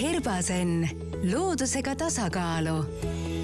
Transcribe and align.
Herbasen, 0.00 0.88
loodusega 1.32 1.94
tasakaalu. 1.96 2.84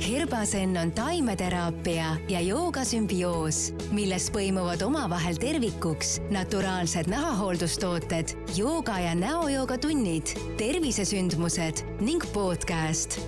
Herbasen 0.09 0.77
on 0.77 0.93
taimeteraapia 0.93 2.17
ja 2.29 2.41
joogasümbioos, 2.41 3.75
milles 3.91 4.31
põimuvad 4.33 4.83
omavahel 4.87 5.37
tervikuks 5.37 6.17
naturaalsed 6.31 7.11
nahahooldustooted, 7.13 8.33
jooga 8.57 8.97
ja 8.99 9.15
näojooga 9.15 9.79
tunnid, 9.79 10.33
tervisesündmused 10.57 11.85
ning 12.01 12.25
podcast. 12.33 13.21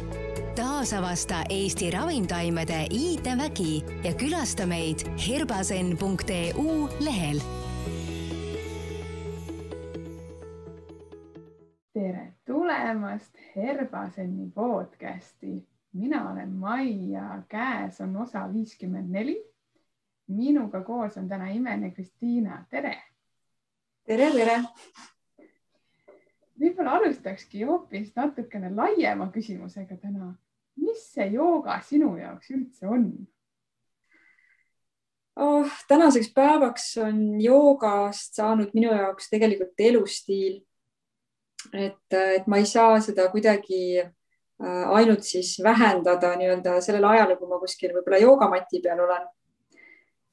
taasavasta 0.57 1.45
Eesti 1.48 1.91
ravimtaimede 1.91 2.87
iidevägi 2.91 3.84
ja 4.05 4.14
külasta 4.14 4.66
meid 4.66 5.07
herbasen.eu 5.29 6.89
lehel 7.00 7.41
tulemast 12.91 13.36
Herbaseni 13.57 14.50
podcasti. 14.54 15.68
mina 15.93 16.32
olen 16.32 16.49
Mai 16.49 17.11
ja 17.11 17.43
käes 17.49 18.00
on 18.00 18.16
osa 18.16 18.53
viiskümmend 18.53 19.11
neli. 19.11 19.44
minuga 20.26 20.82
koos 20.85 21.16
on 21.16 21.29
täna 21.29 21.49
imene 21.49 21.90
Kristiina, 21.90 22.64
tere. 22.71 23.03
tere, 24.04 24.30
tere. 24.30 24.63
võib-olla 26.61 26.90
alustakski 26.90 27.63
hoopis 27.63 28.11
natukene 28.16 28.75
laiema 28.75 29.30
küsimusega 29.30 29.96
täna. 29.96 30.35
mis 30.77 31.13
see 31.13 31.27
jooga 31.27 31.80
sinu 31.80 32.16
jaoks 32.16 32.50
üldse 32.50 32.88
on? 32.88 33.28
Oh, 35.36 35.70
tänaseks 35.88 36.33
päevaks 36.34 36.97
on 36.98 37.41
joogast 37.41 38.34
saanud 38.34 38.75
minu 38.75 38.91
jaoks 38.91 39.30
tegelikult 39.30 39.78
elustiil 39.78 40.58
et, 41.73 42.17
et 42.17 42.47
ma 42.47 42.61
ei 42.61 42.67
saa 42.67 43.00
seda 43.05 43.28
kuidagi 43.33 44.00
äh, 44.00 44.87
ainult 44.97 45.27
siis 45.27 45.56
vähendada 45.64 46.33
nii-öelda 46.39 46.78
sellel 46.84 47.06
ajal, 47.12 47.36
kui 47.39 47.50
ma 47.50 47.61
kuskil 47.61 47.94
võib-olla 47.97 48.20
joogamati 48.22 48.83
peal 48.84 49.05
olen. 49.06 49.28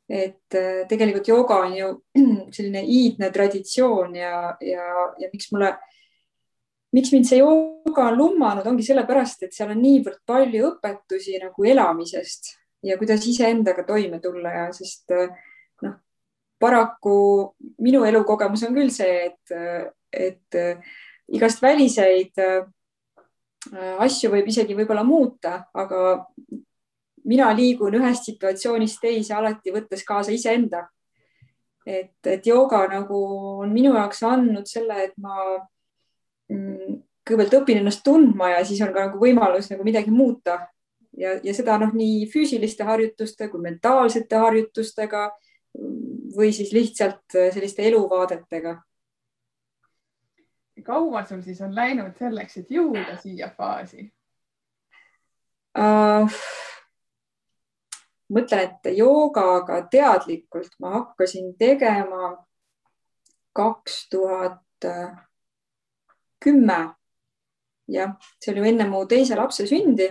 et 0.08 0.56
äh, 0.56 0.86
tegelikult 0.88 1.28
jooga 1.28 1.60
on 1.66 1.76
ju 1.76 1.90
selline 2.56 2.84
iidne 2.84 3.32
traditsioon 3.32 4.16
ja, 4.16 4.56
ja, 4.64 4.86
ja 5.20 5.30
miks 5.34 5.52
mulle, 5.52 5.74
miks 6.96 7.12
mind 7.12 7.28
see 7.28 7.42
jooga 7.42 8.08
on 8.12 8.18
lummanud, 8.18 8.68
ongi 8.68 8.86
sellepärast, 8.88 9.44
et 9.44 9.58
seal 9.58 9.74
on 9.76 9.84
niivõrd 9.84 10.22
palju 10.26 10.72
õpetusi 10.72 11.36
nagu 11.44 11.68
elamisest 11.68 12.56
ja 12.88 12.96
kuidas 12.98 13.26
iseendaga 13.28 13.84
toime 13.84 14.22
tulla 14.24 14.54
ja 14.56 14.70
sest 14.76 15.12
äh, 15.12 15.28
noh, 15.84 16.00
paraku 16.60 17.18
minu 17.84 18.06
elukogemus 18.08 18.64
on 18.64 18.80
küll 18.80 18.96
see, 18.96 19.28
et, 19.28 19.60
et 20.16 20.56
igast 21.34 21.62
väliseid 21.62 22.40
äh, 22.42 22.68
asju 24.00 24.32
võib 24.32 24.48
isegi 24.48 24.76
võib-olla 24.78 25.04
muuta, 25.04 25.66
aga 25.74 26.28
mina 27.28 27.50
liigun 27.56 27.98
ühest 28.00 28.30
situatsioonist 28.30 29.02
teise 29.04 29.36
alati 29.36 29.74
võttes 29.76 30.06
kaasa 30.08 30.32
iseenda. 30.32 30.88
et, 31.88 32.20
et 32.28 32.46
jooga 32.46 32.82
nagu 32.92 33.18
on 33.64 33.72
minu 33.72 33.94
jaoks 33.96 34.24
andnud 34.28 34.68
selle, 34.68 35.06
et 35.06 35.14
ma 35.24 35.36
mm, 36.52 36.98
kõigepealt 37.28 37.62
õpin 37.62 37.80
ennast 37.80 38.04
tundma 38.04 38.50
ja 38.58 38.66
siis 38.68 38.82
on 38.84 38.92
ka 38.96 39.06
nagu 39.08 39.22
võimalus 39.22 39.70
nagu 39.72 39.86
midagi 39.88 40.12
muuta 40.12 40.58
ja, 41.16 41.38
ja 41.44 41.54
seda 41.56 41.78
noh, 41.80 41.94
nii 41.96 42.26
füüsiliste 42.32 42.84
harjutuste 42.88 43.48
kui 43.52 43.64
mentaalsete 43.64 44.36
harjutustega 44.36 45.30
või 46.36 46.52
siis 46.56 46.74
lihtsalt 46.76 47.38
selliste 47.56 47.88
eluvaadetega 47.88 48.76
kaua 50.86 51.26
sul 51.26 51.42
siis 51.42 51.62
on 51.62 51.76
läinud 51.76 52.18
selleks, 52.20 52.58
et 52.58 52.72
jõuda 52.72 53.18
siia 53.22 53.50
faasi 53.58 54.08
uh,? 55.78 56.40
mõtlen, 58.34 58.68
et 58.68 58.92
joogaga 58.98 59.82
teadlikult 59.92 60.74
ma 60.84 60.98
hakkasin 60.98 61.54
tegema 61.60 62.34
kaks 63.56 64.10
tuhat 64.12 64.88
kümme. 66.44 66.80
jah, 67.88 68.18
see 68.44 68.52
oli 68.52 68.70
enne 68.70 68.88
mu 68.90 69.06
teise 69.08 69.36
lapse 69.36 69.66
sündi. 69.68 70.10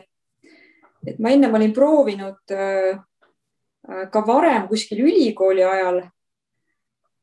et 1.07 1.19
ma 1.19 1.31
ennem 1.31 1.55
olin 1.55 1.73
proovinud 1.73 2.57
uh, 2.57 2.99
ka 4.11 4.27
varem 4.27 4.67
kuskil 4.69 5.05
ülikooli 5.05 5.65
ajal 5.65 6.01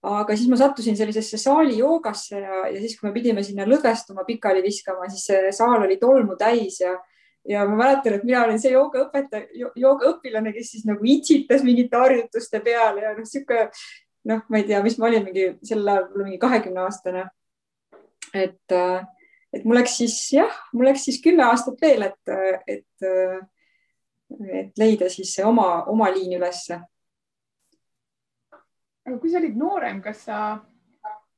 aga 0.03 0.36
siis 0.36 0.50
ma 0.52 0.59
sattusin 0.59 0.97
sellisesse 1.00 1.38
saali 1.40 1.78
joogasse 1.78 2.40
ja, 2.41 2.66
ja 2.68 2.80
siis, 2.81 2.97
kui 3.00 3.08
me 3.08 3.14
pidime 3.16 3.44
sinna 3.44 3.66
lõdvestuma 3.68 4.25
pikali 4.28 4.64
viskama, 4.66 5.08
siis 5.12 5.25
see 5.30 5.52
saal 5.56 5.86
oli 5.86 5.97
tolmu 6.02 6.36
täis 6.40 6.81
ja, 6.81 6.91
ja 7.47 7.64
ma 7.69 7.78
mäletan, 7.80 8.18
et 8.18 8.25
mina 8.28 8.44
olin 8.44 8.59
see 8.59 8.74
joogaõpetaja, 8.75 9.69
joogaõpilane, 9.80 10.52
kes 10.56 10.74
siis 10.75 10.86
nagu 10.90 11.08
itsitas 11.08 11.64
mingite 11.64 12.00
harjutuste 12.00 12.59
peale 12.66 13.08
ja 13.08 13.16
noh, 13.16 13.28
sihuke 13.30 13.69
noh, 14.28 14.44
ma 14.50 14.59
ei 14.59 14.68
tea, 14.68 14.84
mis 14.84 15.00
ma 15.00 15.08
olin 15.08 15.24
mingi 15.30 15.50
sel 15.64 15.88
ajal, 15.88 16.12
mingi 16.20 16.40
kahekümne 16.41 16.84
aastane. 16.84 17.30
et, 18.34 18.75
et 19.53 19.64
mul 19.64 19.78
läks 19.80 20.00
siis 20.02 20.18
jah, 20.35 20.64
mul 20.74 20.90
läks 20.91 21.08
siis 21.08 21.22
kümme 21.24 21.47
aastat 21.47 21.80
veel, 21.81 22.09
et, 22.09 22.35
et, 22.68 23.08
et 24.64 24.80
leida 24.80 25.08
siis 25.12 25.31
see 25.38 25.46
oma, 25.47 25.85
oma 25.91 26.12
liin 26.12 26.35
ülesse 26.40 26.81
aga 29.08 29.18
kui 29.19 29.31
sa 29.31 29.40
olid 29.41 29.58
noorem, 29.59 30.02
kas 30.03 30.25
sa 30.28 30.38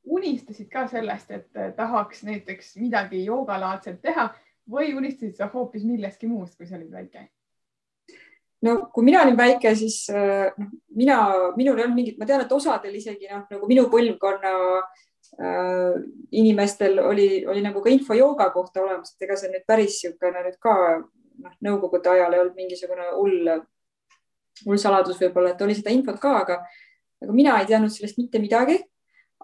unistasid 0.05 0.69
ka 0.69 0.85
sellest, 0.89 1.31
et 1.31 1.61
tahaks 1.77 2.23
näiteks 2.27 2.75
midagi 2.81 3.23
joogalaadset 3.25 4.01
teha 4.01 4.29
või 4.69 4.93
unistasid 4.97 5.39
sa 5.39 5.49
hoopis 5.53 5.85
millestki 5.85 6.29
muust, 6.29 6.57
kui 6.57 6.69
sa 6.69 6.77
olid 6.77 6.91
väike? 6.93 7.29
no 8.65 8.75
kui 8.93 9.05
mina 9.05 9.21
olin 9.21 9.37
väike, 9.37 9.73
siis 9.77 10.05
noh, 10.09 10.69
mina, 10.97 11.17
minul 11.57 11.77
ei 11.77 11.85
olnud 11.85 11.97
mingit, 11.97 12.15
ma 12.17 12.25
tean, 12.29 12.45
et 12.45 12.53
osadel 12.55 12.95
isegi 12.97 13.29
noh, 13.29 13.43
nagu 13.51 13.67
minu 13.69 13.83
põlvkonna 13.91 14.53
äh, 14.79 15.99
inimestel 16.39 16.97
oli, 17.03 17.27
oli 17.51 17.61
nagu 17.65 17.83
ka 17.83 17.93
info 17.93 18.17
jooga 18.17 18.49
kohta 18.55 18.81
olemas, 18.85 19.13
et 19.13 19.27
ega 19.27 19.37
see 19.39 19.51
nüüd 19.53 19.67
päris 19.69 19.99
niisugune 19.99 20.45
nüüd 20.47 20.57
ka 20.63 20.75
noh, 20.97 21.55
nõukogude 21.67 22.13
ajal 22.15 22.33
ei 22.33 22.43
olnud 22.45 22.57
mingisugune 22.57 23.11
hull, 23.13 23.53
hull 24.65 24.81
saladus 24.81 25.21
võib-olla, 25.21 25.53
et 25.53 25.61
oli 25.65 25.77
seda 25.77 25.93
infot 25.93 26.17
ka, 26.21 26.33
aga 26.45 26.61
aga 27.23 27.33
mina 27.35 27.55
ei 27.59 27.69
teadnud 27.69 27.93
sellest 27.93 28.19
mitte 28.21 28.41
midagi. 28.43 28.79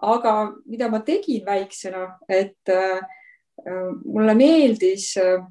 aga 0.02 0.52
mida 0.66 0.88
ma 0.90 0.98
tegin 1.06 1.44
väiksena, 1.46 2.16
et 2.28 2.68
äh, 2.68 3.02
mulle 4.04 4.34
meeldis 4.34 5.12
äh, 5.20 5.44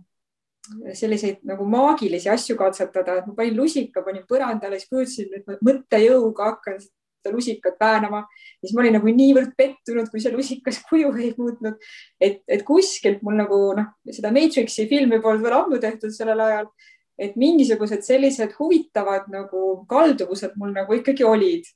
selliseid 0.94 1.40
nagu 1.48 1.66
maagilisi 1.70 2.30
asju 2.30 2.58
katsetada, 2.59 3.20
et 3.20 3.30
ma 3.30 3.36
panin 3.38 3.56
lusika, 3.56 4.04
panin 4.04 4.26
põrandale, 4.28 4.80
siis 4.80 4.90
kujutasin, 4.92 5.38
et 5.38 5.48
ma 5.48 5.56
mõttejõuga 5.70 6.50
hakkan 6.52 6.82
seda 6.82 7.34
lusikat 7.36 7.80
väänama, 7.80 8.24
siis 8.59 8.74
ma 8.76 8.84
olin 8.84 8.98
nagu 8.98 9.14
niivõrd 9.16 9.53
pettunud, 9.58 10.09
kui 10.12 10.22
see 10.22 10.34
lusikas 10.34 10.82
kuju 10.90 11.12
ei 11.18 11.34
muutnud, 11.38 11.92
et, 12.22 12.42
et 12.48 12.66
kuskilt 12.68 13.22
mul 13.26 13.38
nagu 13.40 13.59
noh, 13.78 13.92
seda 14.09 14.34
Matrixi 14.36 14.88
filmi 14.90 15.22
polnud 15.24 15.46
veel 15.46 15.58
ammu 15.59 15.82
tehtud 15.82 16.14
sellel 16.16 16.42
ajal, 16.48 16.72
et 17.22 17.38
mingisugused 17.38 18.02
sellised 18.06 18.56
huvitavad 18.58 19.28
nagu 19.34 19.84
kalduvused 19.90 20.58
mul 20.58 20.74
nagu 20.74 20.98
ikkagi 20.98 21.26
olid 21.28 21.68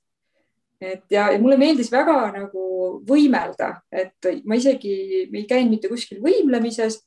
et 0.81 1.03
ja, 1.11 1.29
ja 1.31 1.39
mulle 1.39 1.57
meeldis 1.59 1.91
väga 1.91 2.15
nagu 2.35 2.63
võimelda, 3.07 3.71
et 3.91 4.29
ma 4.45 4.57
isegi 4.59 4.95
ei 5.25 5.43
käinud 5.49 5.75
mitte 5.75 5.91
kuskil 5.91 6.21
võimlemises, 6.23 6.99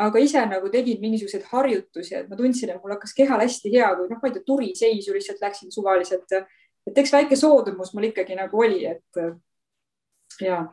aga 0.00 0.22
ise 0.22 0.42
nagu 0.50 0.70
tegin 0.72 1.00
mingisuguseid 1.02 1.44
harjutusi, 1.52 2.14
et 2.18 2.30
ma 2.30 2.38
tundsin, 2.38 2.72
et 2.72 2.82
mul 2.82 2.94
hakkas 2.96 3.14
kehal 3.16 3.42
hästi 3.44 3.72
hea, 3.76 3.90
kui 3.98 4.08
noh, 4.10 4.20
ma 4.20 4.30
ei 4.30 4.36
tea, 4.36 4.46
turiseisu 4.46 5.14
lihtsalt 5.14 5.44
läksin 5.44 5.74
suvaliselt. 5.74 6.32
et 6.84 6.98
eks 6.98 7.12
väike 7.12 7.36
soodumus 7.36 7.94
mul 7.94 8.10
ikkagi 8.10 8.36
nagu 8.36 8.58
oli, 8.60 8.82
et 8.86 9.20
ja. 10.40 10.64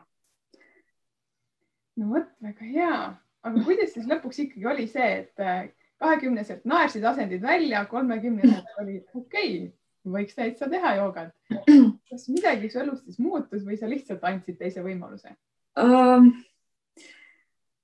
no 1.96 2.08
vot, 2.16 2.32
väga 2.42 2.72
hea, 2.72 2.96
aga 3.42 3.62
kuidas 3.68 3.94
siis 3.94 4.08
lõpuks 4.10 4.42
ikkagi 4.46 4.66
oli 4.74 4.88
see, 4.90 5.12
et 5.22 5.72
kahekümneselt 6.02 6.66
naersid 6.66 7.04
asendid 7.06 7.42
välja, 7.42 7.84
kolmekümneselt 7.86 8.82
oli 8.82 8.98
okei 9.14 9.54
okay 9.60 9.70
võiks 10.08 10.34
täitsa 10.34 10.68
teha 10.70 10.96
joogat. 10.98 11.34
kas 12.12 12.28
midagi 12.28 12.70
su 12.70 12.80
elus 12.82 13.02
siis 13.06 13.20
muutus 13.22 13.64
või 13.66 13.78
sa 13.80 13.88
lihtsalt 13.90 14.24
andsid 14.28 14.58
teise 14.60 14.84
võimaluse 14.84 15.32
um,? 15.80 16.32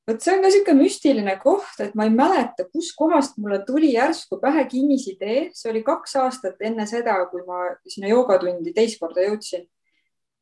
vot 0.08 0.24
see 0.24 0.32
on 0.32 0.42
ka 0.42 0.48
niisugune 0.48 0.80
müstiline 0.80 1.34
koht, 1.42 1.80
et 1.84 1.96
ma 1.98 2.06
ei 2.08 2.12
mäleta, 2.14 2.64
kuskohast 2.72 3.36
mulle 3.40 3.58
tuli 3.68 3.90
järsku 3.92 4.38
pähe 4.40 4.64
kinnisidee, 4.70 5.50
see 5.52 5.68
oli 5.72 5.82
kaks 5.84 6.16
aastat 6.22 6.62
enne 6.64 6.86
seda, 6.88 7.18
kui 7.28 7.42
ma 7.44 7.66
sinna 7.84 8.08
joogatundi 8.08 8.72
teist 8.76 8.96
korda 9.02 9.26
jõudsin. 9.26 9.66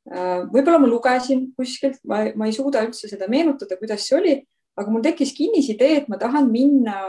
Võib-olla 0.07 0.79
ma 0.79 0.87
lugesin 0.87 1.49
kuskilt, 1.59 1.99
ma, 2.07 2.21
ma 2.39 2.47
ei 2.47 2.55
suuda 2.55 2.85
üldse 2.87 3.11
seda 3.11 3.27
meenutada, 3.31 3.75
kuidas 3.81 4.07
see 4.07 4.15
oli, 4.21 4.37
aga 4.79 4.93
mul 4.93 5.03
tekkis 5.03 5.35
kinnisidee, 5.35 5.97
et 6.03 6.07
ma 6.13 6.21
tahan 6.21 6.47
minna 6.53 7.01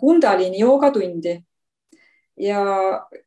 Kundalini 0.00 0.64
joogatundi 0.64 1.36
ja, 2.36 2.60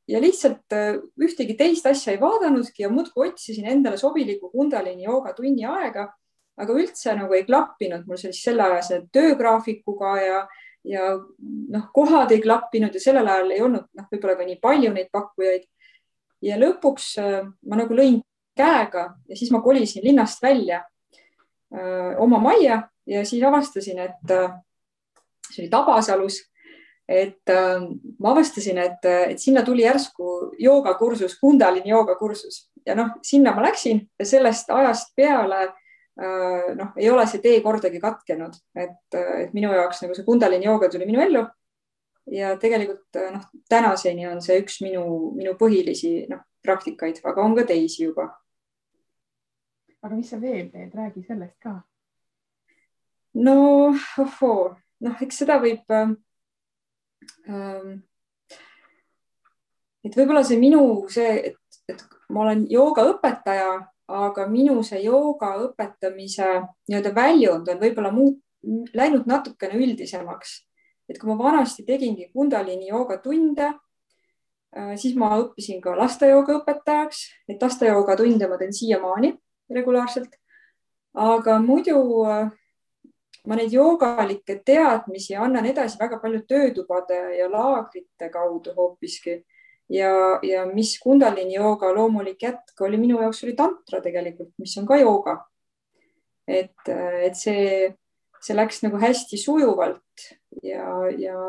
ja 0.07 0.21
lihtsalt 0.21 0.73
äh, 0.73 0.99
ühtegi 1.21 1.55
teist 1.57 1.85
asja 1.89 2.13
ei 2.13 2.21
vaadanudki 2.21 2.83
ja 2.83 2.89
muudkui 2.93 3.29
otsisin 3.29 3.67
endale 3.67 3.97
sobiliku 3.97 4.49
Kundalini 4.49 5.03
jooga 5.03 5.33
tunni 5.33 5.65
aega. 5.65 6.13
aga 6.59 6.73
üldse 6.75 7.13
nagu 7.15 7.31
ei 7.33 7.45
klappinud 7.47 8.03
mul 8.07 8.17
siis 8.19 8.41
selle 8.43 8.65
ajase 8.65 9.05
töögraafikuga 9.15 10.15
ja, 10.19 10.39
ja 10.83 11.13
noh, 11.71 11.85
kohad 11.95 12.33
ei 12.35 12.41
klappinud 12.43 12.93
ja 12.93 12.99
sellel 12.99 13.27
ajal 13.31 13.53
ei 13.55 13.61
olnud 13.63 13.85
noh, 13.95 14.07
võib-olla 14.11 14.35
ka 14.35 14.47
nii 14.47 14.59
palju 14.59 14.91
neid 14.93 15.07
pakkujaid. 15.11 15.63
ja 16.41 16.59
lõpuks 16.59 17.13
äh, 17.23 17.47
ma 17.67 17.79
nagu 17.79 17.95
lõin 17.95 18.19
käega 18.59 19.13
ja 19.27 19.39
siis 19.39 19.51
ma 19.55 19.61
kolisin 19.63 20.03
linnast 20.03 20.43
välja 20.43 20.83
öö, 21.73 21.79
äh, 21.79 22.19
oma 22.19 22.39
majja 22.43 22.81
ja 23.07 23.25
siis 23.25 23.43
avastasin, 23.43 23.99
et 23.99 24.31
äh, 24.35 24.51
see 25.49 25.63
oli 25.63 25.71
Tabasalus 25.71 26.43
et 27.09 27.49
äh, 27.49 27.81
ma 28.19 28.31
avastasin, 28.35 28.77
et, 28.77 29.05
et 29.33 29.39
sinna 29.41 29.63
tuli 29.65 29.81
järsku 29.81 30.53
joogakursus, 30.61 31.39
Kundalini 31.41 31.89
joogakursus 31.89 32.67
ja 32.85 32.95
noh, 32.95 33.15
sinna 33.25 33.53
ma 33.55 33.63
läksin 33.65 34.01
ja 34.19 34.25
sellest 34.25 34.69
ajast 34.73 35.15
peale 35.17 35.61
äh, 35.65 36.75
noh, 36.77 36.91
ei 36.97 37.09
ole 37.09 37.25
see 37.29 37.41
tee 37.41 37.61
kordagi 37.65 38.01
katkenud, 38.03 38.59
et, 38.75 38.99
et 39.15 39.55
minu 39.57 39.71
jaoks 39.73 40.03
nagu 40.03 40.17
see 40.17 40.27
Kundalini 40.27 40.69
jooga 40.69 40.91
tuli 40.91 41.09
minu 41.09 41.23
ellu. 41.25 41.47
ja 42.29 42.53
tegelikult 42.61 43.17
noh, 43.33 43.49
tänaseni 43.69 44.27
on 44.29 44.41
see 44.45 44.59
üks 44.61 44.81
minu, 44.85 45.33
minu 45.33 45.55
põhilisi 45.57 46.27
noh, 46.29 46.45
praktikaid, 46.65 47.23
aga 47.25 47.41
on 47.41 47.55
ka 47.57 47.65
teisi 47.73 48.03
juba. 48.03 48.29
aga 50.03 50.15
mis 50.15 50.29
sa 50.29 50.41
veel 50.41 50.69
teed, 50.69 50.93
räägi 50.93 51.25
sellest 51.25 51.57
ka. 51.63 51.79
no 53.33 53.59
ohoo, 54.21 54.75
noh, 55.01 55.21
eks 55.25 55.41
seda 55.41 55.57
võib 55.63 55.89
äh, 55.89 56.13
et 60.03 60.15
võib-olla 60.15 60.43
see 60.45 60.59
minu 60.59 60.81
see, 61.11 61.51
et, 61.51 61.79
et 61.89 62.03
ma 62.33 62.45
olen 62.45 62.65
joogaõpetaja, 62.71 63.71
aga 64.09 64.45
minu 64.49 64.79
see 64.85 65.03
jooga 65.03 65.53
õpetamise 65.67 66.47
nii-öelda 66.89 67.11
väljund 67.15 67.69
on 67.69 67.81
võib-olla 67.81 68.11
muut, 68.13 68.39
läinud 68.93 69.27
natukene 69.29 69.77
üldisemaks. 69.79 70.65
et 71.09 71.17
kui 71.17 71.29
ma 71.29 71.37
vanasti 71.39 71.81
tegingi 71.87 72.27
Kundalini 72.29 72.91
joogatunde, 72.91 73.71
äh, 74.77 74.91
siis 74.95 75.15
ma 75.17 75.31
õppisin 75.41 75.79
ka 75.81 75.95
lastejooga 75.97 76.59
õpetajaks, 76.59 77.23
et 77.49 77.61
lastejooga 77.61 78.15
tunde 78.15 78.47
ma 78.47 78.57
teen 78.57 78.73
siiamaani 78.73 79.33
regulaarselt. 79.73 80.35
aga 81.13 81.59
muidu 81.59 82.25
äh, 82.29 82.51
ma 83.47 83.55
neid 83.55 83.73
joogalikke 83.73 84.59
teadmisi 84.65 85.35
annan 85.35 85.65
edasi 85.69 85.99
väga 85.99 86.19
palju 86.19 86.41
töötubade 86.47 87.19
ja 87.37 87.47
laagrite 87.51 88.29
kaudu 88.33 88.73
hoopiski. 88.75 89.43
ja, 89.89 90.39
ja 90.43 90.65
mis 90.65 90.99
Kundalini 90.99 91.55
jooga 91.55 91.93
loomulik 91.93 92.43
jätk 92.43 92.81
oli 92.81 92.97
minu 92.97 93.21
jaoks 93.21 93.43
oli 93.43 93.55
tantra 93.55 94.01
tegelikult, 94.01 94.51
mis 94.57 94.77
on 94.77 94.87
ka 94.87 94.97
jooga. 94.97 95.45
et, 96.47 96.89
et 97.23 97.35
see, 97.35 97.95
see 98.41 98.55
läks 98.55 98.83
nagu 98.83 98.97
hästi 98.97 99.37
sujuvalt 99.37 100.29
ja, 100.63 100.85
ja, 101.17 101.39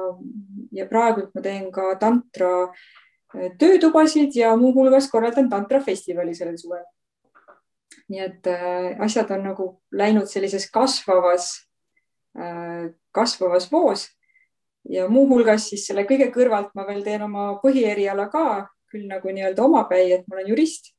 ja 0.73 0.87
praegu 0.87 1.29
ma 1.35 1.43
teen 1.43 1.71
ka 1.73 1.95
tantra 2.01 2.71
töötubasid 3.59 4.35
ja 4.35 4.57
muuhulgas 4.57 5.11
korraldan 5.11 5.49
tantrafestivali 5.51 6.35
sellel 6.35 6.59
suvel. 6.59 6.85
nii 8.11 8.21
et 8.21 8.47
äh, 8.51 8.97
asjad 9.07 9.31
on 9.31 9.45
nagu 9.47 9.65
läinud 9.95 10.27
sellises 10.27 10.65
kasvavas 10.71 11.70
kasvavas 13.11 13.67
voos 13.73 14.05
ja 14.89 15.09
muuhulgas 15.09 15.69
siis 15.71 15.87
selle 15.89 16.07
kõige 16.09 16.31
kõrvalt 16.35 16.73
ma 16.79 16.87
veel 16.89 17.03
teen 17.05 17.25
oma 17.27 17.53
põhieriala 17.63 18.29
ka 18.33 18.45
küll 18.91 19.07
nagu 19.11 19.31
nii-öelda 19.31 19.65
omapäi, 19.65 20.13
et 20.17 20.27
ma 20.29 20.39
olen 20.39 20.51
jurist. 20.51 20.95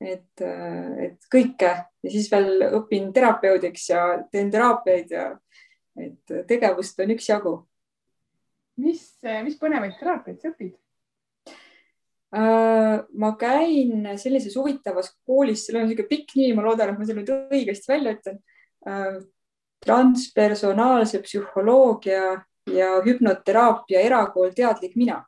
et, 0.00 0.40
äh, 0.46 0.98
et 1.08 1.24
kõike 1.26 1.70
ja 1.74 2.10
siis 2.10 2.28
veel 2.30 2.62
õpin 2.76 3.08
terapeudiks 3.12 3.88
ja 3.88 4.02
teen 4.30 4.50
teraapiaid 4.50 5.10
ja 5.10 5.24
et 5.98 6.34
tegevust 6.46 7.00
on 7.02 7.10
üksjagu. 7.16 7.54
mis, 8.78 9.18
mis 9.42 9.56
põnevaid 9.58 9.98
teraapiaid 9.98 10.38
sa 10.38 10.52
õpid? 10.52 10.76
Äh, 12.28 13.02
ma 13.10 13.32
käin 13.40 14.06
sellises 14.20 14.54
huvitavas 14.54 15.10
koolis, 15.26 15.64
seal 15.66 15.80
on 15.80 15.88
niisugune 15.88 16.12
pikk 16.12 16.36
nimi, 16.36 16.54
ma 16.54 16.62
loodan, 16.62 16.92
et 16.92 17.00
ma 17.00 17.08
selle 17.08 17.24
nüüd 17.24 17.50
õigesti 17.50 17.90
välja 17.90 18.14
ütlen 18.14 18.38
transpersonaalse 19.84 21.22
psühholoogia 21.22 22.22
ja 22.72 22.88
hüpnoteraapia 23.04 24.00
erakool 24.00 24.50
Teadlik 24.56 24.96
mina. 24.96 25.24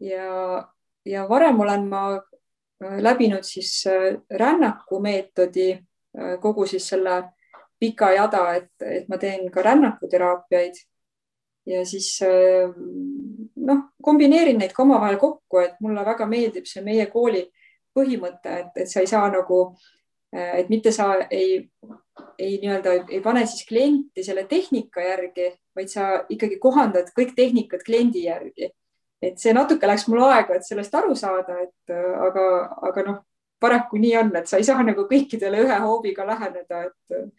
ja, 0.00 0.68
ja 1.04 1.28
varem 1.28 1.60
olen 1.60 1.88
ma 1.88 2.16
äh, 2.16 2.98
läbinud 2.98 3.42
siis 3.42 3.86
äh, 3.86 4.18
rännaku 4.30 5.00
meetodi 5.00 5.72
äh, 5.72 6.40
kogu 6.40 6.66
siis 6.66 6.88
selle 6.88 7.22
pika 7.78 8.10
jada, 8.12 8.54
et, 8.54 8.72
et 8.80 9.08
ma 9.08 9.18
teen 9.18 9.50
ka 9.50 9.62
rännakuteraapiaid 9.62 10.74
ja 11.66 11.86
siis 11.86 12.18
noh, 13.56 13.80
kombineerin 14.02 14.58
neid 14.58 14.72
ka 14.74 14.82
omavahel 14.82 15.16
kokku, 15.18 15.58
et 15.58 15.74
mulle 15.80 16.04
väga 16.06 16.26
meeldib 16.26 16.66
see 16.66 16.82
meie 16.82 17.06
kooli 17.10 17.42
põhimõte, 17.94 18.54
et, 18.58 18.70
et 18.82 18.90
sa 18.90 19.02
ei 19.02 19.10
saa 19.10 19.28
nagu 19.30 19.64
et 20.32 20.70
mitte 20.70 20.92
sa 20.94 21.12
ei, 21.30 21.58
ei 22.38 22.58
nii-öelda 22.62 22.94
ei 23.08 23.20
pane 23.24 23.44
siis 23.46 23.66
klienti 23.68 24.24
selle 24.24 24.44
tehnika 24.50 25.02
järgi, 25.04 25.50
vaid 25.76 25.90
sa 25.92 26.06
ikkagi 26.28 26.58
kohandad 26.62 27.10
kõik 27.16 27.34
tehnikad 27.36 27.84
kliendi 27.86 28.26
järgi. 28.26 28.70
et 29.22 29.38
see 29.38 29.52
natuke 29.54 29.86
läks 29.86 30.08
mul 30.10 30.24
aega, 30.26 30.56
et 30.56 30.66
sellest 30.66 30.94
aru 30.98 31.14
saada, 31.14 31.60
et 31.62 31.92
äh, 31.94 32.08
aga, 32.26 32.46
aga 32.88 33.04
noh, 33.06 33.20
paraku 33.62 34.00
nii 34.02 34.16
on, 34.18 34.32
et 34.36 34.50
sa 34.50 34.58
ei 34.58 34.66
saa 34.66 34.82
nagu 34.82 35.04
kõikidele 35.06 35.60
ühe 35.62 35.76
hoobiga 35.84 36.26
läheneda, 36.26 36.80
et, 36.88 37.36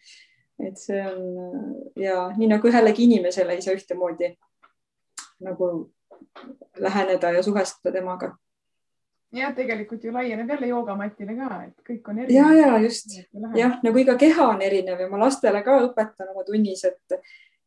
et 0.64 0.80
see 0.80 1.02
on 1.04 1.90
ja 2.00 2.30
nii 2.38 2.48
nagu 2.54 2.70
ühelegi 2.70 3.04
inimesele 3.04 3.58
ei 3.58 3.66
saa 3.66 3.76
ühtemoodi 3.76 4.32
nagu 5.44 5.70
läheneda 6.80 7.34
ja 7.36 7.42
suhestuda 7.42 7.92
temaga 7.92 8.32
jah, 9.34 9.54
tegelikult 9.54 10.04
ju 10.04 10.12
laieneb 10.14 10.50
jälle 10.50 10.68
joogamatile 10.70 11.36
ka, 11.38 11.48
et 11.68 11.88
kõik 11.88 12.10
on 12.10 12.20
erinev. 12.22 12.36
ja, 12.36 12.50
ja 12.54 12.82
just 12.84 13.16
jah, 13.58 13.78
nagu 13.84 14.02
iga 14.02 14.16
keha 14.20 14.50
on 14.54 14.62
erinev 14.62 15.00
ja 15.00 15.08
ma 15.10 15.20
lastele 15.24 15.62
ka 15.66 15.78
õpetan 15.88 16.30
oma 16.32 16.44
tunnis, 16.46 16.84
et, 16.88 17.18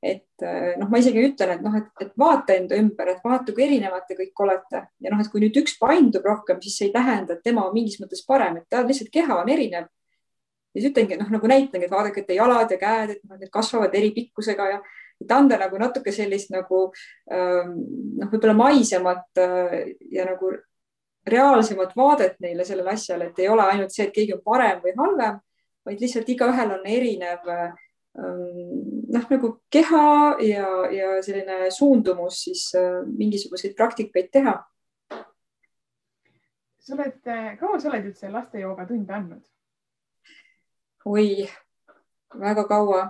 et 0.03 0.45
noh, 0.79 0.89
ma 0.89 1.01
isegi 1.01 1.25
ütlen, 1.29 1.55
et 1.57 1.65
noh, 1.65 1.77
et, 1.79 1.89
et 2.05 2.13
vaata 2.19 2.55
enda 2.57 2.79
ümber, 2.79 3.11
et 3.13 3.25
vaata, 3.25 3.55
kui 3.55 3.65
erinevad 3.67 4.07
te 4.07 4.17
kõik 4.19 4.45
olete 4.45 4.83
ja 5.03 5.13
noh, 5.13 5.23
et 5.23 5.31
kui 5.31 5.43
nüüd 5.43 5.59
üks 5.63 5.77
paindub 5.81 6.25
rohkem, 6.27 6.61
siis 6.63 6.77
see 6.79 6.89
ei 6.89 6.95
tähenda, 6.95 7.37
et 7.37 7.43
tema 7.45 7.65
on 7.67 7.75
mingis 7.75 7.99
mõttes 8.03 8.23
parem, 8.27 8.61
et 8.61 8.69
ta 8.69 8.85
lihtsalt 8.85 9.11
keha 9.13 9.41
on 9.41 9.51
erinev. 9.53 9.89
ja 10.73 10.81
siis 10.81 10.91
ütlengi, 10.91 11.19
noh, 11.19 11.33
nagu 11.33 11.51
näitangi, 11.51 11.89
et 11.89 11.91
vaadake, 11.91 12.23
et 12.23 12.37
jalad 12.37 12.71
ja 12.71 12.79
käed, 12.81 13.17
et 13.17 13.37
need 13.37 13.51
kasvavad 13.51 13.95
eri 13.97 14.13
pikkusega 14.15 14.71
ja 14.75 14.81
et 15.17 15.31
anda 15.33 15.57
nagu 15.57 15.79
natuke 15.81 16.11
sellist 16.13 16.51
nagu 16.53 16.87
ähm, 17.33 17.71
noh, 18.19 18.29
võib-olla 18.29 18.53
maisemat 18.57 19.41
äh, 19.41 19.77
ja 20.13 20.27
nagu 20.29 20.51
reaalsemat 21.27 21.95
vaadet 21.97 22.39
neile 22.43 22.65
sellele 22.65 22.93
asjale, 22.93 23.29
et 23.29 23.39
ei 23.39 23.49
ole 23.49 23.65
ainult 23.65 23.93
see, 23.93 24.07
et 24.07 24.15
keegi 24.15 24.35
on 24.37 24.43
parem 24.45 24.79
või 24.83 24.93
halvem, 24.97 25.41
vaid 25.87 26.01
lihtsalt 26.03 26.29
igaühel 26.29 26.73
on 26.77 26.87
erinev 26.87 27.51
ähm, 27.51 27.75
noh, 28.17 29.27
nagu 29.33 29.51
keha 29.73 30.07
ja, 30.43 30.71
ja 30.93 31.11
selline 31.25 31.69
suundumus 31.71 32.41
siis 32.47 32.69
äh, 32.75 33.03
mingisuguseid 33.07 33.75
praktikaid 33.77 34.31
teha. 34.31 34.57
sa 36.79 36.95
oled, 36.95 37.21
kaua 37.59 37.79
sa 37.79 37.89
oled 37.91 38.09
üldse 38.09 38.31
lastejoogatunde 38.31 39.13
andnud? 39.13 39.45
oi, 41.07 41.47
väga 42.39 42.63
kaua. 42.67 43.03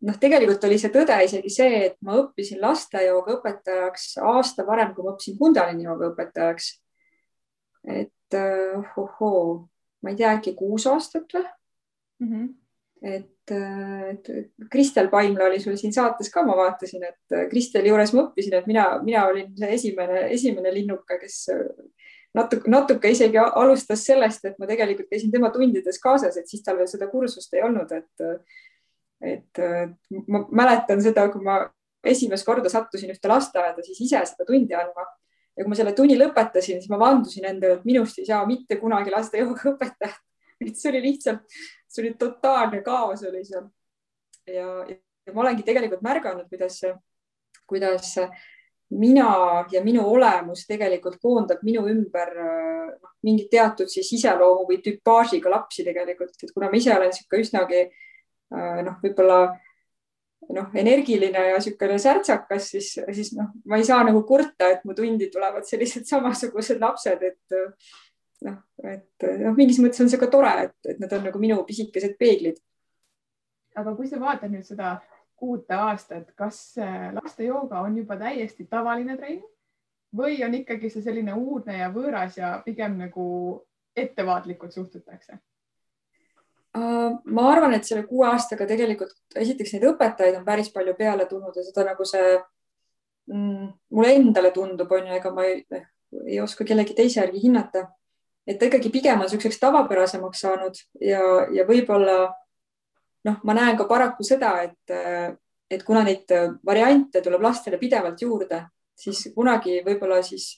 noh, 0.00 0.16
tegelikult 0.20 0.64
oli 0.64 0.78
see 0.80 0.92
tõde 0.94 1.16
isegi 1.26 1.50
see, 1.52 1.80
et 1.90 1.96
ma 2.06 2.16
õppisin 2.22 2.60
lastejooga 2.62 3.34
õpetajaks 3.38 4.14
aasta 4.22 4.64
varem, 4.66 4.94
kui 4.94 5.04
ma 5.04 5.14
õppisin 5.14 5.36
Kundalini 5.38 5.84
jooga 5.88 6.12
õpetajaks 6.12 6.70
et 7.84 8.36
uh, 8.36 8.84
ohoo, 8.96 9.68
ma 10.02 10.12
ei 10.12 10.18
tea, 10.18 10.32
äkki 10.36 10.54
kuus 10.58 10.86
aastat 10.90 11.32
või 11.34 11.44
mm? 12.20 12.28
-hmm. 12.32 12.48
et, 13.02 13.54
äh, 13.56 14.08
et 14.10 14.30
Kristel 14.70 15.08
Paimla 15.08 15.48
oli 15.48 15.60
sul 15.60 15.76
siin 15.76 15.92
saates 15.92 16.30
ka, 16.32 16.42
ma 16.46 16.56
vaatasin, 16.56 17.04
et 17.04 17.36
äh, 17.36 17.48
Kristeli 17.50 17.88
juures 17.88 18.12
ma 18.14 18.26
õppisin, 18.26 18.56
et 18.58 18.66
mina, 18.66 18.86
mina 19.02 19.26
olin 19.26 19.52
see 19.56 19.72
esimene, 19.74 20.26
esimene 20.36 20.74
linnuke, 20.74 21.18
kes 21.20 21.42
natuke, 22.34 22.70
natuke 22.70 23.10
isegi 23.10 23.40
alustas 23.40 24.04
sellest, 24.06 24.44
et 24.44 24.58
ma 24.58 24.68
tegelikult 24.70 25.10
käisin 25.10 25.32
tema 25.32 25.50
tundides 25.50 26.00
kaasas, 26.02 26.36
et 26.36 26.48
siis 26.48 26.62
tal 26.62 26.78
veel 26.78 26.88
seda 26.88 27.08
kursust 27.08 27.54
ei 27.54 27.64
olnud, 27.66 27.92
et 27.92 28.28
et 29.20 29.58
ma 30.32 30.46
mäletan 30.48 31.02
seda, 31.04 31.26
kui 31.28 31.42
ma 31.44 31.58
esimest 32.04 32.46
korda 32.46 32.70
sattusin 32.72 33.10
ühte 33.12 33.28
lasteaeda, 33.28 33.82
siis 33.84 33.98
ise 34.06 34.22
seda 34.30 34.46
tundi 34.48 34.72
andma 34.72 35.04
ja 35.56 35.64
kui 35.64 35.70
ma 35.72 35.78
selle 35.78 35.94
tunni 35.96 36.16
lõpetasin, 36.18 36.80
siis 36.80 36.90
ma 36.92 36.98
vandusin 37.00 37.48
endale, 37.50 37.78
et 37.78 37.86
minust 37.88 38.20
ei 38.20 38.28
saa 38.28 38.44
mitte 38.48 38.78
kunagi 38.80 39.12
lastejõuga 39.12 39.74
õpetajat. 39.74 40.20
et 40.64 40.76
see 40.76 40.90
oli 40.92 41.02
lihtsalt, 41.08 41.58
see 41.88 42.04
oli 42.04 42.14
totaalne 42.20 42.82
kaos 42.86 43.24
oli 43.28 43.44
seal. 43.48 43.68
ja, 44.46 44.68
ja 44.86 45.34
ma 45.34 45.44
olengi 45.44 45.64
tegelikult 45.66 46.02
märganud, 46.04 46.48
kuidas, 46.50 46.80
kuidas 47.68 48.16
mina 48.90 49.64
ja 49.70 49.82
minu 49.84 50.02
olemus 50.10 50.66
tegelikult 50.66 51.20
koondab 51.22 51.62
minu 51.62 51.84
ümber 51.88 52.32
noh, 52.34 53.12
mingit 53.22 53.50
teatud 53.52 53.90
siis 53.90 54.08
iseloomu 54.16 54.66
või 54.68 54.80
tüpaažiga 54.82 55.52
lapsi 55.52 55.84
tegelikult, 55.86 56.34
et 56.42 56.52
kuna 56.54 56.70
ma 56.70 56.80
ise 56.80 56.92
olen 56.96 57.12
niisugune 57.12 57.44
üsnagi 57.44 57.82
noh, 58.50 58.96
võib-olla 59.04 59.40
noh, 60.48 60.70
energiline 60.74 61.44
ja 61.50 61.58
niisugune 61.58 61.98
särtsakas, 62.00 62.70
siis, 62.72 62.94
siis 63.12 63.32
noh, 63.36 63.52
ma 63.68 63.78
ei 63.80 63.84
saa 63.86 64.02
nagu 64.06 64.22
kurta, 64.28 64.70
et 64.72 64.84
mu 64.88 64.96
tundi 64.96 65.28
tulevad 65.32 65.66
sellised 65.68 66.08
samasugused 66.08 66.80
lapsed, 66.80 67.22
et 67.28 67.58
noh, 68.46 68.58
et 68.88 69.28
noh, 69.44 69.54
mingis 69.58 69.80
mõttes 69.82 70.02
on 70.04 70.10
see 70.10 70.20
ka 70.20 70.30
tore, 70.32 70.52
et, 70.66 70.76
et 70.94 71.00
nad 71.02 71.12
on 71.16 71.28
nagu 71.28 71.42
minu 71.42 71.60
pisikesed 71.68 72.16
peeglid. 72.20 72.58
aga 73.76 73.94
kui 73.96 74.08
sa 74.08 74.18
vaatad 74.20 74.50
nüüd 74.50 74.66
seda 74.66 74.98
kuute 75.40 75.74
aastat, 75.76 76.32
kas 76.36 76.76
laste 77.16 77.46
jooga 77.46 77.80
on 77.80 77.96
juba 77.96 78.16
täiesti 78.20 78.66
tavaline 78.68 79.16
trenn 79.16 79.44
või 80.16 80.40
on 80.44 80.56
ikkagi 80.58 80.90
see 80.90 81.04
selline 81.04 81.36
uudne 81.38 81.78
ja 81.78 81.92
võõras 81.94 82.36
ja 82.36 82.58
pigem 82.64 82.98
nagu 82.98 83.26
ettevaatlikult 83.96 84.74
suhtutakse? 84.74 85.38
Äh, 86.76 87.18
ma 87.24 87.48
arvan, 87.50 87.72
et 87.74 87.86
selle 87.86 88.04
kuue 88.06 88.28
aastaga 88.30 88.62
tegelikult 88.70 89.16
esiteks 89.34 89.72
neid 89.74 89.88
õpetajaid 89.88 90.36
on 90.38 90.44
päris 90.46 90.68
palju 90.70 90.92
peale 90.94 91.24
tulnud 91.26 91.56
ja 91.58 91.64
seda 91.66 91.82
nagu 91.88 92.04
see 92.06 92.36
mm, 93.26 93.64
mulle 93.90 94.12
endale 94.14 94.52
tundub, 94.54 94.92
on 94.94 95.08
ju, 95.08 95.16
ega 95.16 95.32
ma 95.34 95.48
ei, 95.48 95.64
ei 96.28 96.38
oska 96.38 96.66
kellegi 96.68 96.94
teise 96.94 97.24
järgi 97.24 97.42
hinnata. 97.42 97.88
et 98.46 98.58
ta 98.58 98.68
ikkagi 98.68 98.90
pigem 98.90 99.18
on 99.18 99.26
niisuguseks 99.26 99.58
tavapärasemaks 99.62 100.44
saanud 100.46 100.78
ja, 101.02 101.24
ja 101.50 101.66
võib-olla 101.66 102.16
noh, 103.26 103.42
ma 103.42 103.56
näen 103.58 103.76
ka 103.76 103.88
paraku 103.90 104.24
seda, 104.26 104.52
et, 104.62 104.94
et 105.70 105.82
kuna 105.86 106.04
neid 106.06 106.30
variante 106.66 107.20
tuleb 107.22 107.42
lastele 107.42 107.78
pidevalt 107.82 108.22
juurde, 108.22 108.62
siis 108.94 109.26
kunagi 109.34 109.80
võib-olla 109.86 110.22
siis 110.22 110.52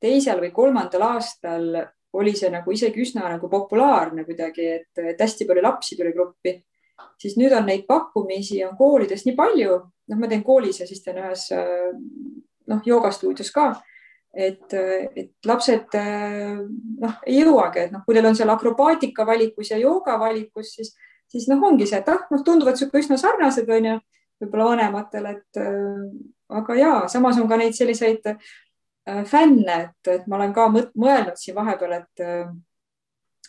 teisel 0.00 0.40
või 0.40 0.50
kolmandal 0.56 1.04
aastal 1.12 1.68
oli 2.14 2.34
see 2.36 2.50
nagu 2.52 2.72
isegi 2.72 3.02
üsna 3.02 3.28
nagu 3.28 3.48
populaarne 3.50 4.24
kuidagi, 4.26 4.68
et, 4.78 5.02
hästi 5.20 5.46
palju 5.48 5.64
lapsi 5.64 5.98
tuli 5.98 6.12
gruppi, 6.14 6.54
siis 7.20 7.36
nüüd 7.40 7.54
on 7.56 7.66
neid 7.68 7.86
pakkumisi 7.88 8.62
on 8.66 8.76
koolides 8.78 9.26
nii 9.26 9.36
palju, 9.38 9.80
noh, 10.10 10.20
ma 10.20 10.30
teen 10.30 10.44
koolis 10.46 10.80
ja 10.82 10.88
siis 10.88 11.02
teen 11.04 11.18
ühes 11.22 11.48
noh, 11.52 12.80
joogastuudios 12.86 13.50
ka, 13.54 13.70
et, 14.34 14.74
et 14.74 15.48
lapsed 15.48 15.98
noh, 15.98 17.20
ei 17.26 17.40
jõuagi, 17.40 17.88
et 17.88 17.94
noh, 17.94 18.04
kui 18.06 18.16
neil 18.16 18.30
on 18.30 18.38
seal 18.38 18.52
akrobaatika 18.54 19.26
valikus 19.26 19.74
ja 19.74 19.80
jooga 19.82 20.18
valikus, 20.20 20.74
siis, 20.78 20.94
siis 21.30 21.48
noh, 21.50 21.62
ongi 21.66 21.88
see, 21.90 22.02
et 22.02 22.10
ah, 22.12 22.26
noh, 22.30 22.44
tunduvad 22.46 22.78
sihuke 22.78 23.02
üsna 23.02 23.18
sarnased, 23.20 23.70
onju, 23.70 23.98
võib-olla 24.42 24.74
vanematele, 24.74 25.34
et 25.38 25.64
aga 26.54 26.74
ja 26.78 26.92
samas 27.10 27.38
on 27.40 27.48
ka 27.50 27.58
neid 27.58 27.74
selliseid 27.74 28.26
Äh, 28.26 28.34
fänne, 29.28 29.80
et, 29.82 30.08
et 30.08 30.26
ma 30.26 30.38
olen 30.38 30.54
ka 30.56 30.68
mõelnud 30.72 31.36
siin 31.36 31.56
vahepeal, 31.56 31.98
et 32.00 32.24
äh, 32.24 32.46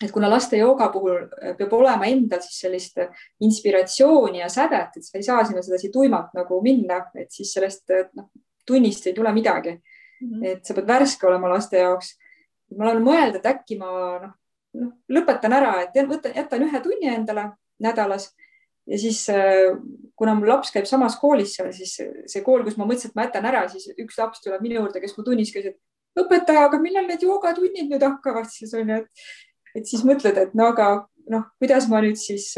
et 0.03 0.11
kuna 0.11 0.27
laste 0.27 0.57
jooga 0.59 0.89
puhul 0.91 1.21
äh, 1.23 1.53
peab 1.55 1.73
olema 1.77 2.07
endal 2.11 2.41
siis 2.43 2.57
sellist 2.65 2.99
inspiratsiooni 3.45 4.41
ja 4.41 4.49
sädet, 4.51 4.97
et 4.97 5.07
sa 5.07 5.17
ei 5.19 5.23
saa 5.23 5.45
sinna 5.47 5.63
sedasi 5.63 5.91
tuimalt 5.93 6.33
nagu 6.35 6.59
minna, 6.63 6.99
et 7.15 7.31
siis 7.31 7.53
sellest 7.55 7.93
noh, 8.17 8.29
tunnist 8.67 9.07
ei 9.07 9.13
tule 9.15 9.31
midagi 9.31 9.71
mm. 9.75 10.27
-hmm. 10.27 10.47
et 10.51 10.65
sa 10.65 10.73
pead 10.73 10.87
värske 10.87 11.27
olema 11.27 11.49
laste 11.49 11.77
jaoks. 11.77 12.17
ma 12.77 12.89
olen 12.89 13.03
mõelnud, 13.03 13.35
et 13.37 13.45
äkki 13.45 13.77
ma 13.77 13.91
noh, 14.19 14.33
noh 14.73 14.91
lõpetan 15.09 15.53
ära, 15.53 15.81
et 15.81 16.07
võtan, 16.09 16.33
jätan 16.35 16.63
ühe 16.63 16.79
tunni 16.81 17.07
endale 17.07 17.51
nädalas 17.79 18.33
ja 18.85 18.99
siis 19.01 19.25
kuna 20.15 20.35
mul 20.37 20.49
laps 20.49 20.71
käib 20.73 20.87
samas 20.89 21.17
koolis 21.19 21.55
seal, 21.57 21.71
siis 21.75 21.95
see 21.99 22.43
kool, 22.45 22.63
kus 22.65 22.77
ma 22.77 22.87
mõtlesin, 22.87 23.11
et 23.11 23.17
ma 23.17 23.25
jätan 23.27 23.47
ära, 23.49 23.65
siis 23.71 23.89
üks 23.97 24.19
laps 24.21 24.43
tuleb 24.43 24.63
minu 24.63 24.79
juurde, 24.79 25.01
kes 25.03 25.15
mu 25.17 25.25
tunnis 25.25 25.51
käis, 25.53 25.71
et 25.71 26.21
õpetaja, 26.21 26.67
aga 26.69 26.79
millal 26.81 27.07
need 27.09 27.23
joogatunnid 27.25 27.89
nüüd 27.91 28.05
hakkavad 28.05 28.47
siis? 28.51 28.73
On 28.77 28.93
ju, 28.93 29.01
et, 29.01 29.25
et 29.81 29.89
siis 29.89 30.05
mõtled, 30.07 30.37
et 30.39 30.53
no 30.57 30.69
aga 30.71 30.89
noh, 31.31 31.47
kuidas 31.59 31.89
ma 31.91 32.01
nüüd 32.05 32.19
siis, 32.19 32.51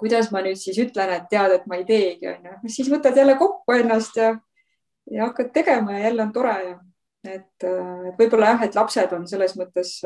kuidas 0.00 0.30
ma 0.32 0.42
nüüd 0.46 0.58
siis 0.60 0.78
ütlen, 0.82 1.12
et 1.18 1.28
tead, 1.32 1.58
et 1.58 1.66
ma 1.68 1.80
ei 1.80 1.86
teegi, 1.88 2.30
on 2.32 2.50
ju, 2.50 2.74
siis 2.78 2.90
võtad 2.92 3.16
jälle 3.18 3.36
kokku 3.40 3.76
ennast 3.76 4.16
ja, 4.20 4.32
ja 5.12 5.28
hakkad 5.28 5.52
tegema 5.56 5.98
ja 5.98 6.06
jälle 6.08 6.26
on 6.26 6.32
tore 6.36 6.56
ja 6.62 6.76
et, 7.26 7.52
et 7.66 8.18
võib-olla 8.18 8.54
jah, 8.54 8.66
et 8.66 8.78
lapsed 8.78 9.12
on 9.16 9.26
selles 9.28 9.56
mõttes 9.58 9.98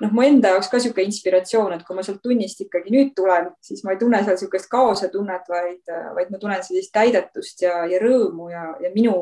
noh, 0.00 0.12
mu 0.12 0.24
enda 0.24 0.54
jaoks 0.54 0.70
ka 0.70 0.78
niisugune 0.78 1.06
inspiratsioon, 1.08 1.74
et 1.76 1.84
kui 1.86 1.96
ma 1.96 2.04
sealt 2.06 2.22
tunnist 2.24 2.62
ikkagi 2.64 2.92
nüüd 2.94 3.12
tulen, 3.16 3.50
siis 3.64 3.82
ma 3.84 3.94
ei 3.94 4.00
tunne 4.00 4.22
seal 4.24 4.36
niisugust 4.36 4.70
kaose 4.72 5.10
tunnet, 5.12 5.48
vaid, 5.50 5.92
vaid 6.16 6.32
ma 6.32 6.40
tunnen 6.40 6.64
sellist 6.64 6.92
täidetust 6.94 7.66
ja, 7.66 7.82
ja 7.90 8.00
rõõmu 8.02 8.50
ja, 8.52 8.64
ja 8.80 8.92
minu 8.94 9.16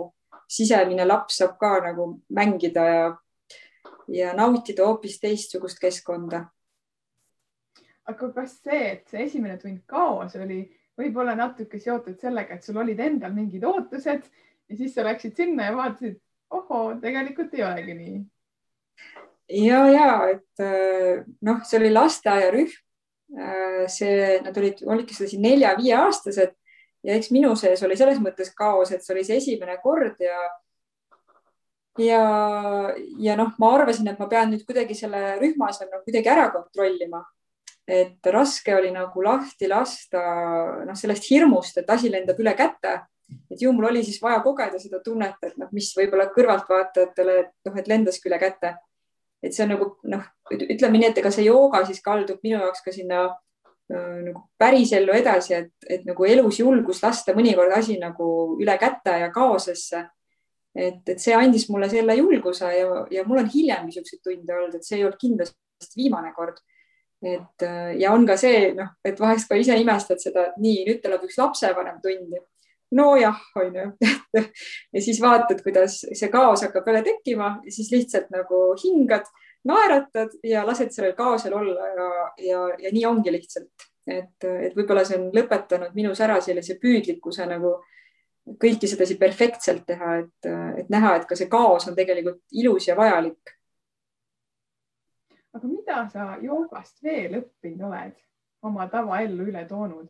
sisemine 0.49 1.07
laps 1.07 1.43
saab 1.43 1.59
ka 1.61 1.75
nagu 1.85 2.11
mängida 2.35 2.87
ja, 2.89 3.09
ja 4.13 4.37
nautida 4.37 4.87
hoopis 4.87 5.19
teistsugust 5.21 5.83
keskkonda. 5.83 6.47
aga 8.09 8.31
kas 8.33 8.55
see, 8.65 8.85
et 8.95 9.11
see 9.11 9.27
esimene 9.27 9.59
tund 9.61 9.83
kaos 9.87 10.37
oli 10.41 10.63
võib-olla 10.99 11.35
natuke 11.37 11.79
seotud 11.79 12.17
sellega, 12.21 12.57
et 12.57 12.65
sul 12.65 12.79
olid 12.81 13.01
endal 13.05 13.35
mingid 13.37 13.67
ootused 13.69 14.25
ja 14.25 14.77
siis 14.77 14.95
sa 14.95 15.05
läksid 15.05 15.37
sinna 15.37 15.69
ja 15.69 15.77
vaatasid, 15.77 16.17
ohoo, 16.57 16.95
tegelikult 17.03 17.53
ei 17.55 17.67
olegi 17.67 17.95
nii 17.99 18.19
ja, 19.49 19.81
ja 19.93 20.11
et 20.33 20.63
äh, 20.63 21.25
noh, 21.43 21.65
see 21.65 21.81
oli 21.81 21.91
lasteaiarühm. 21.95 22.77
Äh, 23.29 23.83
see, 23.93 24.39
nad 24.41 24.57
olid, 24.57 24.81
olidki 24.89 25.13
sellised 25.13 25.43
nelja-viieaastased 25.45 26.55
ja 27.05 27.17
eks 27.17 27.29
minu 27.35 27.51
sees 27.61 27.83
oli 27.85 27.97
selles 27.99 28.21
mõttes 28.25 28.49
kaos, 28.57 28.93
et 28.93 29.05
see 29.05 29.13
oli 29.15 29.25
see 29.27 29.37
esimene 29.37 29.77
kord 29.83 30.17
ja 30.25 30.39
ja, 31.99 32.23
ja 33.19 33.37
noh, 33.37 33.53
ma 33.59 33.73
arvasin, 33.77 34.09
et 34.09 34.21
ma 34.21 34.29
pean 34.31 34.53
nüüd 34.53 34.65
kuidagi 34.67 34.97
selle 34.97 35.37
rühma 35.43 35.69
seal 35.75 35.91
nagu 35.91 36.07
kuidagi 36.07 36.33
ära 36.33 36.49
kontrollima. 36.55 37.25
et 37.89 38.27
raske 38.29 38.75
oli 38.77 38.91
nagu 38.93 39.23
lahti 39.25 39.69
lasta 39.69 40.23
noh, 40.85 40.97
sellest 40.97 41.25
hirmust, 41.31 41.79
et 41.81 41.89
asi 41.91 42.11
lendab 42.13 42.41
üle 42.41 42.53
käte. 42.57 43.01
et 43.51 43.61
ju 43.61 43.73
mul 43.73 43.91
oli 43.91 44.05
siis 44.05 44.23
vaja 44.23 44.41
kogeda 44.41 44.79
seda 44.81 45.01
tunnet, 45.05 45.37
et 45.43 45.57
noh, 45.61 45.69
mis 45.73 45.93
võib-olla 45.97 46.31
kõrvaltvaatajatele, 46.33 47.39
et 47.41 47.53
noh, 47.69 47.77
et 47.77 47.89
lendaski 47.89 48.29
üle 48.29 48.39
käte 48.41 48.75
et 49.43 49.55
see 49.55 49.65
on 49.65 49.73
nagu 49.75 49.91
noh, 50.11 50.25
ütleme 50.55 50.99
nii, 50.99 51.11
et 51.13 51.21
ega 51.21 51.31
see 51.35 51.47
jooga 51.47 51.85
siis 51.87 52.01
kaldub 52.05 52.41
minu 52.43 52.59
jaoks 52.59 52.83
ka 52.85 52.95
sinna 52.95 53.29
nagu 53.89 54.43
pärisellu 54.61 55.15
edasi, 55.17 55.55
et, 55.57 55.73
et 55.89 56.03
nagu 56.05 56.27
elus 56.29 56.59
julgus 56.61 57.01
lasta 57.01 57.33
mõnikord 57.37 57.73
asi 57.73 57.97
nagu 58.01 58.59
üle 58.61 58.75
käte 58.81 59.15
ja 59.23 59.31
kaosesse. 59.33 60.03
et, 60.77 61.01
et 61.09 61.19
see 61.19 61.35
andis 61.35 61.65
mulle 61.73 61.89
selle 61.89 62.15
julguse 62.19 62.69
ja, 62.69 63.07
ja 63.11 63.25
mul 63.25 63.41
on 63.41 63.49
hiljem 63.49 63.87
niisuguseid 63.87 64.21
tunde 64.23 64.55
olnud, 64.55 64.75
et 64.75 64.85
see 64.85 64.99
ei 64.99 65.07
olnud 65.07 65.19
kindlasti 65.21 65.97
viimane 65.97 66.35
kord. 66.37 66.61
et 67.25 67.65
ja 67.99 68.13
on 68.13 68.27
ka 68.27 68.37
see, 68.37 68.75
noh, 68.77 68.93
et 69.05 69.21
vahest 69.21 69.49
ka 69.49 69.57
ise 69.57 69.75
imestad 69.81 70.21
seda, 70.21 70.51
et 70.51 70.61
nii, 70.61 70.85
nüüd 70.91 71.01
tuleb 71.03 71.25
üks 71.25 71.41
lapsevanem 71.41 71.97
tundi 72.05 72.43
nojah, 72.91 73.41
onju. 73.57 73.91
ja 74.95 75.03
siis 75.03 75.21
vaatad, 75.23 75.61
kuidas 75.63 76.01
see 76.13 76.31
kaos 76.33 76.63
hakkab 76.67 76.89
jälle 76.89 77.03
tekkima 77.03 77.59
ja 77.65 77.73
siis 77.73 77.93
lihtsalt 77.93 78.31
nagu 78.35 78.63
hingad, 78.85 79.29
naeratad 79.69 80.33
ja 80.45 80.65
lased 80.67 80.95
sellel 80.95 81.13
kaosel 81.19 81.55
olla 81.55 81.89
ja, 81.89 82.09
ja, 82.47 82.65
ja 82.79 82.93
nii 82.93 83.05
ongi 83.07 83.33
lihtsalt, 83.33 83.89
et, 84.07 84.49
et 84.49 84.77
võib-olla 84.77 85.05
see 85.05 85.19
on 85.19 85.29
lõpetanud 85.35 85.95
minus 85.99 86.21
ära 86.25 86.39
sellise 86.45 86.79
püüdlikkuse 86.81 87.47
nagu 87.51 87.77
kõike 88.49 88.89
sedasi 88.89 89.19
perfektselt 89.21 89.85
teha, 89.87 90.15
et, 90.23 90.51
et 90.81 90.91
näha, 90.93 91.17
et 91.19 91.27
ka 91.29 91.37
see 91.37 91.51
kaos 91.53 91.89
on 91.91 91.97
tegelikult 91.99 92.41
ilus 92.57 92.89
ja 92.89 92.97
vajalik. 92.97 93.55
aga 95.53 95.69
mida 95.69 96.03
sa 96.13 96.37
joogast 96.41 97.03
veel 97.03 97.41
õppinud 97.43 97.89
oled, 97.89 98.15
oma 98.63 98.87
tavaellu 98.89 99.51
üle 99.51 99.65
toonud? 99.69 100.09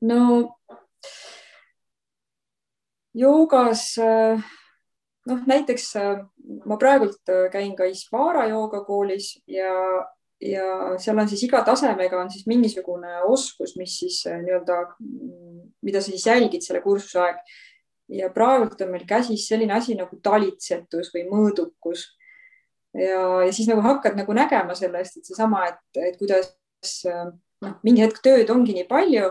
No 0.00 0.20
joogas 3.14 3.82
noh, 5.26 5.42
näiteks 5.46 5.92
ma 6.68 6.78
praegult 6.80 7.32
käin 7.52 7.74
ka 7.78 7.88
Isvara 7.90 8.46
joogakoolis 8.50 9.32
ja, 9.50 9.72
ja 10.40 10.66
seal 11.02 11.18
on 11.20 11.28
siis 11.30 11.42
iga 11.46 11.62
tasemega 11.66 12.20
on 12.20 12.30
siis 12.32 12.46
mingisugune 12.50 13.20
oskus, 13.28 13.76
mis 13.80 13.98
siis 14.02 14.22
nii-öelda, 14.30 14.78
mida 15.86 16.00
sa 16.00 16.12
siis 16.12 16.26
jälgid 16.26 16.64
selle 16.64 16.82
kursuse 16.84 17.20
aeg. 17.24 17.42
ja 18.10 18.30
praegult 18.34 18.80
on 18.82 18.90
meil 18.90 19.04
käsis 19.06 19.44
selline 19.48 19.74
asi 19.76 19.94
nagu 19.94 20.16
talitsetus 20.22 21.12
või 21.14 21.26
mõõdukus. 21.30 22.08
ja, 22.94 23.44
ja 23.46 23.52
siis 23.52 23.68
nagu 23.68 23.84
hakkad 23.84 24.16
nagu 24.18 24.32
nägema 24.34 24.74
sellest, 24.74 25.18
et 25.18 25.30
seesama, 25.30 25.66
et, 25.68 26.02
et 26.08 26.18
kuidas 26.18 26.50
noh, 27.60 27.76
mingi 27.84 28.02
hetk 28.02 28.22
tööd 28.24 28.50
ongi 28.50 28.74
nii 28.74 28.88
palju 28.88 29.30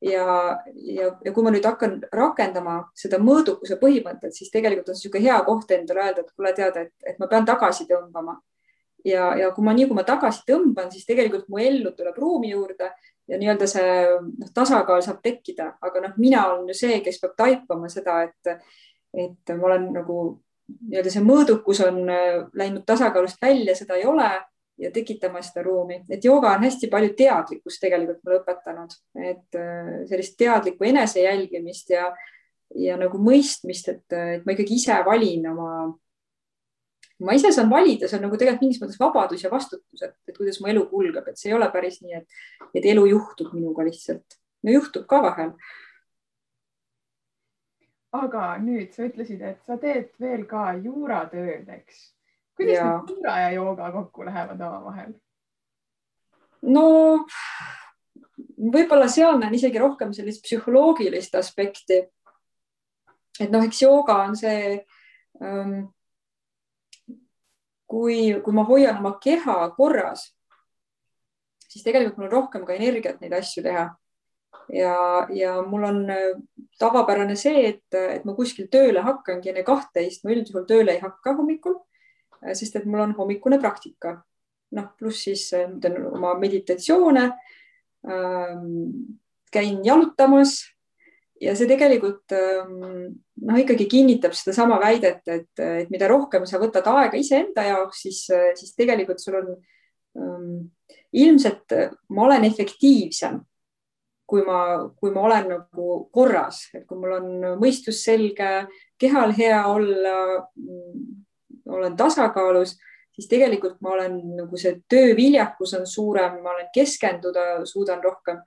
ja, 0.00 0.58
ja, 0.74 1.08
ja 1.24 1.32
kui 1.32 1.44
ma 1.44 1.52
nüüd 1.52 1.66
hakkan 1.66 1.98
rakendama 2.12 2.76
seda 2.96 3.20
mõõdukuse 3.22 3.78
põhimõtet, 3.80 4.34
siis 4.36 4.52
tegelikult 4.52 4.90
on 4.92 4.98
niisugune 4.98 5.24
hea 5.26 5.38
koht 5.46 5.74
endale 5.76 6.04
öelda, 6.06 6.24
et 6.24 6.32
kuule, 6.34 6.52
tead, 6.56 6.78
et, 6.80 6.94
et 7.06 7.20
ma 7.20 7.28
pean 7.30 7.46
tagasi 7.48 7.86
tõmbama. 7.90 8.38
ja, 9.04 9.30
ja 9.36 9.50
kui 9.56 9.64
ma, 9.64 9.72
nii 9.76 9.88
kui 9.88 9.96
ma 9.96 10.04
tagasi 10.04 10.44
tõmban, 10.48 10.90
siis 10.92 11.06
tegelikult 11.08 11.48
mu 11.48 11.60
ellu 11.60 11.92
tuleb 11.96 12.16
ruumi 12.20 12.50
juurde 12.52 12.90
ja 13.28 13.38
nii-öelda 13.38 13.66
see 13.70 13.96
noh, 14.18 14.52
tasakaal 14.54 15.02
saab 15.04 15.22
tekkida, 15.24 15.74
aga 15.80 16.04
noh, 16.04 16.14
mina 16.20 16.46
olen 16.50 16.68
ju 16.68 16.76
see, 16.76 17.00
kes 17.04 17.20
peab 17.22 17.36
taipama 17.38 17.88
seda, 17.92 18.22
et, 18.28 18.70
et 19.14 19.54
ma 19.56 19.70
olen 19.70 19.90
nagu 19.94 20.20
nii-öelda 20.90 21.12
see 21.12 21.24
mõõdukus 21.24 21.80
on 21.86 22.04
läinud 22.06 22.84
tasakaalust 22.86 23.40
välja, 23.42 23.76
seda 23.76 23.96
ei 23.98 24.06
ole 24.08 24.28
ja 24.80 24.90
tekitama 24.94 25.42
seda 25.44 25.64
ruumi, 25.66 26.00
et 26.10 26.24
jooga 26.24 26.54
on 26.56 26.64
hästi 26.66 26.88
palju 26.92 27.14
teadlikkust 27.18 27.82
tegelikult 27.82 28.22
mulle 28.24 28.40
õpetanud, 28.40 28.94
et 29.30 29.58
äh, 29.60 29.90
sellist 30.10 30.38
teadlikku 30.40 30.88
enese 30.88 31.24
jälgimist 31.24 31.92
ja, 31.92 32.10
ja 32.76 32.96
nagu 33.00 33.20
mõistmist, 33.22 33.90
et, 33.92 34.06
et 34.36 34.46
ma 34.46 34.56
ikkagi 34.56 34.78
ise 34.80 34.96
valin 35.06 35.50
oma, 35.52 35.74
ma 37.26 37.36
ise 37.36 37.52
saan 37.52 37.70
valida, 37.72 38.08
see 38.08 38.18
on 38.20 38.26
nagu 38.28 38.40
tegelikult 38.40 38.66
mingis 38.66 38.80
mõttes 38.82 39.00
vabadus 39.00 39.44
ja 39.44 39.52
vastutus, 39.52 40.06
et, 40.06 40.16
et 40.28 40.36
kuidas 40.36 40.62
mu 40.62 40.72
elu 40.72 40.86
kulgeb, 40.90 41.28
et 41.28 41.40
see 41.40 41.52
ei 41.52 41.58
ole 41.58 41.68
päris 41.74 42.00
nii, 42.04 42.22
et, 42.22 42.40
et 42.74 42.90
elu 42.94 43.06
juhtub 43.12 43.52
minuga 43.56 43.84
lihtsalt. 43.86 44.40
no 44.64 44.74
juhtub 44.74 45.06
ka 45.08 45.22
vahel 45.24 45.54
aga 48.16 48.56
nüüd 48.62 48.94
sa 48.94 49.06
ütlesid, 49.06 49.42
et 49.44 49.60
sa 49.66 49.76
teed 49.80 50.10
veel 50.22 50.46
ka 50.50 50.70
juuratööd, 50.82 51.68
eks? 51.76 52.08
Kuidas 52.60 52.76
ja. 52.76 52.86
need 52.92 53.16
juura 53.16 53.36
ja 53.40 53.50
jooga 53.56 53.90
kokku 53.96 54.28
lähevad 54.28 54.64
omavahel? 54.68 55.12
no 56.62 56.86
võib-olla 58.60 59.08
seal 59.08 59.38
näen 59.40 59.56
isegi 59.56 59.80
rohkem 59.80 60.12
sellist 60.16 60.44
psühholoogilist 60.44 61.36
aspekti. 61.40 62.02
et 63.40 63.50
noh, 63.50 63.64
eks 63.64 63.82
jooga 63.82 64.20
on 64.26 64.36
see 64.36 64.76
ähm,, 65.40 65.88
kui, 67.90 68.20
kui 68.44 68.54
ma 68.54 68.66
hoian 68.68 69.00
oma 69.00 69.16
keha 69.22 69.56
korras, 69.76 70.28
siis 71.66 71.84
tegelikult 71.86 72.20
mul 72.20 72.28
on 72.28 72.36
rohkem 72.36 72.66
ka 72.68 72.76
energiat 72.76 73.20
neid 73.22 73.34
asju 73.40 73.64
teha 73.64 73.88
ja, 74.72 74.94
ja 75.34 75.56
mul 75.62 75.86
on 75.88 76.02
äh, 76.10 76.34
tavapärane 76.78 77.36
see, 77.36 77.64
et, 77.68 77.86
et 77.94 78.24
ma 78.28 78.34
kuskil 78.36 78.68
tööle 78.72 79.02
hakkangi 79.04 79.52
enne 79.52 79.64
kahtteist, 79.66 80.24
ma 80.24 80.34
üldjuhul 80.34 80.66
tööle 80.68 80.96
ei 80.96 81.02
hakka 81.02 81.34
hommikul, 81.38 81.80
sest 82.56 82.76
et 82.80 82.88
mul 82.88 83.04
on 83.06 83.14
hommikune 83.18 83.60
praktika. 83.60 84.20
noh, 84.70 84.92
pluss 84.98 85.24
siis 85.26 85.48
äh, 85.58 85.70
teen 85.82 85.96
oma 86.06 86.36
meditatsioone. 86.38 87.24
Ähm,, 88.06 89.16
käin 89.50 89.80
jalutamas. 89.84 90.60
Ja 91.40 91.56
see 91.56 91.66
tegelikult 91.66 92.30
ähm, 92.36 93.16
noh, 93.40 93.58
ikkagi 93.58 93.88
kinnitab 93.90 94.36
sedasama 94.36 94.78
väidet, 94.80 95.26
et, 95.26 95.50
et 95.58 95.90
mida 95.90 96.06
rohkem 96.08 96.46
sa 96.46 96.60
võtad 96.62 96.86
aega 96.86 97.18
iseenda 97.18 97.64
jaoks, 97.66 98.04
siis, 98.04 98.20
siis 98.60 98.76
tegelikult 98.76 99.22
sul 99.24 99.40
on 99.40 99.48
ähm, 100.20 100.68
ilmselt 101.16 101.74
ma 102.14 102.28
olen 102.28 102.44
efektiivsem 102.46 103.40
kui 104.30 104.44
ma, 104.46 104.60
kui 104.94 105.10
ma 105.14 105.24
olen 105.26 105.48
nagu 105.50 105.86
korras, 106.14 106.62
et 106.76 106.86
kui 106.86 106.98
mul 107.00 107.16
on 107.16 107.30
mõistus 107.58 108.04
selge, 108.06 108.50
kehal 109.00 109.34
hea 109.34 109.58
olla, 109.66 110.14
olen 111.78 111.96
tasakaalus, 111.96 112.76
siis 113.14 113.28
tegelikult 113.28 113.80
ma 113.84 113.94
olen 113.96 114.16
nagu 114.38 114.60
see 114.60 114.78
tööviljakus 114.90 115.74
on 115.78 115.86
suurem, 115.86 116.40
ma 116.44 116.54
olen 116.54 116.70
keskenduda, 116.74 117.66
suudan 117.68 118.02
rohkem. 118.04 118.40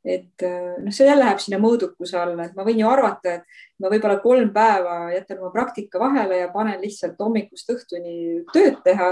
et 0.00 0.40
noh, 0.80 0.92
see 0.96 1.04
jälle 1.04 1.20
läheb 1.20 1.40
sinna 1.44 1.58
mõõdukuse 1.60 2.16
alla, 2.16 2.46
et 2.46 2.54
ma 2.56 2.64
võin 2.64 2.78
ju 2.80 2.86
arvata, 2.88 3.34
et 3.34 3.82
ma 3.84 3.90
võib-olla 3.92 4.16
kolm 4.22 4.48
päeva 4.54 4.94
jätan 5.12 5.42
oma 5.42 5.50
praktika 5.52 6.00
vahele 6.00 6.38
ja 6.38 6.46
panen 6.54 6.80
lihtsalt 6.80 7.20
hommikust 7.20 7.68
õhtuni 7.74 8.14
tööd 8.54 8.78
teha 8.84 9.10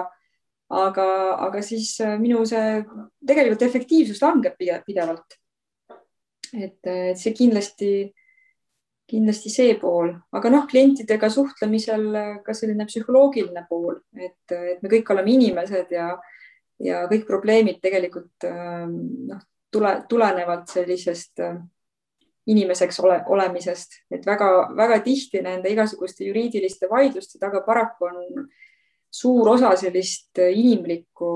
aga, 0.69 1.09
aga 1.45 1.61
siis 1.61 1.93
minu 2.23 2.41
see 2.49 2.81
tegelikult 3.27 3.67
efektiivsus 3.69 4.23
langeb 4.25 4.57
pidevalt 4.57 5.37
et, 6.55 6.79
et 6.87 7.19
see 7.19 7.35
kindlasti, 7.37 7.91
kindlasti 9.09 9.51
see 9.53 9.77
pool, 9.81 10.11
aga 10.37 10.51
noh, 10.53 10.67
klientidega 10.69 11.31
suhtlemisel 11.33 12.09
ka 12.45 12.55
selline 12.57 12.85
psühholoogiline 12.89 13.65
pool, 13.69 13.97
et, 14.21 14.53
et 14.53 14.83
me 14.85 14.91
kõik 14.93 15.15
oleme 15.15 15.33
inimesed 15.33 15.95
ja, 15.95 16.11
ja 16.85 17.07
kõik 17.09 17.25
probleemid 17.29 17.81
tegelikult 17.81 18.49
noh, 18.49 19.41
tule, 19.73 19.95
tulenevalt 20.11 20.69
sellisest 20.73 21.45
inimeseks 22.49 23.01
ole, 23.05 23.19
olemisest, 23.29 24.03
et 24.11 24.25
väga-väga 24.27 25.01
tihti 25.05 25.43
nende 25.45 25.69
igasuguste 25.73 26.25
juriidiliste 26.25 26.89
vaidluste 26.91 27.41
taga 27.41 27.61
paraku 27.67 28.09
on 28.09 28.47
suur 29.13 29.49
osa 29.55 29.75
sellist 29.77 30.41
inimlikku, 30.41 31.31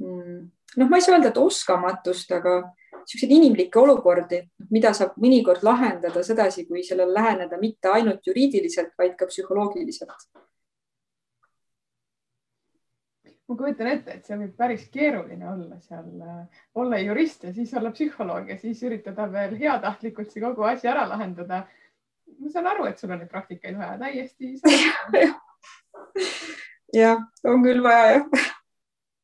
mm, 0.00 0.38
noh, 0.76 0.88
ma 0.88 0.96
ei 0.98 1.04
saa 1.04 1.16
öelda, 1.16 1.32
et 1.32 1.40
oskamatust, 1.40 2.32
aga 2.36 2.58
niisuguseid 3.06 3.32
inimlikke 3.36 3.78
olukordi, 3.78 4.40
mida 4.74 4.90
saab 4.94 5.14
mõnikord 5.22 5.62
lahendada 5.62 6.22
sedasi, 6.26 6.64
kui 6.66 6.82
sellele 6.82 7.14
läheneda 7.14 7.58
mitte 7.60 7.88
ainult 7.92 8.26
juriidiliselt, 8.26 8.96
vaid 8.98 9.14
ka 9.16 9.26
psühholoogiliselt. 9.30 10.26
ma 13.46 13.54
kujutan 13.54 13.86
ette, 13.86 14.10
et 14.10 14.26
see 14.26 14.34
võib 14.40 14.56
päris 14.58 14.88
keeruline 14.90 15.46
olla 15.46 15.76
seal, 15.78 16.08
olla 16.74 16.98
jurist 16.98 17.44
ja 17.46 17.52
siis 17.54 17.70
olla 17.78 17.92
psühholoog 17.94 18.50
ja 18.50 18.56
siis 18.58 18.80
üritada 18.82 19.28
veel 19.30 19.54
heatahtlikult 19.60 20.34
see 20.34 20.42
kogu 20.42 20.66
asi 20.66 20.90
ära 20.90 21.06
lahendada. 21.06 21.60
ma 22.40 22.50
saan 22.50 22.66
aru, 22.66 22.88
et 22.90 22.98
sul 22.98 23.14
on 23.14 23.22
neid 23.22 23.30
praktikaid 23.30 23.78
vaja, 23.78 23.94
täiesti. 24.02 24.58
jah, 27.02 27.22
on 27.46 27.62
küll 27.62 27.86
vaja 27.86 28.10
jah 28.16 28.26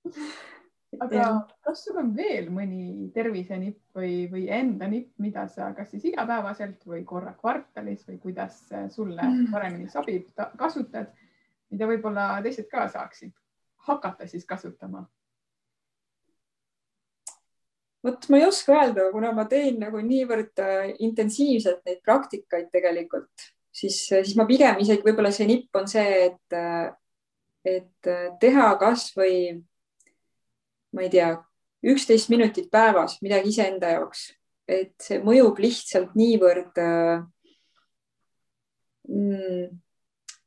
aga 1.00 1.26
kas 1.64 1.84
sul 1.86 1.96
on 2.02 2.10
veel 2.16 2.50
mõni 2.52 3.08
tervisenipp 3.14 3.96
või, 3.96 4.26
või 4.32 4.44
enda 4.52 4.88
nipp, 4.90 5.14
mida 5.22 5.46
sa 5.48 5.70
kas 5.76 5.90
siis 5.94 6.04
igapäevaselt 6.10 6.84
või 6.88 7.04
korra 7.08 7.32
kvartalis 7.38 8.04
või 8.08 8.18
kuidas 8.20 8.60
sulle 8.92 9.22
mm. 9.22 9.48
paremini 9.54 9.88
sobib, 9.92 10.28
kasutad, 10.60 11.14
mida 11.72 11.88
võib-olla 11.88 12.26
teised 12.44 12.68
ka 12.70 12.88
saaksid 12.92 13.32
hakata 13.88 14.28
siis 14.28 14.44
kasutama? 14.46 15.06
vot 18.02 18.28
ma 18.28 18.38
ei 18.40 18.46
oska 18.48 18.74
öelda, 18.74 19.10
kuna 19.14 19.30
ma 19.34 19.44
teen 19.50 19.76
nagu 19.78 20.00
niivõrd 20.02 20.58
äh, 20.58 20.88
intensiivselt 21.06 21.84
neid 21.86 22.00
praktikaid 22.02 22.66
tegelikult, 22.74 23.44
siis, 23.70 24.00
siis 24.10 24.34
ma 24.38 24.46
pigem 24.48 24.80
isegi 24.82 25.06
võib-olla 25.06 25.30
see 25.34 25.46
nipp 25.46 25.78
on 25.78 25.86
see, 25.90 26.24
et, 26.26 26.56
äh, 26.58 26.88
et 27.62 28.10
äh, 28.10 28.24
teha 28.42 28.72
kasvõi 28.80 29.36
ma 30.92 31.04
ei 31.06 31.10
tea, 31.12 31.32
üksteist 31.92 32.30
minutit 32.30 32.70
päevas 32.70 33.18
midagi 33.22 33.52
iseenda 33.52 33.94
jaoks, 33.96 34.28
et 34.68 34.94
see 35.02 35.20
mõjub 35.24 35.58
lihtsalt 35.62 36.14
niivõrd 36.18 36.78
äh, 36.82 37.22
mm, 39.08 39.64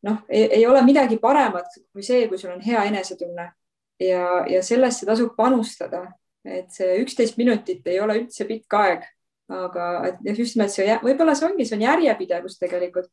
noh, 0.06 0.22
ei 0.30 0.66
ole 0.68 0.84
midagi 0.86 1.18
paremat 1.22 1.80
kui 1.92 2.06
see, 2.06 2.28
kui 2.30 2.40
sul 2.40 2.54
on 2.56 2.64
hea 2.64 2.86
enesetunne. 2.92 3.52
ja, 4.00 4.46
ja 4.52 4.62
sellesse 4.64 5.06
tasub 5.08 5.36
panustada, 5.38 6.06
et 6.44 6.72
see 6.76 6.98
üksteist 7.02 7.38
minutit 7.40 7.86
ei 7.88 8.00
ole 8.04 8.18
üldse 8.20 8.48
pikk 8.48 8.76
aeg, 8.76 9.06
aga 9.52 9.86
et 10.10 10.38
just 10.38 10.58
nimelt 10.58 10.74
see, 10.74 10.98
võib-olla 11.04 11.36
see 11.38 11.48
ongi, 11.48 11.68
see 11.68 11.78
on 11.78 11.86
järjepidevus 11.86 12.60
tegelikult. 12.60 13.12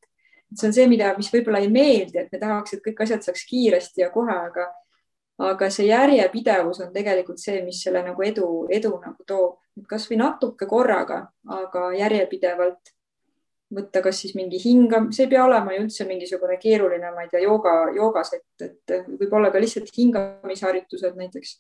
see 0.52 0.68
on 0.68 0.74
see, 0.76 0.88
mida, 0.90 1.14
mis 1.16 1.30
võib-olla 1.32 1.62
ei 1.62 1.70
meeldi, 1.72 2.18
et 2.18 2.32
me 2.32 2.40
tahaks, 2.40 2.74
et 2.74 2.82
kõik 2.84 2.98
asjad 3.04 3.22
saaks 3.24 3.46
kiiresti 3.48 4.02
ja 4.02 4.10
kohe, 4.12 4.34
aga 4.50 4.66
aga 5.42 5.68
see 5.70 5.88
järjepidevus 5.88 6.80
on 6.84 6.92
tegelikult 6.94 7.40
see, 7.42 7.62
mis 7.66 7.82
selle 7.84 8.02
nagu 8.06 8.22
edu, 8.22 8.48
edu 8.70 8.92
nagu 9.02 9.26
toob, 9.26 9.58
kasvõi 9.88 10.18
natuke 10.20 10.68
korraga, 10.68 11.24
aga 11.60 11.88
järjepidevalt 11.96 12.92
võtta, 13.72 14.02
kas 14.04 14.20
siis 14.22 14.36
mingi 14.36 14.60
hingam, 14.62 15.10
see 15.14 15.26
ei 15.26 15.32
pea 15.32 15.44
olema 15.46 15.74
ju 15.74 15.86
üldse 15.86 16.06
mingisugune 16.08 16.58
keeruline, 16.60 17.12
ma 17.14 17.24
ei 17.24 17.30
tea, 17.32 17.42
jooga, 17.46 17.74
joogasett, 17.96 18.64
et 18.64 18.96
võib-olla 19.08 19.52
ka 19.52 19.62
lihtsalt 19.62 19.92
hingamisharjutused 19.96 21.16
näiteks. 21.18 21.58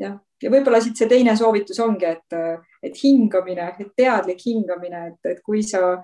jah, 0.00 0.16
ja 0.42 0.50
võib-olla 0.50 0.80
siit 0.82 0.98
see 0.98 1.10
teine 1.10 1.36
soovitus 1.38 1.78
ongi, 1.84 2.08
et, 2.08 2.38
et 2.82 2.96
hingamine, 3.02 3.68
et 3.78 3.92
teadlik 3.96 4.40
hingamine, 4.46 5.06
et, 5.12 5.34
et 5.34 5.42
kui 5.44 5.62
sa, 5.62 5.98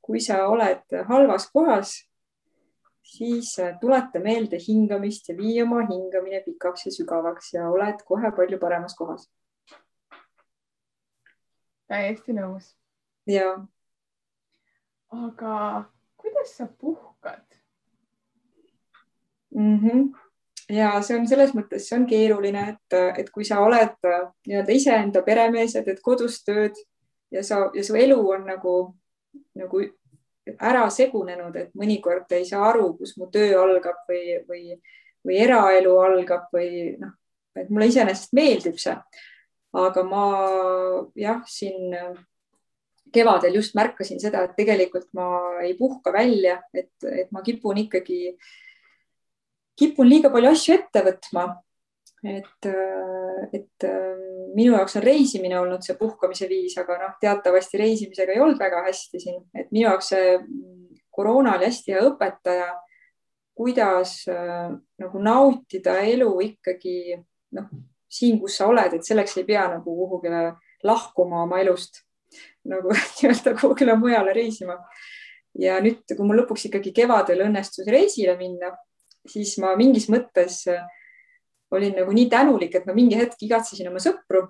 kui 0.00 0.22
sa 0.22 0.46
oled 0.48 1.02
halvas 1.10 1.50
kohas, 1.52 1.96
siis 3.06 3.58
äh, 3.58 3.78
tuleta 3.80 4.20
meelde 4.20 4.58
hingamist 4.68 5.28
ja 5.28 5.36
vii 5.36 5.62
oma 5.62 5.80
hingamine 5.86 6.40
pikaks 6.44 6.86
ja 6.86 6.92
sügavaks 6.92 7.52
ja 7.54 7.68
oled 7.70 8.02
kohe 8.04 8.32
palju 8.36 8.58
paremas 8.58 8.96
kohas. 8.98 9.30
täiesti 11.86 12.34
nõus. 12.34 12.74
ja. 13.26 13.52
aga 15.10 15.84
kuidas 16.16 16.56
sa 16.56 16.66
puhkad 16.66 17.44
mm? 19.54 19.78
-hmm. 19.78 20.18
ja 20.68 21.02
see 21.02 21.18
on 21.18 21.28
selles 21.28 21.54
mõttes, 21.54 21.88
see 21.88 21.98
on 21.98 22.06
keeruline, 22.06 22.68
et, 22.68 22.98
et 23.18 23.30
kui 23.30 23.44
sa 23.44 23.60
oled 23.60 24.10
äh, 24.10 24.26
nii-öelda 24.46 24.72
iseenda 24.72 25.22
peremees 25.22 25.74
ja 25.74 25.84
teed 25.84 26.02
kodus 26.02 26.42
tööd 26.44 26.74
ja 27.30 27.44
sa 27.44 27.70
ja 27.74 27.84
su 27.84 27.94
elu 27.94 28.18
on 28.30 28.46
nagu, 28.50 28.96
nagu 29.54 29.82
ära 30.54 30.86
segunenud, 30.90 31.56
et 31.58 31.72
mõnikord 31.78 32.30
ei 32.36 32.46
saa 32.48 32.68
aru, 32.70 32.92
kus 32.98 33.16
mu 33.18 33.30
töö 33.32 33.56
algab 33.62 34.04
või, 34.08 34.38
või, 34.48 34.76
või 35.26 35.40
eraelu 35.42 35.96
algab 36.04 36.52
või 36.54 36.94
noh, 37.00 37.16
et 37.56 37.70
mulle 37.72 37.90
iseenesest 37.90 38.36
meeldib 38.36 38.78
see. 38.80 38.96
aga 39.76 40.02
ma 40.06 40.26
jah, 41.18 41.42
siin 41.46 41.96
kevadel 43.12 43.58
just 43.58 43.74
märkasin 43.76 44.20
seda, 44.20 44.44
et 44.44 44.56
tegelikult 44.56 45.08
ma 45.16 45.26
ei 45.64 45.74
puhka 45.78 46.12
välja, 46.14 46.60
et, 46.74 46.92
et 47.04 47.30
ma 47.32 47.42
kipun 47.44 47.82
ikkagi, 47.84 48.36
kipun 49.76 50.08
liiga 50.08 50.30
palju 50.32 50.52
asju 50.52 50.76
ette 50.76 51.02
võtma 51.06 51.46
et, 52.24 52.68
et 53.52 53.86
minu 54.56 54.72
jaoks 54.72 54.96
on 54.96 55.04
reisimine 55.04 55.58
olnud 55.60 55.84
see 55.84 55.98
puhkamise 55.98 56.48
viis, 56.48 56.76
aga 56.80 56.96
noh, 57.02 57.14
teatavasti 57.20 57.80
reisimisega 57.80 58.32
ei 58.32 58.40
olnud 58.40 58.58
väga 58.60 58.82
hästi 58.86 59.20
siin, 59.20 59.42
et 59.54 59.68
minu 59.70 59.88
jaoks 59.90 60.12
see 60.14 60.32
koroona 61.16 61.56
oli 61.56 61.68
hästi 61.68 61.94
hea 61.94 62.04
õpetaja, 62.10 62.70
kuidas 63.56 64.18
äh, 64.28 64.72
nagu 65.00 65.20
nautida 65.22 65.98
elu 66.04 66.30
ikkagi 66.44 66.96
noh, 67.56 67.68
siin, 68.08 68.40
kus 68.40 68.58
sa 68.58 68.68
oled, 68.68 68.98
et 68.98 69.06
selleks 69.06 69.38
ei 69.40 69.46
pea 69.48 69.64
nagu 69.72 69.96
kuhugile 70.00 70.50
lahkuma 70.84 71.42
oma 71.46 71.60
elust 71.62 72.02
nagu 72.68 72.92
nii-öelda 73.16 73.54
kuhugile 73.60 73.96
mujale 74.00 74.34
reisima. 74.36 74.76
ja 75.56 75.78
nüüd, 75.80 76.04
kui 76.12 76.26
mul 76.26 76.42
lõpuks 76.42 76.66
ikkagi 76.68 76.92
kevadel 76.96 77.46
õnnestus 77.46 77.88
reisile 77.88 78.36
minna, 78.36 78.74
siis 79.26 79.54
ma 79.62 79.72
mingis 79.78 80.10
mõttes 80.12 80.64
äh, 80.68 80.84
olin 81.70 81.96
nagu 81.98 82.12
nii 82.14 82.28
tänulik, 82.30 82.74
et 82.74 82.86
ma 82.86 82.94
mingi 82.94 83.18
hetk 83.18 83.42
igatsesin 83.42 83.88
oma 83.90 84.02
sõpru, 84.02 84.44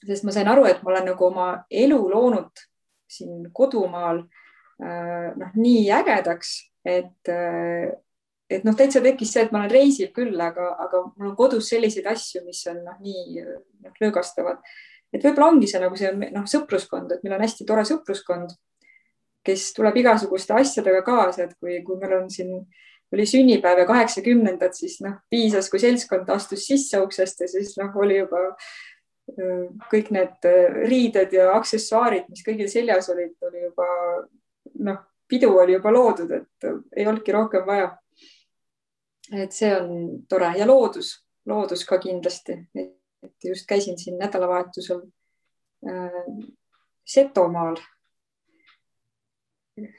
sest 0.00 0.24
ma 0.24 0.34
sain 0.34 0.48
aru, 0.48 0.66
et 0.68 0.82
ma 0.84 0.94
olen 0.94 1.10
nagu 1.12 1.26
oma 1.26 1.48
elu 1.70 1.98
loonud 2.10 2.64
siin 3.10 3.48
kodumaal 3.56 4.22
äh, 4.22 5.32
noh, 5.36 5.56
nii 5.56 5.88
ägedaks, 5.96 6.52
et, 6.86 7.32
äh, 7.32 7.90
et 8.50 8.64
noh, 8.66 8.76
täitsa 8.76 9.02
tekkis 9.04 9.32
see, 9.34 9.46
et 9.46 9.52
ma 9.52 9.62
olen 9.62 9.72
reisil 9.72 10.12
küll, 10.16 10.36
aga, 10.40 10.70
aga 10.84 11.02
mul 11.10 11.32
on 11.32 11.36
kodus 11.38 11.72
selliseid 11.72 12.08
asju, 12.10 12.44
mis 12.46 12.62
on 12.70 12.82
noh, 12.86 12.98
nii 13.02 13.44
noh, 13.44 13.96
löögastavad. 14.00 14.62
et 15.10 15.24
võib-olla 15.24 15.50
ongi 15.50 15.66
see 15.66 15.80
nagu 15.82 15.96
see 15.98 16.12
noh, 16.20 16.44
sõpruskond, 16.46 17.16
et 17.16 17.24
meil 17.24 17.34
on 17.34 17.42
hästi 17.42 17.66
tore 17.66 17.82
sõpruskond, 17.88 18.52
kes 19.44 19.70
tuleb 19.74 19.96
igasuguste 19.96 20.54
asjadega 20.54 21.00
kaasa, 21.02 21.48
et 21.48 21.56
kui, 21.58 21.80
kui 21.82 21.96
meil 21.98 22.18
on 22.20 22.28
siin 22.30 22.52
äh, 22.60 22.80
oli 23.12 23.26
sünnipäev 23.26 23.82
ja 23.82 23.86
kaheksakümnendad, 23.88 24.74
siis 24.76 25.00
noh, 25.02 25.18
piisas, 25.30 25.70
kui 25.70 25.80
seltskond 25.82 26.28
astus 26.30 26.66
sisse 26.66 27.00
uksest 27.02 27.40
ja 27.44 27.48
siis 27.50 27.74
noh, 27.80 27.90
oli 27.98 28.20
juba 28.20 28.44
kõik 29.90 30.10
need 30.14 30.46
riided 30.90 31.34
ja 31.34 31.52
aksessuaarid, 31.54 32.28
mis 32.30 32.42
kõigil 32.46 32.70
seljas 32.70 33.10
olid, 33.12 33.36
oli 33.46 33.62
juba 33.62 33.86
noh, 34.86 35.02
pidu 35.30 35.50
oli 35.58 35.76
juba 35.76 35.92
loodud, 35.94 36.32
et 36.34 36.70
ei 36.96 37.06
olnudki 37.06 37.34
rohkem 37.34 37.66
vaja. 37.66 37.96
et 39.30 39.52
see 39.54 39.70
on 39.76 39.90
tore 40.28 40.48
ja 40.58 40.66
loodus, 40.66 41.12
loodus 41.46 41.84
ka 41.86 42.00
kindlasti, 42.02 42.56
et 42.74 43.44
just 43.44 43.66
käisin 43.68 43.98
siin 43.98 44.18
nädalavahetusel 44.18 45.04
äh, 45.86 46.22
Setomaal 47.06 47.76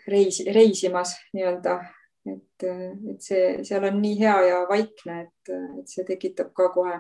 reis, 0.08 0.44
reisimas 0.54 1.16
nii-öelda 1.34 1.80
et, 2.26 2.64
et 2.64 3.24
see, 3.24 3.64
seal 3.66 3.88
on 3.90 3.98
nii 4.02 4.18
hea 4.20 4.36
ja 4.48 4.60
vaikne, 4.70 5.22
et, 5.26 5.54
et 5.80 5.90
see 5.90 6.06
tekitab 6.08 6.52
ka 6.58 6.70
kohe 6.74 7.00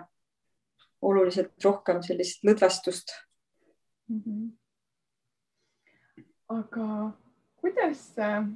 oluliselt 1.01 1.53
rohkem 1.65 2.01
sellist 2.05 2.45
lõdvestust 2.45 3.13
mm. 4.09 4.21
-hmm. 4.25 4.49
aga 6.57 6.87
kuidas, 7.61 8.03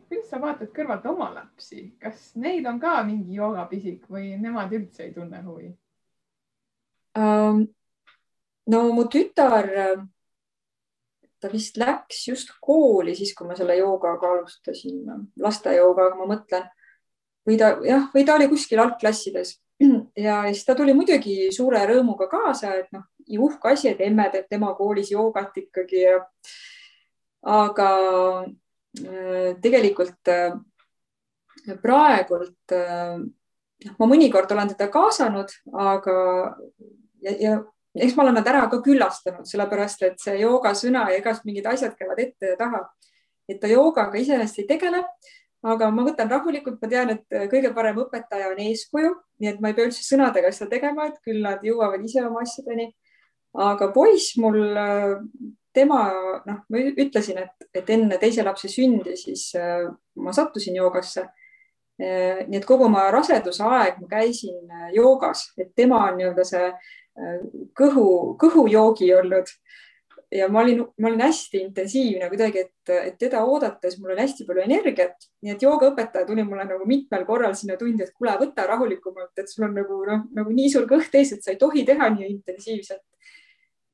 kuidas 0.09 0.29
sa 0.29 0.41
vaatad 0.41 0.73
kõrvalt 0.73 1.05
oma 1.09 1.31
lapsi, 1.33 1.91
kas 2.01 2.31
neil 2.35 2.65
on 2.67 2.79
ka 2.79 2.97
mingi 3.03 3.37
joogapisik 3.37 4.09
või 4.09 4.35
nemad 4.41 4.73
üldse 4.73 5.03
ei 5.05 5.13
tunne 5.13 5.41
huvi 5.45 5.71
um,? 7.17 7.65
no 8.67 8.81
mu 8.93 9.05
tütar 9.05 9.69
ta 11.45 11.51
vist 11.51 11.77
läks 11.77 12.23
just 12.29 12.55
kooli 12.63 13.13
siis, 13.17 13.35
kui 13.37 13.47
ma 13.47 13.57
selle 13.57 13.77
joogaga 13.77 14.33
alustasin, 14.37 15.03
lastejoogaga, 15.41 16.17
ma 16.17 16.29
mõtlen. 16.33 16.65
või 17.45 17.59
ta 17.61 17.75
jah, 17.85 18.09
või 18.13 18.25
ta 18.25 18.39
oli 18.39 18.49
kuskil 18.49 18.81
algklassides 18.81 19.59
ja 20.25 20.41
siis 20.49 20.65
ta 20.65 20.75
tuli 20.75 20.95
muidugi 20.97 21.51
suure 21.53 21.83
rõõmuga 21.85 22.27
kaasa, 22.31 22.73
et 22.81 22.91
noh, 22.95 23.05
uhke 23.45 23.73
asi, 23.73 23.89
et 23.91 24.01
emme 24.01 24.29
teeb 24.33 24.47
tema 24.49 24.73
koolis 24.77 25.11
joogat 25.11 25.57
ikkagi 25.61 26.01
ja. 26.05 26.19
aga 27.41 27.89
äh, 28.45 29.51
tegelikult 29.61 30.33
äh, 30.33 30.55
praegult 31.81 32.73
äh, 32.73 33.19
noh, 33.19 33.95
ma 33.99 34.09
mõnikord 34.09 34.51
olen 34.51 34.73
teda 34.73 34.89
kaasanud, 34.93 35.53
aga 35.73 36.17
ja, 37.21 37.37
ja 37.39 37.55
eks 37.95 38.15
ma 38.15 38.25
olen 38.25 38.37
nad 38.39 38.47
ära 38.51 38.65
ka 38.71 38.81
küllastanud, 38.83 39.47
sellepärast 39.47 40.05
et 40.07 40.21
see 40.21 40.37
joogasõna 40.41 41.07
ja 41.11 41.19
igast 41.21 41.45
mingid 41.47 41.67
asjad 41.71 41.95
käivad 41.99 42.19
ette 42.19 42.53
ja 42.53 42.59
taha. 42.59 42.85
et 43.49 43.59
ta 43.61 43.67
joogaga 43.69 44.17
iseenesest 44.17 44.63
ei 44.63 44.67
tegele, 44.67 45.03
aga 45.63 45.89
ma 45.93 46.05
võtan 46.05 46.29
rahulikult, 46.29 46.79
ma 46.81 46.87
tean, 46.89 47.11
et 47.13 47.35
kõige 47.51 47.69
parem 47.73 47.99
õpetaja 48.01 48.49
on 48.51 48.61
eeskuju, 48.63 49.11
nii 49.39 49.51
et 49.51 49.59
ma 49.61 49.69
ei 49.69 49.77
pea 49.77 49.85
üldse 49.85 50.01
sõnadega 50.01 50.51
seda 50.51 50.71
tegema, 50.71 51.05
et 51.09 51.19
küll 51.25 51.43
nad 51.45 51.61
jõuavad 51.63 52.01
ise 52.05 52.25
oma 52.25 52.41
asjadeni. 52.41 52.89
aga 53.53 53.91
poiss 53.93 54.33
mul, 54.41 54.57
tema, 55.75 56.01
noh, 56.47 56.61
ma 56.69 56.83
ütlesin, 56.95 57.39
et, 57.43 57.67
et 57.75 57.89
enne 57.95 58.19
teise 58.21 58.43
lapse 58.45 58.69
sündi, 58.71 59.15
siis 59.19 59.49
äh, 59.59 59.87
ma 60.21 60.33
sattusin 60.35 60.77
joogasse 60.79 61.25
äh, 61.25 62.45
nii 62.47 62.59
et 62.59 62.67
kogu 62.67 62.87
oma 62.87 63.07
raseduse 63.13 63.65
aeg 63.67 63.99
ma 64.01 64.09
käisin 64.15 64.71
äh, 64.71 64.91
joogas, 64.95 65.49
et 65.59 65.73
tema 65.75 66.05
on 66.07 66.19
nii-öelda 66.19 66.47
see 66.47 66.69
kõhu, 67.77 68.35
kõhujoogi 68.41 69.11
olnud. 69.15 69.51
Ja 70.33 70.47
ma 70.51 70.63
olin, 70.63 70.81
ma 70.99 71.07
olin 71.07 71.21
hästi 71.21 71.61
intensiivne 71.61 72.27
kuidagi, 72.31 72.65
et, 72.65 72.91
et 72.91 73.17
teda 73.21 73.43
oodates 73.45 73.93
mul 74.01 74.11
oli 74.11 74.23
hästi 74.23 74.43
palju 74.47 74.63
energiat, 74.65 75.27
nii 75.45 75.53
et 75.53 75.63
joogaõpetaja 75.63 76.25
tuli 76.27 76.43
mulle 76.43 76.65
nagu 76.67 76.87
mitmel 76.89 77.23
korral 77.27 77.53
sinna 77.55 77.77
tundi, 77.79 78.03
et 78.03 78.11
kuule, 78.17 78.33
võta 78.41 78.65
rahulikumalt, 78.67 79.31
et 79.37 79.51
sul 79.51 79.67
on 79.67 79.77
nagu 79.77 79.99
noh, 80.09 80.25
nagu 80.35 80.55
nii 80.57 80.71
suur 80.73 80.89
kõht 80.89 81.13
ees, 81.15 81.35
et 81.35 81.45
sa 81.45 81.53
ei 81.53 81.61
tohi 81.61 81.85
teha 81.87 82.09
nii 82.17 82.27
intensiivselt. 82.33 83.03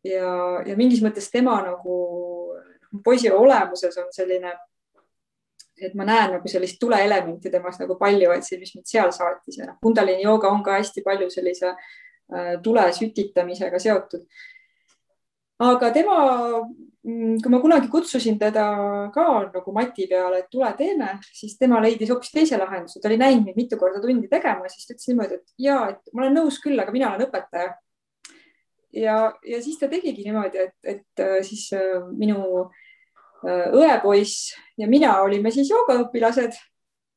ja, 0.07 0.31
ja 0.65 0.77
mingis 0.79 1.03
mõttes 1.03 1.27
tema 1.29 1.59
nagu 1.67 1.97
poisi 3.03 3.29
olemuses 3.29 3.99
on 4.01 4.07
selline, 4.15 4.55
et 5.83 5.93
ma 5.99 6.07
näen 6.07 6.37
nagu 6.37 6.47
sellist 6.49 6.79
tuleelementi 6.79 7.51
temas 7.51 7.77
nagu 7.81 7.99
palju, 7.99 8.31
et 8.31 8.47
see, 8.47 8.57
mis 8.57 8.71
mind 8.77 8.87
seal 8.87 9.11
saatis. 9.13 9.59
Ja 9.59 9.67
noh, 9.67 9.77
Kundalini 9.83 10.23
jooga 10.23 10.49
on 10.49 10.63
ka 10.63 10.79
hästi 10.79 11.03
palju 11.05 11.29
sellise 11.29 11.75
Äh, 11.75 12.10
tule 12.63 12.87
sütitamisega 12.95 13.79
seotud. 13.79 14.25
aga 15.61 15.91
tema, 15.93 16.15
mm, 17.05 17.35
kui 17.43 17.51
ma 17.53 17.59
kunagi 17.61 17.89
kutsusin 17.91 18.39
teda 18.39 18.63
ka 19.13 19.25
nagu 19.53 19.73
mati 19.75 20.07
peale, 20.09 20.39
et 20.39 20.47
tule 20.49 20.71
teeme, 20.77 21.11
siis 21.37 21.57
tema 21.59 21.81
leidis 21.83 22.09
hoopis 22.09 22.31
teise 22.33 22.57
lahenduse, 22.57 22.99
ta 23.01 23.09
oli 23.09 23.19
näinud 23.21 23.45
mind 23.45 23.59
mitu 23.59 23.77
korda 23.77 24.01
tundi 24.01 24.29
tegema, 24.31 24.69
siis 24.69 24.87
ta 24.87 24.95
ütles 24.95 25.11
niimoodi, 25.11 25.37
et 25.37 25.53
ja, 25.67 25.77
et 25.93 26.13
ma 26.13 26.23
olen 26.23 26.39
nõus 26.39 26.57
küll, 26.63 26.79
aga 26.81 26.95
mina 26.95 27.11
olen 27.11 27.27
õpetaja. 27.27 27.75
ja, 28.93 29.17
ja 29.45 29.61
siis 29.61 29.77
ta 29.77 29.91
tegigi 29.91 30.25
niimoodi, 30.25 30.65
et, 30.65 30.77
et 30.83 31.25
äh, 31.25 31.37
siis 31.45 31.69
äh, 31.77 31.99
minu 32.11 32.71
õepoiss 33.41 34.51
ja 34.77 34.87
mina 34.87 35.15
olime 35.25 35.51
siis 35.51 35.69
joogaõpilased 35.71 36.57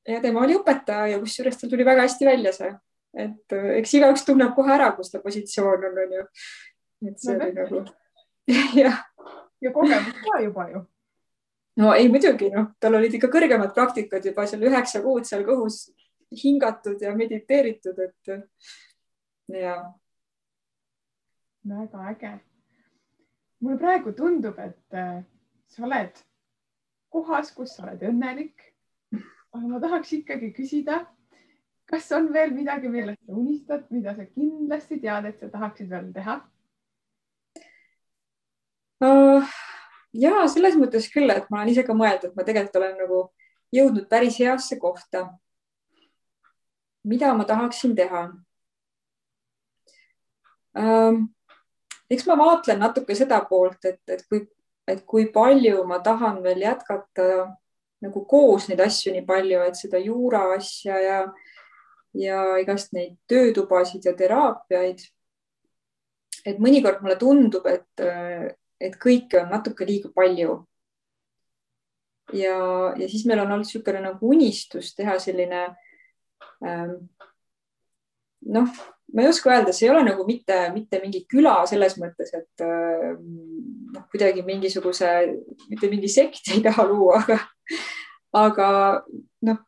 ja 0.08 0.20
tema 0.24 0.44
oli 0.44 0.56
õpetaja 0.56 1.10
ja 1.12 1.20
kusjuures 1.20 1.58
tal 1.60 1.72
tuli 1.72 1.84
väga 1.84 2.06
hästi 2.06 2.28
välja 2.28 2.52
see 2.56 2.70
et 3.14 3.52
äh, 3.52 3.68
eks 3.78 3.94
igaüks 3.98 4.24
tunneb 4.26 4.54
kohe 4.56 4.72
ära, 4.74 4.90
kus 4.96 5.12
ta 5.12 5.20
positsioon 5.22 5.86
on, 5.90 6.00
onju. 6.06 6.24
et 7.08 7.20
see 7.20 7.36
no, 7.36 7.44
oli 7.44 7.54
nagu 7.58 7.84
jah. 8.82 9.02
ja 9.62 9.72
kogemus 9.72 10.22
ka 10.24 10.40
juba 10.42 10.68
ju. 10.72 10.84
no 11.82 11.92
ei, 11.94 12.08
muidugi 12.12 12.50
noh, 12.54 12.72
tal 12.80 12.98
olid 12.98 13.14
ikka 13.18 13.30
kõrgemad 13.32 13.74
praktikad 13.76 14.26
juba 14.26 14.46
seal 14.50 14.66
üheksa 14.66 15.02
kuud 15.04 15.28
seal 15.28 15.46
kõhus 15.46 15.86
hingatud 16.34 17.02
ja 17.02 17.12
mediteeritud, 17.14 17.98
et 18.02 18.32
ja. 19.54 19.76
väga 21.68 22.08
äge. 22.10 22.32
mulle 23.60 23.78
praegu 23.78 24.12
tundub, 24.12 24.58
et 24.58 24.98
äh, 24.98 25.22
sa 25.70 25.86
oled 25.86 26.18
kohas, 27.14 27.52
kus 27.54 27.76
sa 27.76 27.86
oled 27.86 28.02
õnnelik. 28.10 28.72
aga 29.54 29.68
ma 29.70 29.78
tahaks 29.80 30.12
ikkagi 30.18 30.50
küsida 30.56 31.04
kas 31.94 32.10
on 32.16 32.32
veel 32.34 32.50
midagi, 32.54 32.90
millest 32.90 33.22
sa 33.22 33.36
unistad, 33.38 33.86
mida 33.94 34.14
sa 34.16 34.26
kindlasti 34.26 34.98
tead, 35.02 35.28
et 35.30 35.38
sa 35.38 35.50
tahaksid 35.52 35.90
veel 35.90 36.10
teha 36.14 36.40
uh,? 39.04 39.54
ja 40.14 40.44
selles 40.50 40.78
mõttes 40.80 41.06
küll, 41.12 41.30
et 41.30 41.46
ma 41.50 41.60
olen 41.60 41.72
ise 41.72 41.84
ka 41.86 41.96
mõelnud, 41.96 42.26
et 42.28 42.36
ma 42.38 42.46
tegelikult 42.46 42.80
olen 42.80 42.96
nagu 43.02 43.20
jõudnud 43.74 44.08
päris 44.10 44.38
heasse 44.42 44.78
kohta. 44.82 45.28
mida 47.04 47.34
ma 47.34 47.46
tahaksin 47.46 47.94
teha 47.96 48.24
uh,? 50.82 51.22
eks 52.10 52.26
ma 52.26 52.38
vaatlen 52.38 52.82
natuke 52.82 53.14
seda 53.14 53.40
poolt, 53.48 53.84
et, 53.84 54.02
et 54.08 54.26
kui, 54.28 54.46
et 54.90 55.04
kui 55.06 55.30
palju 55.32 55.84
ma 55.86 56.02
tahan 56.02 56.42
veel 56.42 56.66
jätkata 56.66 57.28
nagu 58.04 58.24
koos 58.28 58.68
neid 58.68 58.82
asju 58.84 59.14
nii 59.14 59.24
palju, 59.26 59.62
et 59.64 59.78
seda 59.78 60.00
juura 60.02 60.42
asja 60.58 60.98
ja 61.00 61.18
ja 62.14 62.40
igast 62.62 62.92
neid 62.94 63.16
töötubasid 63.30 64.04
ja 64.06 64.14
teraapiaid. 64.16 65.02
et 66.44 66.58
mõnikord 66.60 67.00
mulle 67.02 67.16
tundub, 67.16 67.66
et, 67.66 68.02
et 68.80 68.96
kõike 69.00 69.40
on 69.42 69.50
natuke 69.50 69.86
liiga 69.88 70.10
palju. 70.14 70.58
ja, 72.32 72.56
ja 72.96 73.08
siis 73.08 73.24
meil 73.26 73.40
on 73.40 73.52
olnud 73.52 73.66
niisugune 73.66 74.00
nagu 74.04 74.30
unistus 74.30 74.94
teha 74.94 75.18
selline 75.18 75.66
ähm, 76.64 76.98
noh, 78.44 78.68
ma 79.12 79.22
ei 79.22 79.28
oska 79.28 79.50
öelda, 79.52 79.72
see 79.72 79.88
ei 79.88 79.92
ole 79.94 80.04
nagu 80.06 80.24
mitte, 80.26 80.56
mitte 80.74 81.00
mingi 81.02 81.24
küla 81.30 81.56
selles 81.70 81.96
mõttes, 82.00 82.32
et 82.36 82.64
noh, 82.64 84.06
kuidagi 84.12 84.44
mingisuguse, 84.46 85.10
mitte 85.70 85.90
mingi 85.92 86.10
sekti 86.10 86.56
ei 86.56 86.64
taha 86.64 86.86
luua, 86.88 87.20
aga, 87.22 87.38
aga 88.44 88.68
noh, 89.48 89.60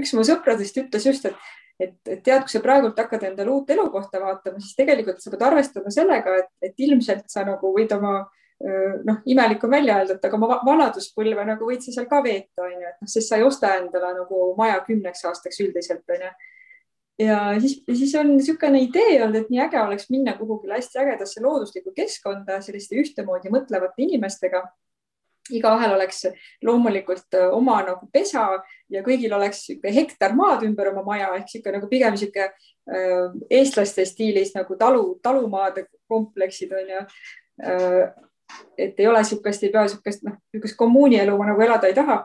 üks 0.00 0.14
mu 0.16 0.24
sõpradest 0.26 0.78
ütles 0.84 1.08
just, 1.10 1.26
et, 1.28 1.50
et, 1.80 1.96
et 2.06 2.20
tead, 2.22 2.44
kui 2.44 2.52
sa 2.52 2.60
praegult 2.64 2.98
hakkad 3.00 3.24
endale 3.30 3.50
uut 3.54 3.70
elukohta 3.72 4.20
vaatama, 4.22 4.60
siis 4.60 4.76
tegelikult 4.76 5.22
sa 5.22 5.32
pead 5.32 5.46
arvestama 5.48 5.92
sellega, 5.94 6.36
et, 6.42 6.52
et 6.70 6.86
ilmselt 6.86 7.26
sa 7.32 7.46
nagu 7.48 7.72
võid 7.76 7.96
oma 7.96 8.20
noh, 8.60 9.22
imelik 9.32 9.62
on 9.64 9.72
välja 9.72 9.96
öelda, 9.96 10.18
et 10.18 10.24
aga 10.28 10.36
oma 10.36 10.58
vanaduspõlve 10.66 11.46
nagu 11.48 11.64
võid 11.64 11.80
sa 11.80 11.94
seal 11.94 12.08
ka 12.10 12.18
veeta, 12.20 12.66
onju, 12.66 12.90
et 12.90 12.98
noh, 13.00 13.08
sest 13.08 13.32
sa 13.32 13.38
ei 13.40 13.46
osta 13.46 13.70
endale 13.78 14.12
nagu 14.18 14.50
maja 14.58 14.82
kümneks 14.84 15.24
aastaks 15.30 15.62
üldiselt, 15.64 16.04
onju 16.12 16.28
ja 17.20 17.60
siis, 17.60 17.82
siis 17.94 18.14
on 18.14 18.34
niisugune 18.34 18.80
idee 18.84 19.18
olnud, 19.22 19.42
et 19.42 19.50
nii 19.52 19.62
äge 19.66 19.80
oleks 19.80 20.08
minna 20.12 20.34
kuhugile 20.38 20.78
hästi 20.78 21.02
ägedasse 21.02 21.42
looduslikku 21.44 21.92
keskkonda 21.96 22.60
selliste 22.64 22.96
ühtemoodi 23.00 23.52
mõtlevate 23.52 24.06
inimestega. 24.06 24.62
Igaühel 25.58 25.94
oleks 25.94 26.24
loomulikult 26.64 27.36
äh, 27.38 27.48
oma 27.54 27.80
nagu 27.86 28.08
pesa 28.12 28.46
ja 28.90 29.04
kõigil 29.06 29.32
oleks 29.36 29.64
niisugune 29.68 29.94
hektar 29.94 30.34
maad 30.38 30.64
ümber 30.66 30.92
oma 30.92 31.04
maja 31.06 31.30
ehk 31.36 31.46
niisugune 31.48 31.78
nagu 31.78 31.90
pigem 31.90 32.16
niisugune 32.16 32.48
äh, 32.48 33.38
eestlaste 33.60 34.04
stiilis 34.08 34.54
nagu 34.56 34.76
talu, 34.80 35.04
talumaade 35.22 35.86
kompleksid 36.10 36.74
on 36.74 36.92
ju 36.94 37.06
äh,. 37.62 38.10
et 38.78 38.98
ei 38.98 39.06
ole 39.06 39.22
niisugust, 39.22 39.62
ei 39.62 39.72
pea 39.72 39.86
niisugust, 39.86 40.26
noh, 40.26 40.36
niisugust 40.52 40.78
kommuunielu 40.78 41.38
ma 41.38 41.50
nagu 41.52 41.66
elada 41.66 41.90
ei 41.90 41.94
taha. 41.94 42.22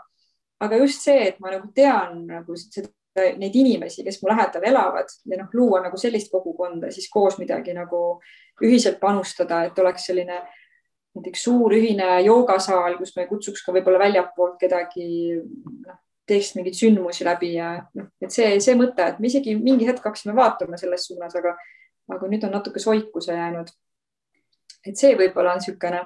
aga 0.60 0.78
just 0.80 1.04
see, 1.04 1.28
et 1.28 1.40
ma 1.40 1.52
nagu 1.52 1.68
tean 1.76 2.24
nagu 2.28 2.56
seda 2.56 2.90
neid 3.16 3.56
inimesi, 3.56 4.04
kes 4.04 4.20
mu 4.22 4.30
lähedal 4.30 4.64
elavad 4.68 5.12
ja 5.30 5.40
noh, 5.40 5.50
luua 5.54 5.82
nagu 5.84 5.98
sellist 5.98 6.32
kogukonda, 6.32 6.92
siis 6.92 7.08
koos 7.12 7.38
midagi 7.40 7.74
nagu 7.76 8.20
ühiselt 8.64 9.00
panustada, 9.00 9.64
et 9.68 9.80
oleks 9.80 10.08
selline 10.10 10.42
näiteks 11.16 11.46
suur 11.48 11.74
ühine 11.76 12.08
joogasaal, 12.26 12.98
kus 13.00 13.16
me 13.16 13.28
kutsuks 13.30 13.64
ka 13.66 13.74
võib-olla 13.76 14.02
väljapoolt 14.04 14.58
kedagi, 14.60 15.06
noh, 15.86 16.00
teeks 16.28 16.56
mingeid 16.58 16.78
sündmusi 16.78 17.26
läbi 17.28 17.54
ja 17.56 17.70
noh, 17.96 18.10
et 18.22 18.34
see, 18.34 18.58
see 18.64 18.76
mõte, 18.78 19.06
et 19.06 19.22
me 19.22 19.30
isegi 19.30 19.56
mingi 19.60 19.88
hetk 19.88 20.04
hakkasime 20.06 20.36
vaatama 20.36 20.80
selles 20.82 21.08
suunas, 21.08 21.36
aga, 21.38 21.56
aga 22.12 22.32
nüüd 22.32 22.44
on 22.48 22.56
natuke 22.58 22.84
soikuse 22.84 23.38
jäänud. 23.38 23.72
et 24.86 24.98
see 24.98 25.16
võib-olla 25.18 25.56
on 25.56 25.64
niisugune 25.64 26.02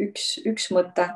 üks, 0.00 0.30
üks 0.48 0.70
mõte. 0.72 1.08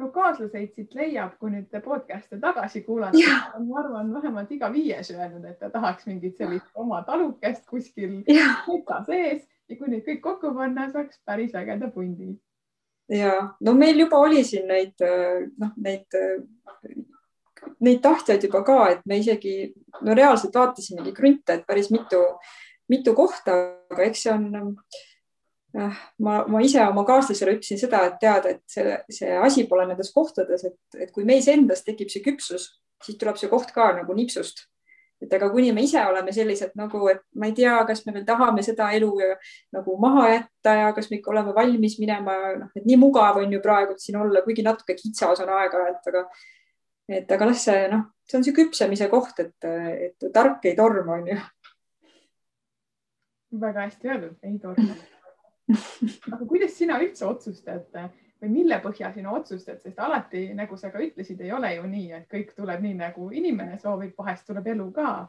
No 0.00 0.08
kaaslaseid 0.14 0.72
siit 0.74 0.94
leiab, 0.96 1.34
kui 1.38 1.52
nüüd 1.52 1.74
podcast'e 1.84 2.38
tagasi 2.40 2.80
kuulata, 2.86 3.36
ma 3.60 3.82
arvan, 3.82 4.14
vähemalt 4.14 4.50
iga 4.56 4.70
viies 4.72 5.12
öelnud, 5.12 5.44
et 5.44 5.58
ta 5.60 5.68
tahaks 5.70 6.08
mingit 6.08 6.40
sellist 6.40 6.70
oma 6.74 7.02
talukest 7.04 7.66
kuskil 7.68 8.22
metsa 8.24 9.02
sees 9.06 9.44
ja 9.70 9.78
kui 9.78 9.90
need 9.90 10.04
kõik 10.06 10.22
kokku 10.24 10.54
panna, 10.56 10.88
saaks 10.92 11.20
päris 11.26 11.54
ägeda 11.58 11.90
pundi. 11.94 12.34
ja 13.10 13.32
no 13.60 13.74
meil 13.74 13.98
juba 14.04 14.20
oli 14.22 14.44
siin 14.46 14.68
neid 14.70 15.02
noh, 15.02 15.74
neid, 15.76 16.18
neid 17.80 18.00
tahtjaid 18.02 18.46
juba 18.46 18.64
ka, 18.66 18.80
et 18.94 19.06
me 19.06 19.20
isegi 19.22 19.72
no 20.06 20.14
reaalselt 20.14 20.54
vaatasimegi 20.54 21.14
krunte, 21.16 21.58
et 21.58 21.66
päris 21.66 21.90
mitu, 21.90 22.20
mitu 22.90 23.14
kohta, 23.14 23.56
aga 23.90 24.06
eks 24.06 24.26
see 24.26 24.34
on 24.34 24.50
ma, 26.18 26.40
ma 26.46 26.62
ise 26.64 26.82
oma 26.86 27.04
kaaslasele 27.06 27.56
ütlesin 27.58 27.80
seda, 27.80 28.02
et 28.08 28.18
teada, 28.22 28.54
et 28.56 28.62
see, 28.70 28.96
see 29.20 29.30
asi 29.38 29.66
pole 29.70 29.86
nendes 29.88 30.12
kohtades, 30.14 30.64
et, 30.66 30.78
et 30.98 31.12
kui 31.14 31.26
meis 31.28 31.48
endas 31.50 31.84
tekib 31.86 32.10
see 32.12 32.24
küpsus, 32.24 32.68
siis 33.04 33.18
tuleb 33.20 33.38
see 33.40 33.50
koht 33.52 33.72
ka 33.74 33.92
nagu 34.00 34.16
nipsust. 34.16 34.66
Et 35.20 35.34
aga 35.36 35.50
kuni 35.52 35.72
me 35.76 35.84
ise 35.84 36.00
oleme 36.08 36.32
sellised 36.32 36.72
nagu, 36.80 37.02
et 37.12 37.20
ma 37.36 37.48
ei 37.50 37.54
tea, 37.56 37.74
kas 37.88 38.04
me 38.06 38.14
veel 38.16 38.24
tahame 38.28 38.64
seda 38.64 38.90
elu 38.96 39.10
ja, 39.20 39.34
nagu 39.76 39.96
maha 40.00 40.28
jätta 40.30 40.76
ja 40.78 40.94
kas 40.96 41.10
me 41.10 41.18
ikka 41.18 41.34
oleme 41.34 41.54
valmis 41.56 41.98
minema, 42.00 42.36
noh, 42.60 42.72
et 42.76 42.88
nii 42.88 42.98
mugav 43.00 43.42
on 43.42 43.52
ju 43.52 43.60
praegu 43.64 43.98
siin 44.00 44.20
olla, 44.20 44.42
kuigi 44.46 44.64
natuke 44.66 44.96
kitsas 44.98 45.44
on 45.44 45.52
aeg-ajalt, 45.58 46.08
aga 46.12 46.24
et 47.20 47.32
aga 47.36 47.50
las 47.50 47.66
see 47.66 47.86
noh, 47.92 48.06
see 48.28 48.38
on 48.38 48.46
see 48.46 48.56
küpsemise 48.56 49.10
koht, 49.12 49.42
et, 49.42 49.70
et 50.08 50.30
tark 50.34 50.64
ei 50.70 50.76
torma, 50.78 51.18
on 51.18 51.30
ju. 51.32 51.38
väga 53.60 53.86
hästi 53.88 54.12
öeldud, 54.12 54.36
ei 54.46 54.58
torma 54.62 54.98
aga 56.34 56.44
kuidas 56.46 56.74
sina 56.78 56.98
üldse 57.02 57.26
otsustad 57.26 57.86
või 58.40 58.50
mille 58.54 58.80
põhjal 58.82 59.12
sina 59.14 59.32
otsustad, 59.36 59.80
sest 59.82 59.98
alati, 60.00 60.46
nagu 60.56 60.76
sa 60.76 60.90
ka 60.90 61.02
ütlesid, 61.04 61.40
ei 61.44 61.52
ole 61.52 61.74
ju 61.74 61.86
nii, 61.86 62.10
et 62.16 62.26
kõik 62.30 62.54
tuleb 62.56 62.82
nii, 62.84 62.96
nagu 63.00 63.30
inimene 63.36 63.78
soovib, 63.82 64.14
vahest 64.18 64.46
tuleb 64.48 64.66
elu 64.74 64.90
ka. 64.96 65.28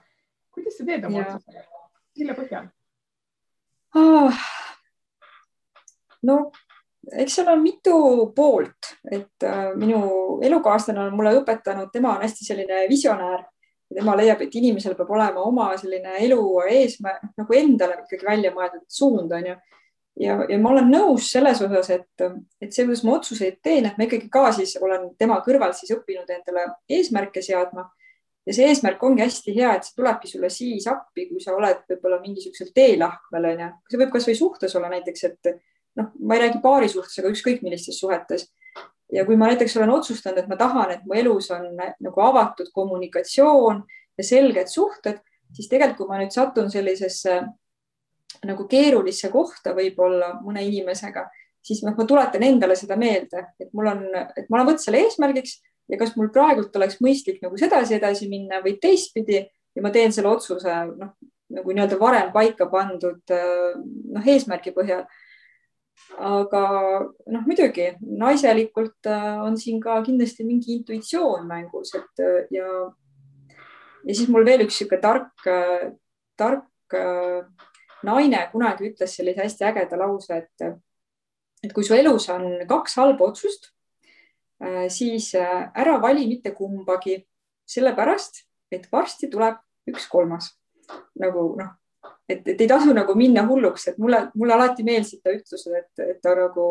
kuidas 0.52 0.78
sa 0.78 0.86
teed 0.86 1.06
oma 1.08 1.24
otsuse, 1.26 1.66
mille 2.20 2.36
põhjal 2.36 2.68
oh.? 3.96 4.44
no 6.24 6.38
eks 7.18 7.36
seal 7.36 7.50
on 7.50 7.64
mitu 7.64 7.96
poolt, 8.36 8.92
et 9.12 9.44
äh, 9.44 9.72
minu 9.76 10.02
elukaaslane 10.44 11.08
on 11.08 11.16
mulle 11.18 11.34
õpetanud, 11.40 11.90
tema 11.94 12.16
on 12.16 12.26
hästi 12.26 12.46
selline 12.46 12.86
visionäär 12.90 13.44
tema 13.92 14.16
leiab, 14.16 14.42
et 14.46 14.56
inimesel 14.56 14.96
peab 14.96 15.10
olema 15.12 15.44
oma 15.44 15.72
selline 15.80 16.16
elu 16.26 16.42
eesmärk, 16.70 17.34
nagu 17.38 17.58
endale 17.58 17.98
ikkagi 18.04 18.28
välja 18.28 18.54
mõeldud 18.56 18.86
suund 18.88 19.34
on 19.36 19.50
ju 19.52 19.58
ja, 20.20 20.38
ja 20.50 20.60
ma 20.60 20.74
olen 20.74 20.92
nõus 20.92 21.30
selles 21.32 21.62
osas, 21.64 21.90
et, 21.96 22.26
et 22.62 22.74
see, 22.74 22.86
kuidas 22.86 23.04
ma 23.08 23.16
otsuseid 23.18 23.60
teen, 23.64 23.88
et 23.88 23.98
ma 23.98 24.08
ikkagi 24.08 24.30
ka 24.32 24.50
siis 24.56 24.76
olen 24.82 25.12
tema 25.20 25.40
kõrval 25.46 25.74
siis 25.78 25.94
õppinud 25.96 26.30
endale 26.36 26.68
eesmärke 26.90 27.44
seadma. 27.46 27.90
ja 28.46 28.56
see 28.58 28.68
eesmärk 28.72 29.04
ongi 29.06 29.22
hästi 29.22 29.54
hea, 29.56 29.76
et 29.76 29.86
see 29.86 29.98
tulebki 30.00 30.28
sulle 30.32 30.50
siis 30.50 30.88
appi, 30.90 31.28
kui 31.30 31.42
sa 31.44 31.54
oled 31.56 31.84
võib-olla 31.90 32.20
mingisugusel 32.24 32.72
teelahkmel 32.76 33.52
onju. 33.54 33.70
see 33.90 34.02
võib 34.02 34.16
kasvõi 34.16 34.38
suhtes 34.38 34.76
olla 34.76 34.90
näiteks, 34.96 35.24
et 35.30 35.54
noh, 36.00 36.12
ma 36.20 36.36
ei 36.36 36.48
räägi 36.48 36.62
paari 36.64 36.90
suhtes, 36.90 37.20
aga 37.20 37.32
ükskõik 37.32 37.64
millistes 37.64 38.00
suhetes. 38.00 38.50
ja 39.12 39.26
kui 39.26 39.38
ma 39.38 39.52
näiteks 39.52 39.78
olen 39.78 39.96
otsustanud, 39.96 40.38
et 40.40 40.48
ma 40.48 40.58
tahan, 40.58 40.92
et 40.92 41.02
mu 41.06 41.16
elus 41.20 41.52
on 41.52 41.68
nagu 41.78 42.22
avatud 42.22 42.72
kommunikatsioon 42.74 43.84
ja 44.18 44.24
selged 44.24 44.68
suhted, 44.72 45.20
siis 45.54 45.68
tegelikult, 45.68 45.98
kui 45.98 46.08
ma 46.08 46.22
nüüd 46.22 46.32
satun 46.32 46.72
sellisesse 46.72 47.42
nagu 48.48 48.66
keerulisse 48.70 49.30
kohta 49.34 49.76
võib-olla 49.78 50.36
mõne 50.42 50.64
inimesega, 50.66 51.26
siis 51.62 51.84
noh, 51.86 51.96
ma 51.98 52.06
tuletan 52.10 52.44
endale 52.46 52.78
seda 52.80 52.98
meelde, 53.00 53.46
et 53.62 53.70
mul 53.78 53.92
on, 53.92 54.06
et 54.36 54.48
ma 54.50 54.60
olen 54.60 54.72
võtnud 54.72 54.84
selle 54.84 55.04
eesmärgiks 55.06 55.60
ja 55.92 56.00
kas 56.00 56.16
mul 56.18 56.32
praegult 56.34 56.76
oleks 56.80 57.00
mõistlik 57.04 57.42
nagu 57.44 57.58
sedasi 57.60 57.98
edasi 57.98 58.30
minna 58.32 58.62
või 58.64 58.78
teistpidi 58.82 59.42
ja 59.42 59.84
ma 59.84 59.92
teen 59.94 60.14
selle 60.16 60.32
otsuse 60.32 60.78
noh, 60.92 61.16
nagu 61.52 61.76
nii-öelda 61.76 62.00
varem 62.00 62.32
paika 62.34 62.70
pandud 62.72 63.36
noh, 63.36 64.24
eesmärgi 64.26 64.74
põhjal. 64.76 65.04
aga 66.18 66.62
noh, 67.30 67.44
muidugi 67.46 67.92
naiselikult 68.02 69.12
on 69.44 69.58
siin 69.60 69.82
ka 69.84 70.00
kindlasti 70.06 70.48
mingi 70.48 70.80
intuitsioon 70.80 71.46
mängus, 71.48 71.94
et 72.00 72.26
ja 72.56 72.68
ja 74.02 74.16
siis 74.16 74.30
mul 74.34 74.46
veel 74.48 74.66
üks 74.66 74.80
niisugune 74.80 75.02
tark, 75.04 75.46
tark 76.40 76.96
naine 78.08 78.46
kunagi 78.52 78.90
ütles 78.92 79.16
sellise 79.18 79.44
hästi 79.44 79.68
ägeda 79.72 80.00
lause, 80.00 80.42
et, 80.44 80.72
et 81.64 81.74
kui 81.76 81.86
su 81.86 81.96
elus 81.98 82.30
on 82.34 82.48
kaks 82.70 82.98
halba 83.02 83.30
otsust, 83.32 83.72
äh, 84.64 84.88
siis 84.90 85.34
äh, 85.36 85.70
ära 85.76 86.00
vali 86.02 86.28
mitte 86.30 86.56
kumbagi, 86.58 87.22
sellepärast 87.70 88.44
et 88.72 88.88
varsti 88.92 89.30
tuleb 89.32 89.62
üks 89.92 90.08
kolmas. 90.12 90.56
nagu 91.16 91.54
noh, 91.56 91.70
et, 92.28 92.42
et 92.44 92.60
ei 92.60 92.68
tasu 92.68 92.92
nagu 92.96 93.14
minna 93.16 93.46
hulluks, 93.48 93.88
et 93.88 94.00
mulle, 94.02 94.26
mulle 94.36 94.56
alati 94.58 94.84
meeldisid 94.84 95.22
ta 95.24 95.32
ütlused, 95.32 95.78
et, 95.78 96.04
et 96.04 96.20
ta 96.24 96.34
nagu 96.36 96.66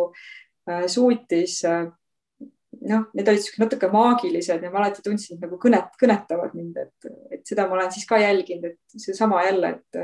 äh, 0.69 0.85
suutis 0.91 1.61
äh, 1.65 1.87
noh, 2.89 3.07
need 3.17 3.29
olid 3.29 3.45
siuksed 3.45 3.63
natuke 3.65 3.91
maagilised 3.93 4.65
ja 4.65 4.73
ma 4.73 4.83
alati 4.83 5.05
tundsin, 5.05 5.39
et 5.39 5.47
nagu 5.47 5.59
kõnet, 5.63 5.93
kõnetavad 6.01 6.57
mind, 6.57 6.81
et, 6.81 7.13
et 7.37 7.47
seda 7.49 7.67
ma 7.69 7.79
olen 7.79 7.93
siis 7.95 8.09
ka 8.09 8.21
jälginud, 8.21 8.75
et 8.75 9.01
seesama 9.07 9.45
jälle, 9.47 9.75
et 9.79 10.01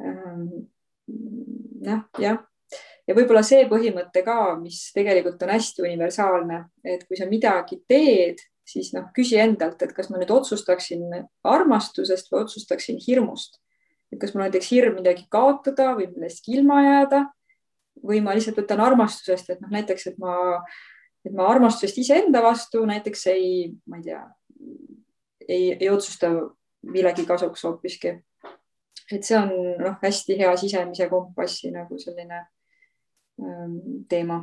noh, 0.00 2.04
jah, 2.20 2.38
ja 3.08 3.16
võib-olla 3.16 3.42
see 3.46 3.64
põhimõte 3.70 4.22
ka, 4.26 4.36
mis 4.60 4.82
tegelikult 4.94 5.42
on 5.44 5.54
hästi 5.54 5.84
universaalne, 5.86 6.62
et 6.86 7.06
kui 7.08 7.18
sa 7.18 7.28
midagi 7.30 7.80
teed, 7.90 8.42
siis 8.66 8.92
noh, 8.94 9.08
küsi 9.16 9.40
endalt, 9.42 9.82
et 9.82 9.94
kas 9.96 10.10
ma 10.10 10.20
nüüd 10.20 10.30
otsustaksin 10.34 11.02
armastusest 11.46 12.30
või 12.30 12.44
otsustaksin 12.44 13.00
hirmust. 13.06 13.58
et 14.10 14.18
kas 14.18 14.32
mul 14.34 14.42
näiteks 14.42 14.72
hirm 14.72 14.96
midagi 14.98 15.22
kaotada 15.30 15.92
või 15.94 16.08
millestki 16.10 16.56
ilma 16.56 16.80
jääda 16.82 17.20
või 18.02 18.18
ma 18.24 18.32
lihtsalt 18.34 18.56
võtan 18.58 18.80
armastusest, 18.82 19.50
et 19.50 19.60
noh, 19.62 19.70
näiteks, 19.70 20.06
et 20.10 20.16
ma, 20.18 20.34
et 21.24 21.32
ma 21.32 21.46
armastusest 21.46 22.00
iseenda 22.02 22.42
vastu 22.42 22.82
näiteks 22.86 23.26
ei, 23.30 23.70
ma 23.86 24.00
ei 24.00 24.08
tea, 24.08 24.24
ei, 25.46 25.76
ei 25.76 25.90
otsusta 25.90 26.32
millegi 26.82 27.26
kasuks 27.28 27.62
hoopiski 27.68 28.16
et 29.10 29.26
see 29.26 29.36
on 29.38 29.52
noh, 29.80 29.98
hästi 30.02 30.36
hea 30.38 30.50
sisemise 30.60 31.08
kompassi 31.10 31.72
nagu 31.74 31.98
selline 31.98 32.40
ähm, 33.42 33.76
teema. 34.08 34.42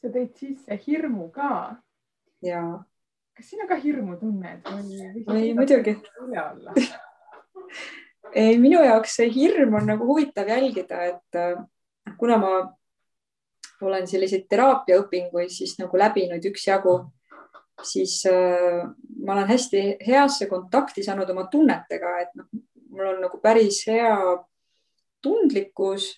sa 0.00 0.08
tõid 0.08 0.32
sisse 0.38 0.78
hirmu 0.86 1.28
ka. 1.34 1.76
ja. 2.46 2.62
kas 3.36 3.52
sina 3.52 3.68
ka 3.68 3.78
hirmu 3.80 4.16
tunned 4.20 4.66
ei, 5.36 5.54
muidugi. 5.54 5.96
ei, 8.42 8.58
minu 8.58 8.82
jaoks 8.84 9.18
see 9.20 9.30
hirm 9.34 9.74
on 9.80 9.90
nagu 9.94 10.06
huvitav 10.06 10.48
jälgida, 10.48 11.02
et 11.14 11.40
äh, 11.40 11.58
kuna 12.18 12.38
ma 12.40 12.52
olen 13.80 14.06
selliseid 14.08 14.46
teraapiaõpinguid 14.50 15.52
siis 15.52 15.76
nagu 15.80 15.98
läbinud 15.98 16.44
üksjagu, 16.50 16.98
siis 17.86 18.22
äh, 18.28 18.86
ma 19.24 19.34
olen 19.34 19.48
hästi 19.48 19.82
heasse 20.06 20.48
kontakti 20.50 21.04
saanud 21.04 21.30
oma 21.32 21.46
tunnetega, 21.52 22.16
et 22.24 22.34
noh, 22.38 22.48
mul 22.90 23.12
on 23.14 23.20
nagu 23.24 23.40
päris 23.42 23.82
hea 23.88 24.16
tundlikkus 25.22 26.08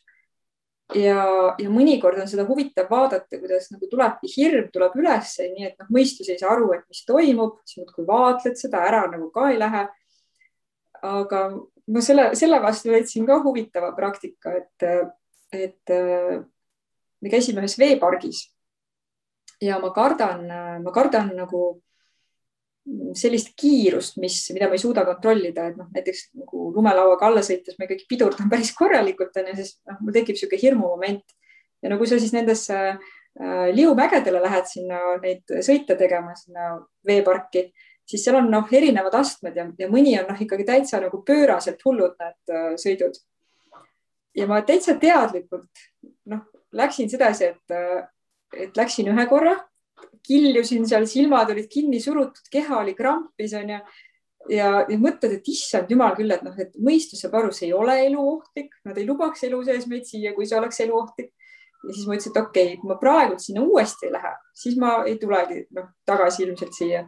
ja, 0.96 1.24
ja 1.58 1.72
mõnikord 1.72 2.20
on 2.22 2.30
seda 2.30 2.46
huvitav 2.48 2.90
vaadata, 2.90 3.40
kuidas 3.40 3.68
nagu 3.72 3.88
tulebki 3.90 4.30
hirm 4.36 4.70
tuleb 4.74 4.96
ülesse, 5.00 5.48
nii 5.52 5.68
et 5.70 5.82
noh, 5.82 5.90
mõistus 5.94 6.30
ei 6.32 6.40
saa 6.40 6.54
aru, 6.56 6.70
et 6.76 6.86
mis 6.88 7.04
toimub, 7.08 7.58
siis 7.66 7.82
muudkui 7.82 8.06
vaatled 8.08 8.58
seda 8.60 8.84
ära 8.88 9.04
nagu 9.10 9.30
ka 9.34 9.50
ei 9.52 9.60
lähe. 9.60 9.88
aga 11.02 11.38
ma 11.90 12.00
selle, 12.00 12.28
selle 12.38 12.60
vastu 12.62 12.92
leidsin 12.92 13.26
ka 13.26 13.40
huvitava 13.42 13.90
praktika, 13.96 14.52
et, 14.54 14.84
et 15.52 15.94
me 15.94 17.32
käisime 17.32 17.64
ühes 17.64 17.74
veepargis 17.78 18.44
ja 19.62 19.78
ma 19.78 19.92
kardan, 19.94 20.46
ma 20.82 20.92
kardan 20.94 21.32
nagu 21.38 21.62
sellist 23.14 23.52
kiirust, 23.58 24.16
mis, 24.18 24.40
mida 24.54 24.66
ma 24.66 24.74
ei 24.74 24.82
suuda 24.82 25.04
kontrollida, 25.06 25.68
et 25.70 25.78
noh, 25.78 25.86
näiteks 25.94 26.24
nagu 26.40 26.64
lumelauaga 26.74 27.28
alla 27.28 27.44
sõites 27.46 27.76
ma 27.78 27.86
ikkagi 27.86 28.08
pidurdan 28.10 28.50
päris 28.52 28.72
korralikult 28.76 29.36
onju, 29.38 29.54
siis 29.58 29.76
noh, 29.88 30.00
mul 30.02 30.16
tekib 30.16 30.36
niisugune 30.36 30.62
hirmumoment 30.62 31.36
ja 31.82 31.92
no 31.92 31.98
kui 32.00 32.10
sa 32.10 32.18
siis 32.22 32.34
nendesse 32.34 32.78
äh, 32.90 33.68
liumägedele 33.74 34.42
lähed 34.42 34.68
sinna 34.70 35.00
neid 35.22 35.54
sõite 35.62 35.96
tegema 35.98 36.34
sinna 36.38 36.74
veeparki, 37.06 37.68
siis 38.08 38.24
seal 38.26 38.40
on 38.40 38.50
noh, 38.50 38.66
erinevad 38.74 39.14
astmed 39.20 39.58
ja, 39.58 39.68
ja 39.78 39.90
mõni 39.90 40.16
on 40.18 40.26
noh, 40.32 40.42
ikkagi 40.46 40.66
täitsa 40.66 41.00
nagu 41.02 41.22
pööraselt 41.26 41.82
hullud 41.86 42.18
need 42.18 42.56
äh, 42.56 42.72
sõidud. 42.82 43.20
ja 44.34 44.48
ma 44.50 44.58
täitsa 44.66 44.96
teadlikult 44.98 45.86
noh, 46.32 46.48
läksin 46.74 47.10
sedasi, 47.12 47.52
et, 47.54 47.76
äh, 47.78 48.02
et 48.56 48.76
läksin 48.76 49.10
ühe 49.12 49.26
korra 49.30 49.56
kiljusin 50.26 50.86
seal, 50.88 51.06
silmad 51.10 51.50
olid 51.52 51.68
kinni 51.70 52.00
surutud, 52.02 52.48
keha 52.52 52.80
oli 52.82 52.94
krampis 52.98 53.54
onju. 53.58 53.78
ja, 54.50 54.70
ja 54.88 54.98
mõtled, 54.98 55.36
et 55.38 55.48
issand 55.52 55.90
jumal 55.90 56.16
küll, 56.18 56.30
et 56.34 56.42
noh, 56.46 56.56
et 56.58 56.74
mõistus 56.82 57.22
saab 57.22 57.36
aru, 57.38 57.52
see 57.54 57.68
ei 57.68 57.76
ole 57.76 57.94
eluohtlik, 58.08 58.72
nad 58.86 58.98
ei 58.98 59.06
lubaks 59.06 59.44
elu 59.46 59.62
sees 59.66 59.86
meid 59.90 60.06
siia, 60.08 60.34
kui 60.34 60.48
see 60.48 60.58
oleks 60.58 60.82
eluohtlik. 60.82 61.32
ja 61.82 61.94
siis 61.94 62.06
ma 62.06 62.16
ütlesin, 62.16 62.34
et 62.34 62.42
okei 62.42 62.66
okay,, 62.66 62.80
kui 62.80 62.90
ma 62.90 62.98
praegu 62.98 63.38
sinna 63.42 63.62
uuesti 63.66 64.06
ei 64.06 64.12
lähe, 64.14 64.34
siis 64.54 64.76
ma 64.78 65.00
ei 65.06 65.16
tulegi 65.18 65.64
noh, 65.74 65.88
tagasi 66.06 66.44
ilmselt 66.46 66.76
siia 66.78 67.06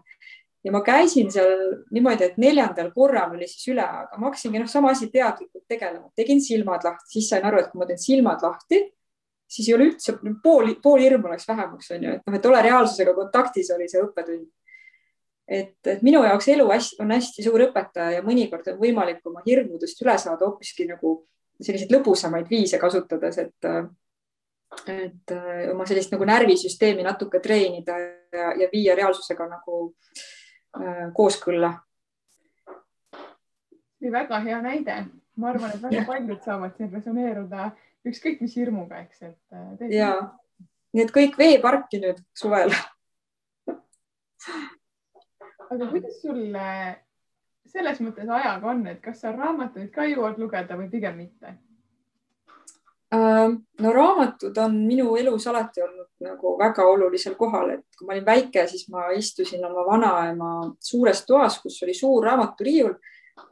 ja 0.65 0.73
ma 0.73 0.81
käisin 0.83 1.31
seal 1.31 1.53
niimoodi, 1.95 2.31
et 2.31 2.39
neljandal 2.41 2.91
korral 2.95 3.37
oli 3.37 3.47
siis 3.51 3.69
üle, 3.75 3.85
aga 3.85 4.19
ma 4.19 4.31
hakkasingi 4.31 4.63
noh, 4.63 4.71
sama 4.71 4.91
asi 4.95 5.11
teadlikult 5.13 5.67
tegelema, 5.69 6.09
tegin 6.17 6.41
silmad 6.43 6.87
lahti, 6.87 7.19
siis 7.19 7.29
sain 7.31 7.47
aru, 7.47 7.61
et 7.61 7.71
kui 7.71 7.83
ma 7.83 7.87
teen 7.91 8.01
silmad 8.01 8.43
lahti, 8.43 8.81
siis 9.49 9.69
ei 9.69 9.75
ole 9.77 9.89
üldse 9.91 10.17
pool, 10.43 10.75
pool 10.83 11.03
hirmu 11.05 11.31
läks 11.31 11.49
vähemaks, 11.49 11.91
on 11.95 12.05
ju, 12.07 12.19
et 12.19 12.27
noh, 12.27 12.37
et 12.39 12.47
ole 12.51 12.63
reaalsusega 12.65 13.15
kontaktis, 13.17 13.71
oli 13.75 13.89
see 13.91 14.03
õppetund. 14.03 14.47
et, 15.49 15.77
et 15.87 16.03
minu 16.03 16.23
jaoks 16.25 16.49
elu 16.49 16.65
on 17.05 17.11
hästi 17.13 17.45
suur 17.45 17.67
õpetaja 17.67 18.19
ja 18.19 18.23
mõnikord 18.25 18.73
on 18.73 18.79
võimalik 18.81 19.27
oma 19.29 19.43
hirmudest 19.47 20.01
üle 20.03 20.17
saada 20.19 20.47
hoopiski 20.47 20.89
nagu 20.89 21.19
selliseid 21.61 21.93
lõbusamaid 21.93 22.49
viise 22.51 22.79
kasutades, 22.81 23.39
et, 23.39 23.69
et 24.91 25.35
oma 25.73 25.87
sellist 25.87 26.15
nagu 26.15 26.27
närvisüsteemi 26.27 27.05
natuke 27.07 27.41
treenida 27.45 27.99
ja, 28.01 28.53
ja 28.59 28.69
viia 28.73 28.97
reaalsusega 28.97 29.47
nagu 29.51 29.83
äh, 30.81 31.11
kooskõlla. 31.15 31.75
väga 34.11 34.39
hea 34.45 34.57
näide, 34.61 34.97
ma 35.37 35.49
arvan, 35.53 35.71
et 35.73 35.83
väga 35.83 36.03
paljud 36.09 36.41
saavad 36.45 36.75
siin 36.77 36.91
resoneeruda 36.93 37.71
ükskõik 38.09 38.43
mis 38.45 38.57
hirmuga, 38.59 39.05
eks, 39.07 39.23
et. 39.23 39.39
Äh, 39.53 39.89
ja, 39.95 40.11
nii 40.95 41.07
et 41.07 41.15
kõik 41.15 41.39
veeparki 41.41 42.03
nüüd 42.03 42.21
suvel 42.37 42.73
aga 45.71 45.91
kuidas 45.91 46.21
sul 46.23 46.41
selles 47.75 48.01
mõttes 48.05 48.31
ajaga 48.31 48.71
on, 48.71 48.83
et 48.91 49.01
kas 49.03 49.23
sa 49.25 49.33
raamatuid 49.35 49.91
ka 49.95 50.07
jõuad 50.09 50.39
lugeda 50.39 50.77
või 50.79 50.91
pigem 50.93 51.17
mitte? 51.19 51.57
Ähm, 53.15 53.61
no 53.83 53.93
raamatud 53.95 54.57
on 54.59 54.77
minu 54.89 55.15
elus 55.19 55.47
alati 55.51 55.83
olnud 55.85 56.09
nagu 56.25 56.55
väga 56.59 56.87
olulisel 56.91 57.37
kohal, 57.39 57.77
et 57.77 57.99
kui 57.99 58.07
ma 58.07 58.15
olin 58.15 58.27
väike, 58.27 58.67
siis 58.71 58.89
ma 58.91 59.09
istusin 59.15 59.65
oma 59.67 59.85
vanaema 59.87 60.53
suures 60.83 61.23
toas, 61.27 61.61
kus 61.63 61.81
oli 61.87 61.95
suur 61.95 62.25
raamaturiiul 62.27 62.95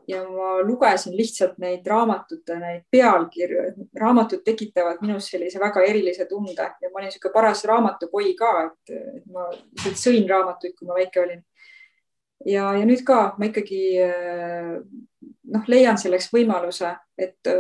ja 0.09 0.23
ma 0.29 0.61
lugesin 0.62 1.16
lihtsalt 1.16 1.59
neid 1.62 1.87
raamatute, 1.87 2.57
neid 2.59 2.85
pealkirju, 2.90 3.64
raamatud 3.99 4.42
tekitavad 4.45 5.03
minus 5.03 5.31
sellise 5.33 5.61
väga 5.61 5.83
erilise 5.87 6.27
tunde 6.31 6.62
ja 6.62 6.90
ma 6.90 7.01
olin 7.01 7.09
niisugune 7.11 7.35
paras 7.35 7.64
raamatupoi 7.68 8.35
ka, 8.38 8.53
et, 8.68 8.95
ma 9.33 9.49
lihtsalt 9.51 9.99
sõin 9.99 10.29
raamatuid, 10.31 10.77
kui 10.79 10.88
ma 10.88 10.99
väike 10.99 11.23
olin. 11.25 11.42
ja, 12.47 12.71
ja 12.79 12.87
nüüd 12.87 13.05
ka 13.07 13.35
ma 13.38 13.51
ikkagi 13.51 13.83
noh, 15.53 15.68
leian 15.68 15.99
selleks 15.99 16.31
võimaluse, 16.35 16.95
et 17.18 17.53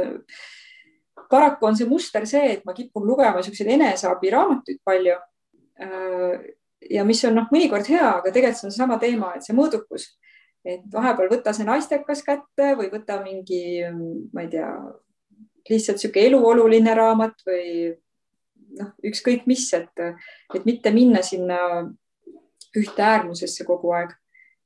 paraku 1.30 1.66
on 1.66 1.78
see 1.78 1.90
muster 1.90 2.26
see, 2.28 2.56
et 2.56 2.66
ma 2.68 2.74
kipun 2.76 3.06
lugema 3.06 3.38
niisuguseid 3.38 3.74
eneseabiraamatuid 3.78 4.82
palju. 4.84 5.18
ja 6.90 7.04
mis 7.06 7.22
on 7.24 7.38
noh, 7.38 7.46
mõnikord 7.50 7.86
hea, 7.88 8.08
aga 8.18 8.30
tegelikult 8.30 8.60
see 8.60 8.68
on 8.68 8.74
seesama 8.74 8.98
teema, 9.02 9.34
et 9.36 9.46
see 9.46 9.54
mõõdukus 9.56 10.12
et 10.64 10.84
vahepeal 10.92 11.30
võta 11.30 11.54
see 11.56 11.66
naistekas 11.66 12.22
kätte 12.26 12.72
või 12.78 12.90
võta 12.92 13.18
mingi, 13.22 13.82
ma 14.32 14.44
ei 14.44 14.50
tea, 14.52 14.70
lihtsalt 15.68 15.98
niisugune 15.98 16.26
eluoluline 16.28 16.94
raamat 16.94 17.44
või 17.46 17.66
noh, 18.78 18.92
ükskõik 19.06 19.46
mis, 19.50 19.66
et, 19.76 20.02
et 20.54 20.66
mitte 20.68 20.92
minna 20.94 21.22
sinna 21.26 21.58
ühte 22.78 23.04
äärmusesse 23.04 23.66
kogu 23.68 23.92
aeg. 23.92 24.14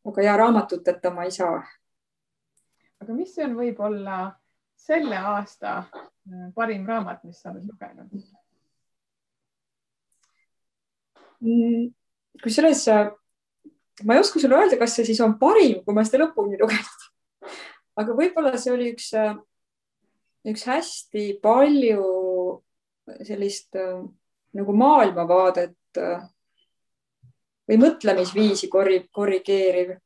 aga 0.06 0.22
ja 0.22 0.36
raamatuteta 0.38 1.10
ma 1.10 1.24
ei 1.24 1.30
saa. 1.34 1.62
aga 3.02 3.12
mis 3.12 3.38
on 3.38 3.56
võib-olla 3.58 4.36
selle 4.76 5.16
aasta 5.18 5.78
äh, 5.78 6.48
parim 6.54 6.86
raamat, 6.86 7.24
mis 7.24 7.40
sa 7.40 7.50
oled 7.50 7.66
lugenud? 7.66 8.12
Mm, 11.40 11.90
kusjuures 12.42 12.86
ma 14.04 14.14
ei 14.14 14.20
oska 14.20 14.40
sulle 14.40 14.58
öelda, 14.58 14.78
kas 14.80 14.96
see 14.96 15.08
siis 15.08 15.20
on 15.24 15.36
parim, 15.40 15.80
kui 15.84 15.96
ma 15.96 16.04
seda 16.04 16.24
lõpuni 16.24 16.58
lugenud. 16.60 17.04
aga 17.96 18.16
võib-olla 18.16 18.56
see 18.60 18.74
oli 18.74 18.90
üks, 18.92 19.10
üks 20.52 20.66
hästi 20.68 21.28
palju 21.42 22.08
sellist 23.24 23.78
nagu 24.56 24.74
maailmavaadet 24.76 26.00
või 27.66 27.78
mõtlemisviisi 27.82 28.68
korri-, 28.72 29.06
korrigeeriv. 29.12 29.96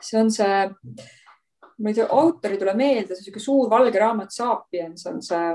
see 0.00 0.20
on 0.20 0.30
see, 0.32 0.64
ma 1.78 1.90
ei 1.90 1.96
tea, 1.96 2.08
autor 2.08 2.52
ei 2.52 2.60
tule 2.60 2.74
meelde, 2.76 3.14
see 3.14 3.20
on 3.20 3.24
niisugune 3.24 3.44
suur 3.44 3.70
valge 3.70 4.00
raamat, 4.00 4.32
Sapiens 4.32 5.06
on 5.08 5.20
see, 5.24 5.52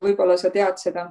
võib-olla 0.00 0.36
sa 0.40 0.50
tead 0.50 0.78
seda 0.80 1.10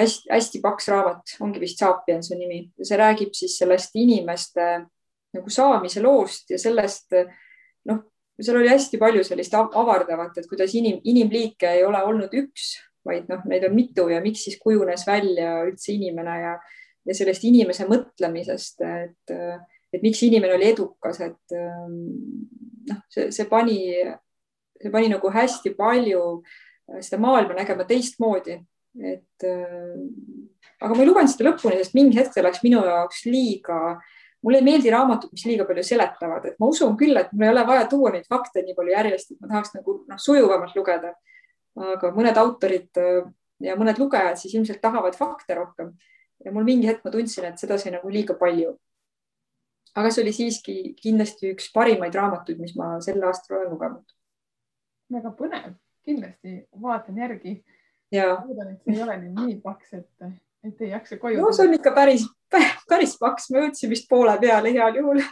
hästi-hästi 0.00 0.60
paks 0.62 0.88
raamat, 0.92 1.36
ongi 1.44 1.60
vist 1.62 1.80
Sapiens 1.80 2.30
on 2.32 2.40
nimi. 2.42 2.64
see 2.82 2.98
räägib 2.98 3.34
siis 3.36 3.58
sellest 3.58 3.94
inimeste 3.94 4.66
nagu 5.34 5.50
saamise 5.50 6.02
loost 6.02 6.50
ja 6.50 6.58
sellest, 6.58 7.14
noh, 7.90 8.00
seal 8.40 8.58
oli 8.60 8.70
hästi 8.70 8.98
palju 8.98 9.24
sellist 9.26 9.54
avardavat, 9.54 10.38
et 10.38 10.48
kuidas 10.50 10.74
inim, 10.78 11.00
inimliike 11.04 11.70
ei 11.78 11.84
ole 11.86 12.02
olnud 12.06 12.34
üks, 12.38 12.74
vaid 13.06 13.28
noh, 13.30 13.42
neid 13.50 13.66
on 13.68 13.74
mitu 13.76 14.08
ja 14.12 14.20
miks 14.24 14.46
siis 14.46 14.58
kujunes 14.62 15.06
välja 15.06 15.56
üldse 15.66 15.92
inimene 15.94 16.36
ja, 16.40 16.52
ja 17.04 17.16
sellest 17.16 17.44
inimese 17.46 17.86
mõtlemisest, 17.90 18.84
et, 18.86 19.34
et 19.92 20.04
miks 20.04 20.22
inimene 20.26 20.56
oli 20.56 20.70
edukas, 20.70 21.20
et 21.26 21.56
noh, 21.56 23.02
see, 23.12 23.30
see 23.34 23.48
pani, 23.50 23.80
see 24.80 24.94
pani 24.94 25.10
nagu 25.12 25.34
hästi 25.34 25.74
palju 25.78 26.22
seda 27.00 27.20
maailma 27.20 27.56
nägema 27.56 27.86
teistmoodi 27.88 28.58
et 28.94 29.46
äh, 29.48 29.94
aga 30.80 30.94
ma 30.94 31.02
ei 31.02 31.08
lugenud 31.08 31.32
seda 31.32 31.48
lõpuni, 31.48 31.80
sest 31.80 31.96
mingi 31.96 32.18
hetk 32.20 32.34
ta 32.34 32.44
läks 32.44 32.62
minu 32.64 32.82
jaoks 32.86 33.24
liiga, 33.26 33.98
mulle 34.44 34.60
ei 34.60 34.66
meeldi 34.66 34.92
raamatud, 34.92 35.32
mis 35.34 35.46
liiga 35.48 35.66
palju 35.68 35.84
seletavad, 35.86 36.46
et 36.50 36.58
ma 36.60 36.68
usun 36.70 36.96
küll, 37.00 37.16
et 37.18 37.32
mul 37.32 37.48
ei 37.48 37.52
ole 37.54 37.64
vaja 37.66 37.86
tuua 37.90 38.12
neid 38.14 38.28
fakte 38.30 38.62
nii 38.62 38.76
palju 38.76 38.94
järjest, 38.94 39.32
et 39.32 39.40
ma 39.40 39.50
tahaks 39.54 39.74
nagu 39.78 39.98
noh, 40.10 40.20
sujuvamalt 40.20 40.76
lugeda. 40.78 41.14
aga 41.74 42.12
mõned 42.14 42.36
autorid 42.38 43.02
äh, 43.02 43.24
ja 43.66 43.74
mõned 43.78 43.98
lugejad 43.98 44.38
siis 44.38 44.52
ilmselt 44.54 44.78
tahavad 44.82 45.16
fakte 45.18 45.56
rohkem 45.58 45.94
ja 46.44 46.52
mul 46.54 46.66
mingi 46.66 46.86
hetk 46.86 47.04
ma 47.04 47.10
tundsin, 47.10 47.48
et 47.48 47.58
seda 47.58 47.78
sai 47.78 47.94
nagu 47.94 48.10
liiga 48.12 48.36
palju. 48.38 48.76
aga 49.94 50.10
see 50.10 50.22
oli 50.24 50.32
siiski 50.34 50.74
kindlasti 50.98 51.52
üks 51.54 51.70
parimaid 51.74 52.14
raamatuid, 52.14 52.58
mis 52.58 52.74
ma 52.78 52.98
sel 53.02 53.22
aastal 53.22 53.58
olen 53.58 53.72
lugenud. 53.74 54.14
väga 55.14 55.32
põnev, 55.38 55.74
kindlasti 56.06 56.60
vaatan 56.82 57.18
järgi 57.18 57.62
loodan, 58.12 58.72
et 58.72 58.82
see 58.82 58.96
ei 58.96 59.02
ole 59.02 59.16
nüüd 59.22 59.38
nii 59.40 59.60
paks, 59.62 59.94
et, 59.98 60.26
et 60.64 60.82
ei 60.84 60.90
jaksa 60.92 61.18
koju. 61.20 61.40
no 61.40 61.52
see 61.52 61.68
on 61.68 61.76
ikka 61.78 61.94
päris, 61.96 62.26
päris 62.90 63.16
paks, 63.20 63.50
ma 63.50 63.64
jõudsin 63.64 63.92
vist 63.92 64.08
poole 64.10 64.36
peale 64.42 64.72
heal 64.74 65.00
juhul. 65.00 65.22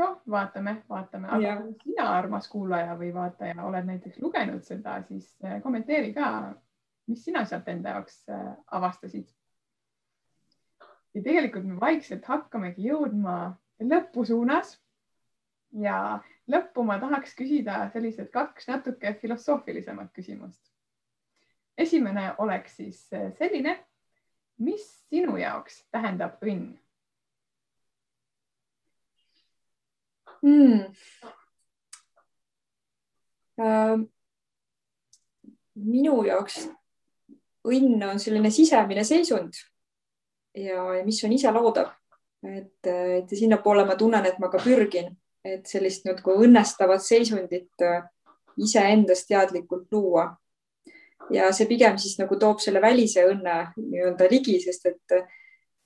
noh, 0.00 0.18
vaatame, 0.30 0.76
vaatame, 0.90 1.30
aga 1.36 1.54
kui 1.62 1.74
sina, 1.84 2.08
armas 2.18 2.48
kuulaja 2.50 2.98
või 2.98 3.12
vaataja, 3.14 3.56
oled 3.62 3.88
näiteks 3.88 4.20
lugenud 4.22 4.66
seda, 4.66 4.98
siis 5.08 5.30
äh, 5.44 5.60
kommenteeri 5.62 6.12
ka, 6.16 6.28
mis 7.10 7.24
sina 7.24 7.44
sealt 7.48 7.68
enda 7.68 7.96
jaoks 7.96 8.22
äh, 8.32 8.52
avastasid. 8.78 9.28
ja 11.14 11.22
tegelikult 11.22 11.66
me 11.68 11.80
vaikselt 11.80 12.24
hakkamegi 12.26 12.88
jõudma 12.90 13.54
lõpu 13.82 14.24
suunas. 14.26 14.78
ja 15.72 16.20
lõppu 16.50 16.84
ma 16.84 16.98
tahaks 17.00 17.34
küsida 17.38 17.88
sellised 17.92 18.30
kaks 18.32 18.68
natuke 18.68 19.14
filosoofilisemat 19.20 20.12
küsimust. 20.12 20.60
esimene 21.78 22.34
oleks 22.38 22.76
siis 22.76 23.00
selline, 23.38 23.78
mis 24.58 24.84
sinu 25.10 25.36
jaoks 25.36 25.82
tähendab 25.90 26.42
õnn? 26.42 26.74
hmm.. 30.42 30.84
Äh, 33.54 34.00
minu 35.74 36.22
jaoks 36.26 36.64
õnn 37.64 38.02
on 38.06 38.18
selline 38.20 38.50
sisemine 38.50 39.04
seisund 39.06 39.56
ja 40.54 40.82
mis 41.04 41.20
on 41.24 41.32
iseloodav, 41.34 41.90
et, 42.46 42.86
et 42.86 43.30
sinnapoole 43.34 43.84
ma 43.86 43.96
tunnen, 43.98 44.26
et 44.26 44.38
ma 44.42 44.50
ka 44.52 44.60
pürgin, 44.62 45.10
et 45.44 45.66
sellist 45.68 46.06
nagu 46.08 46.38
õnnestavat 46.44 47.04
seisundit 47.04 47.84
äh, 47.84 48.02
iseendas 48.56 49.26
teadlikult 49.28 49.92
luua. 49.92 50.32
ja 51.32 51.48
see 51.56 51.64
pigem 51.64 51.96
siis 51.96 52.18
nagu 52.20 52.36
toob 52.36 52.58
selle 52.60 52.82
välise 52.84 53.22
õnne 53.24 53.56
nii-öelda 53.76 54.28
ligi, 54.30 54.58
sest 54.60 54.86
et 54.92 55.16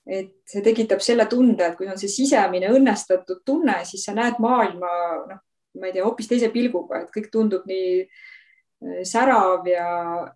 et 0.09 0.31
see 0.49 0.63
tekitab 0.65 1.03
selle 1.05 1.27
tunde, 1.29 1.67
et 1.67 1.77
kui 1.77 1.87
on 1.87 1.99
see 2.01 2.09
sisemine 2.09 2.71
õnnestatud 2.73 3.43
tunne, 3.45 3.75
siis 3.85 4.07
sa 4.09 4.15
näed 4.17 4.39
maailma, 4.41 4.93
noh, 5.29 5.41
ma 5.77 5.91
ei 5.91 5.93
tea, 5.93 6.05
hoopis 6.07 6.31
teise 6.31 6.49
pilguga, 6.49 7.03
et 7.03 7.11
kõik 7.13 7.29
tundub 7.35 7.67
nii 7.69 7.91
äh, 8.01 9.03
särav 9.03 9.67
ja, 9.67 9.89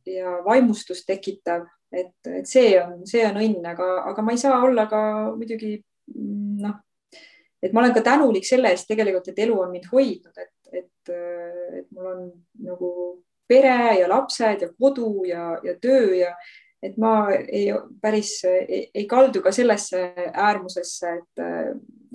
ja 0.07 0.37
vaimustust 0.45 1.07
tekitav, 1.07 1.65
et, 1.93 2.15
et 2.27 2.49
see 2.49 2.75
on, 2.81 3.03
see 3.07 3.25
on 3.27 3.39
õnn, 3.39 3.65
aga, 3.73 3.89
aga 4.11 4.25
ma 4.25 4.35
ei 4.35 4.41
saa 4.41 4.61
olla 4.65 4.87
ka 4.91 5.03
muidugi 5.37 5.77
et 7.63 7.73
ma 7.73 7.81
olen 7.81 7.95
ka 7.95 8.03
tänulik 8.03 8.47
selle 8.47 8.73
eest 8.75 8.89
tegelikult, 8.91 9.29
et 9.29 9.39
elu 9.45 9.61
on 9.61 9.71
mind 9.71 9.87
hoidnud, 9.93 10.39
et, 10.39 10.73
et, 10.73 11.13
äh, 11.15 11.79
et 11.83 11.87
mul 11.95 12.11
on 12.11 12.25
nagu 12.67 12.91
pere 13.49 13.99
ja 14.01 14.09
lapsed 14.09 14.65
ja 14.65 14.69
kodu 14.73 15.25
ja, 15.29 15.53
ja 15.65 15.77
töö 15.81 16.15
ja 16.17 16.33
et 16.83 16.97
ma 16.99 17.31
ei 17.33 17.69
päris 18.03 18.41
ei, 18.49 18.89
ei 18.95 19.05
kaldu 19.07 19.43
ka 19.43 19.53
sellesse 19.55 20.01
äärmusesse, 20.33 21.13
et, 21.21 21.43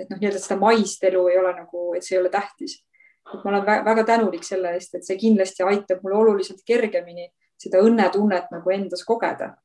et 0.02 0.10
noh, 0.10 0.20
nii-öelda 0.20 0.42
seda 0.44 0.60
maist 0.60 1.04
elu 1.08 1.24
ei 1.32 1.40
ole 1.40 1.54
nagu, 1.56 1.86
et 1.96 2.04
see 2.04 2.18
ei 2.18 2.22
ole 2.22 2.32
tähtis. 2.34 2.82
et 3.28 3.44
ma 3.44 3.52
olen 3.52 3.66
väga 3.86 4.04
tänulik 4.08 4.44
selle 4.48 4.74
eest, 4.76 4.96
et 4.96 5.08
see 5.08 5.18
kindlasti 5.20 5.64
aitab 5.64 6.04
mul 6.04 6.18
oluliselt 6.20 6.62
kergemini 6.68 7.30
seda 7.60 7.82
õnnetunnet 7.84 8.52
nagu 8.52 8.76
endas 8.76 9.04
kogeda. 9.08 9.56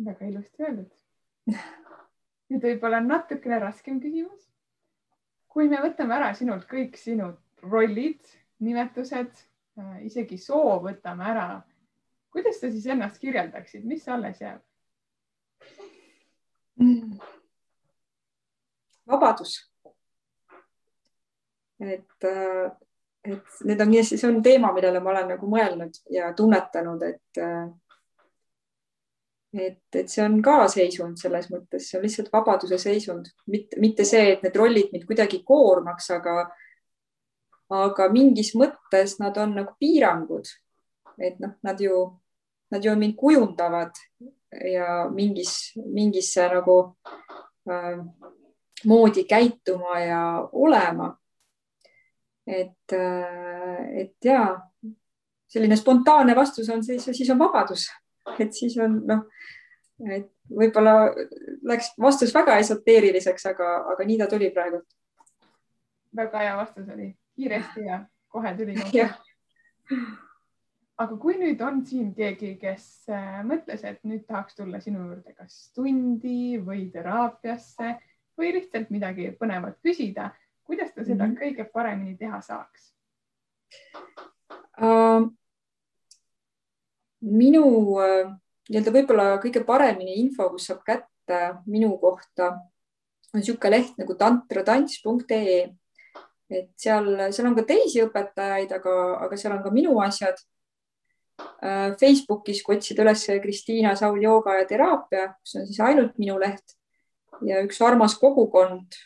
väga 0.00 0.30
ilusti 0.30 0.64
öeldud. 0.64 0.90
nüüd 2.50 2.64
võib-olla 2.66 3.00
natukene 3.00 3.60
raskem 3.62 4.00
küsimus. 4.02 4.48
kui 5.48 5.68
me 5.68 5.80
võtame 5.82 6.14
ära 6.14 6.34
sinult 6.34 6.66
kõik 6.70 6.96
sinu 6.98 7.32
rollid, 7.62 8.22
nimetused 8.60 9.46
Äh, 9.80 10.06
isegi 10.08 10.38
soov 10.40 10.84
võtame 10.88 11.26
ära. 11.30 11.48
kuidas 12.30 12.60
sa 12.62 12.68
siis 12.70 12.86
ennast 12.86 13.18
kirjeldaksid, 13.22 13.84
mis 13.86 14.04
alles 14.08 14.40
jääb 14.40 14.60
mm.? 16.78 17.16
vabadus. 19.10 19.56
et, 21.80 22.26
äh, 22.26 22.70
et 23.24 23.62
need 23.64 23.80
on, 23.86 23.94
see 24.04 24.28
on 24.28 24.42
teema, 24.42 24.72
millele 24.74 25.00
ma 25.00 25.14
olen 25.14 25.32
nagu 25.34 25.50
mõelnud 25.54 26.02
ja 26.10 26.32
tunnetanud, 26.34 27.06
et 27.06 27.42
äh, 27.42 27.70
et, 29.52 29.82
et 29.94 30.08
see 30.08 30.22
on 30.24 30.38
ka 30.44 30.64
seisund 30.70 31.18
selles 31.18 31.48
mõttes, 31.50 31.88
see 31.88 31.98
on 31.98 32.04
lihtsalt 32.06 32.30
vabaduse 32.32 32.78
seisund, 32.78 33.32
mitte, 33.50 33.78
mitte 33.82 34.06
see, 34.06 34.34
et 34.34 34.44
need 34.46 34.56
rollid 34.56 34.92
mind 34.92 35.06
kuidagi 35.08 35.42
koormaks, 35.46 36.10
aga 36.14 36.44
aga 37.70 38.08
mingis 38.10 38.52
mõttes 38.58 39.16
nad 39.20 39.36
on 39.38 39.54
nagu 39.60 39.74
piirangud. 39.78 40.46
et 41.20 41.38
noh, 41.38 41.52
nad 41.62 41.80
ju, 41.80 42.06
nad 42.72 42.84
ju 42.84 42.94
mind 42.96 43.16
kujundavad 43.16 43.98
ja 44.50 45.08
mingis, 45.12 45.72
mingisse 45.76 46.46
nagu 46.48 46.96
äh, 47.70 48.00
moodi 48.84 49.24
käituma 49.24 50.00
ja 50.00 50.22
olema. 50.52 51.16
et 52.46 52.92
äh,, 52.92 54.00
et 54.00 54.16
ja 54.24 54.60
selline 55.50 55.76
spontaanne 55.76 56.34
vastus 56.36 56.68
on 56.70 56.82
siis, 56.84 57.04
siis 57.04 57.30
on 57.30 57.38
vabadus, 57.38 57.88
et 58.38 58.54
siis 58.54 58.76
on 58.78 59.00
noh, 59.06 59.26
et 60.10 60.30
võib-olla 60.50 61.10
läks 61.66 61.92
vastus 62.00 62.34
väga 62.34 62.56
esoteeriliseks, 62.62 63.46
aga, 63.52 63.68
aga 63.92 64.06
nii 64.06 64.18
ta 64.18 64.26
tuli 64.30 64.50
praegu. 64.54 64.82
väga 66.16 66.38
hea 66.38 66.56
vastus 66.56 66.88
oli 66.88 67.12
kiiresti 67.36 67.86
ja 67.86 68.04
kohe 68.28 68.56
tuli 68.56 68.74
aga 71.00 71.16
kui 71.16 71.36
nüüd 71.40 71.60
on 71.64 71.80
siin 71.86 72.12
keegi, 72.14 72.54
kes 72.60 72.86
äh, 73.08 73.40
mõtles, 73.46 73.84
et 73.84 74.00
nüüd 74.04 74.26
tahaks 74.28 74.58
tulla 74.58 74.80
sinu 74.80 75.06
juurde 75.06 75.34
kas 75.34 75.70
tundi 75.76 76.58
või 76.64 76.88
teraapiasse 76.92 77.94
või 78.38 78.54
lihtsalt 78.56 78.90
midagi 78.90 79.30
põnevat 79.40 79.78
küsida, 79.84 80.30
kuidas 80.64 80.92
ta 80.94 81.04
seda 81.04 81.26
mm 81.26 81.30
-hmm. 81.30 81.38
kõige 81.40 81.68
paremini 81.72 82.16
teha 82.18 82.40
saaks 82.40 82.92
uh,? 84.80 85.30
Minu 87.26 87.64
uh, 87.98 88.30
nii-öelda 88.70 88.94
võib-olla 88.94 89.26
kõige 89.42 89.64
paremini 89.66 90.18
info, 90.22 90.48
kus 90.54 90.70
saab 90.70 90.84
kätte 90.86 91.40
minu 91.70 91.92
kohta, 92.00 92.54
on 93.30 93.42
niisugune 93.42 93.76
leht 93.76 93.98
nagu 94.00 94.16
tantratants.ee 94.18 95.60
et 96.50 96.70
seal, 96.80 97.12
seal 97.30 97.48
on 97.50 97.56
ka 97.58 97.64
teisi 97.68 98.02
õpetajaid, 98.04 98.72
aga, 98.74 98.94
aga 99.26 99.38
seal 99.38 99.54
on 99.54 99.62
ka 99.64 99.72
minu 99.74 99.94
asjad. 100.02 100.40
Äh, 101.64 101.94
Facebookis, 102.00 102.60
kui 102.64 102.76
otsida 102.76 103.04
üles 103.06 103.22
Kristiina 103.40 103.94
Saul 103.96 104.20
jooga 104.20 104.58
ja 104.58 104.66
teraapia, 104.68 105.30
kus 105.40 105.56
on 105.56 105.64
siis 105.68 105.80
ainult 105.80 106.18
minu 106.20 106.36
leht 106.40 106.74
ja 107.46 107.62
üks 107.64 107.78
armas 107.80 108.18
kogukond 108.20 108.98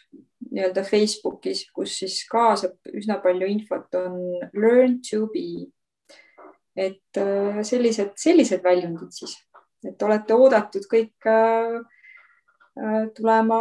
nii-öelda 0.50 0.82
Facebookis, 0.86 1.64
kus 1.74 1.94
siis 2.00 2.16
kaasab 2.30 2.74
üsna 2.90 3.20
palju 3.22 3.46
infot, 3.50 3.86
on 3.98 4.18
Learn 4.56 4.98
to 5.06 5.28
be. 5.30 5.68
Et 6.76 7.18
äh, 7.20 7.62
sellised, 7.62 8.14
sellised 8.18 8.62
väljundid 8.64 9.14
siis, 9.14 9.36
et 9.86 10.02
olete 10.02 10.34
oodatud 10.34 10.86
kõik 10.90 11.28
äh, 11.30 11.80
tulema 13.14 13.58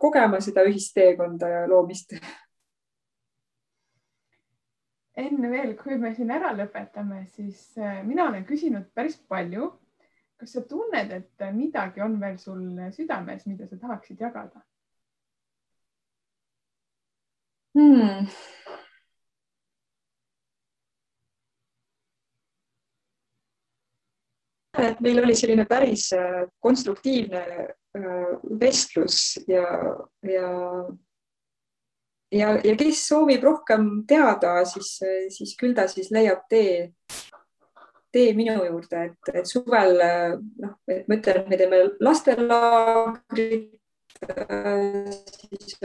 kogema 0.00 0.40
seda 0.42 0.64
ühist 0.66 0.94
teekonda 0.96 1.48
ja 1.48 1.66
loomist 1.70 2.16
enne 5.20 5.50
veel, 5.52 5.76
kui 5.78 5.98
me 6.00 6.14
siin 6.16 6.32
ära 6.34 6.50
lõpetame, 6.56 7.24
siis 7.36 7.62
äh, 7.78 8.00
mina 8.06 8.26
olen 8.30 8.46
küsinud 8.48 8.90
päris 8.94 9.20
palju. 9.28 9.72
kas 10.40 10.54
sa 10.56 10.62
tunned, 10.64 11.10
et 11.12 11.42
midagi 11.52 12.00
on 12.00 12.14
veel 12.16 12.38
sul 12.40 12.62
südames, 12.96 13.42
mida 13.44 13.66
sa 13.68 13.76
tahaksid 13.76 14.22
jagada 14.24 14.62
hmm.? 17.76 18.30
Et 24.82 25.00
meil 25.04 25.22
oli 25.22 25.36
selline 25.36 25.66
päris 25.68 26.10
äh, 26.16 26.42
konstruktiivne 26.62 27.42
äh, 27.44 28.32
vestlus 28.60 29.38
ja, 29.48 29.66
ja 30.26 30.50
ja, 32.30 32.54
ja 32.64 32.76
kes 32.78 33.02
soovib 33.08 33.42
rohkem 33.44 33.88
teada, 34.08 34.60
siis, 34.68 35.00
siis 35.34 35.56
küll 35.58 35.74
ta 35.74 35.88
siis 35.90 36.12
leiab 36.14 36.44
tee, 36.50 36.92
tee 38.14 38.34
minu 38.38 38.54
juurde, 38.64 39.08
et, 39.10 39.32
et 39.34 39.50
suvel 39.50 39.98
noh, 39.98 40.76
et 40.86 41.10
ma 41.10 41.18
ütlen, 41.18 41.42
et 41.42 41.50
me 41.50 41.58
teeme 41.58 41.82
lastelaagrit, 42.06 43.72
siis 45.50 45.80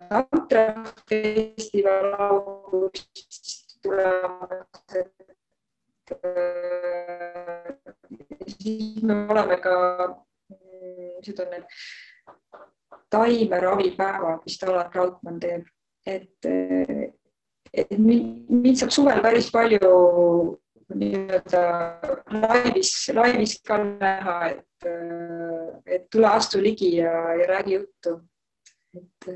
tantrafestival 0.09 2.13
augustis 2.19 3.79
tulemas, 3.81 4.69
siis 8.47 9.03
me 9.03 9.13
oleme 9.29 9.57
ka, 9.57 9.75
need 11.25 11.39
on 11.39 11.49
need 11.51 11.65
taimeravipäevad, 13.13 14.39
mis 14.45 14.63
Alar 14.63 14.89
Raudmann 14.95 15.39
teeb, 15.39 15.65
et, 16.05 16.45
et 17.73 17.97
mind 17.99 18.75
saab 18.79 18.91
suvel 18.91 19.21
päris 19.21 19.51
palju 19.53 19.91
nii-öelda 20.95 21.63
laivis, 22.31 22.93
laivis 23.15 23.57
ka 23.67 23.77
näha, 23.83 24.37
et, 24.53 24.87
et 25.85 26.07
tule 26.11 26.29
astu 26.29 26.61
ligi 26.61 26.95
ja, 26.97 27.13
ja 27.39 27.47
räägi 27.47 27.77
juttu. 27.79 28.15
et. 28.93 29.29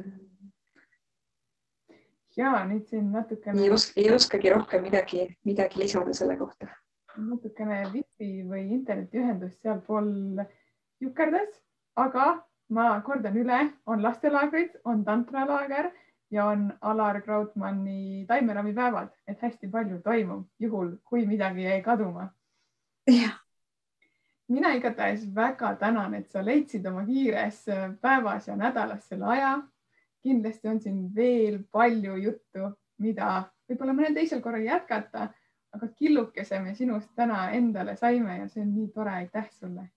ja 2.38 2.52
nüüd 2.70 2.86
siin 2.90 3.12
natukene. 3.12 3.62
ei 3.62 3.72
oska, 3.74 3.94
ei 3.98 4.12
oskagi 4.14 4.50
rohkem 4.54 4.84
midagi, 4.86 5.28
midagi 5.46 5.80
lisada 5.82 6.14
selle 6.14 6.38
kohta. 6.38 6.70
natukene 7.18 7.84
wifi 7.94 8.44
või 8.46 8.68
internetiühendus 8.78 9.56
sealpool 9.62 10.44
jukerdas, 11.02 11.50
aga 11.96 12.36
ma 12.70 12.90
kordan 13.02 13.38
üle, 13.40 13.62
on 13.86 14.04
lastelaagrid, 14.04 14.76
on 14.86 15.04
tantralaager 15.08 15.90
ja 16.32 16.46
on 16.46 16.74
Alar 16.82 17.22
Krautmanni 17.22 18.26
taimeravipäevad, 18.28 19.10
et 19.28 19.42
hästi 19.42 19.68
palju 19.68 20.02
toimub, 20.04 20.48
juhul 20.60 20.96
kui 21.06 21.26
midagi 21.26 21.64
jäi 21.64 21.82
kaduma. 21.82 22.30
mina 24.48 24.74
igatahes 24.74 25.36
väga 25.36 25.76
tänan, 25.76 26.14
et 26.14 26.32
sa 26.32 26.46
leidsid 26.46 26.86
oma 26.86 27.06
kiires 27.06 27.66
päevas 28.02 28.48
ja 28.48 28.56
nädalas 28.56 29.10
selle 29.10 29.26
aja. 29.26 29.60
kindlasti 30.24 30.68
on 30.68 30.80
siin 30.82 31.16
veel 31.16 31.60
palju 31.72 32.16
juttu, 32.16 32.72
mida 32.98 33.44
võib-olla 33.70 33.94
mõnel 33.94 34.14
teisel 34.14 34.42
korral 34.42 34.66
jätkata, 34.66 35.30
aga 35.74 35.88
killukese 35.88 36.60
me 36.60 36.76
sinust 36.76 37.10
täna 37.16 37.52
endale 37.52 37.96
saime 37.96 38.38
ja 38.38 38.48
see 38.48 38.64
on 38.64 38.74
nii 38.76 38.88
tore, 38.88 39.12
aitäh 39.12 39.50
sulle. 39.52 39.90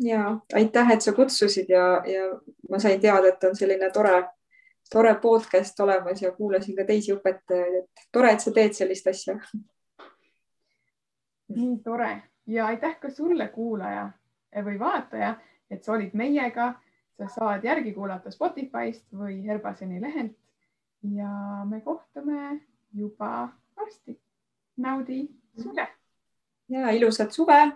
ja 0.00 0.38
aitäh, 0.54 0.90
et 0.90 1.00
sa 1.00 1.12
kutsusid 1.12 1.68
ja, 1.68 2.02
ja 2.06 2.40
ma 2.70 2.78
sain 2.78 3.00
teada, 3.00 3.28
et 3.28 3.44
on 3.44 3.56
selline 3.56 3.90
tore 3.90 4.24
tore 4.90 5.14
podcast 5.22 5.80
olemas 5.80 6.22
ja 6.22 6.32
kuulasin 6.32 6.76
ka 6.76 6.84
teisi 6.84 7.12
õpetajaid, 7.14 7.80
et 7.80 8.06
tore, 8.12 8.32
et 8.32 8.40
sa 8.40 8.52
teed 8.52 8.76
sellist 8.76 9.06
asja. 9.06 9.38
nii 11.54 11.78
tore 11.84 12.22
ja 12.46 12.66
aitäh 12.66 12.98
ka 13.00 13.10
sulle, 13.10 13.48
kuulaja 13.48 14.10
või 14.64 14.78
vaataja, 14.78 15.34
et 15.70 15.84
sa 15.84 15.92
olid 15.92 16.14
meiega. 16.14 16.74
sa 17.14 17.28
saad 17.30 17.62
järgi 17.64 17.92
kuulata 17.94 18.30
Spotify'st 18.30 19.12
või 19.14 19.36
Herbaseni 19.46 20.00
lehelt 20.02 20.34
ja 21.14 21.62
me 21.64 21.80
kohtume 21.80 22.60
juba 22.92 23.48
varsti. 23.76 24.20
naudi 24.76 25.28
suve. 25.62 25.88
ja 26.68 26.90
ilusat 26.90 27.32
suve 27.32 27.70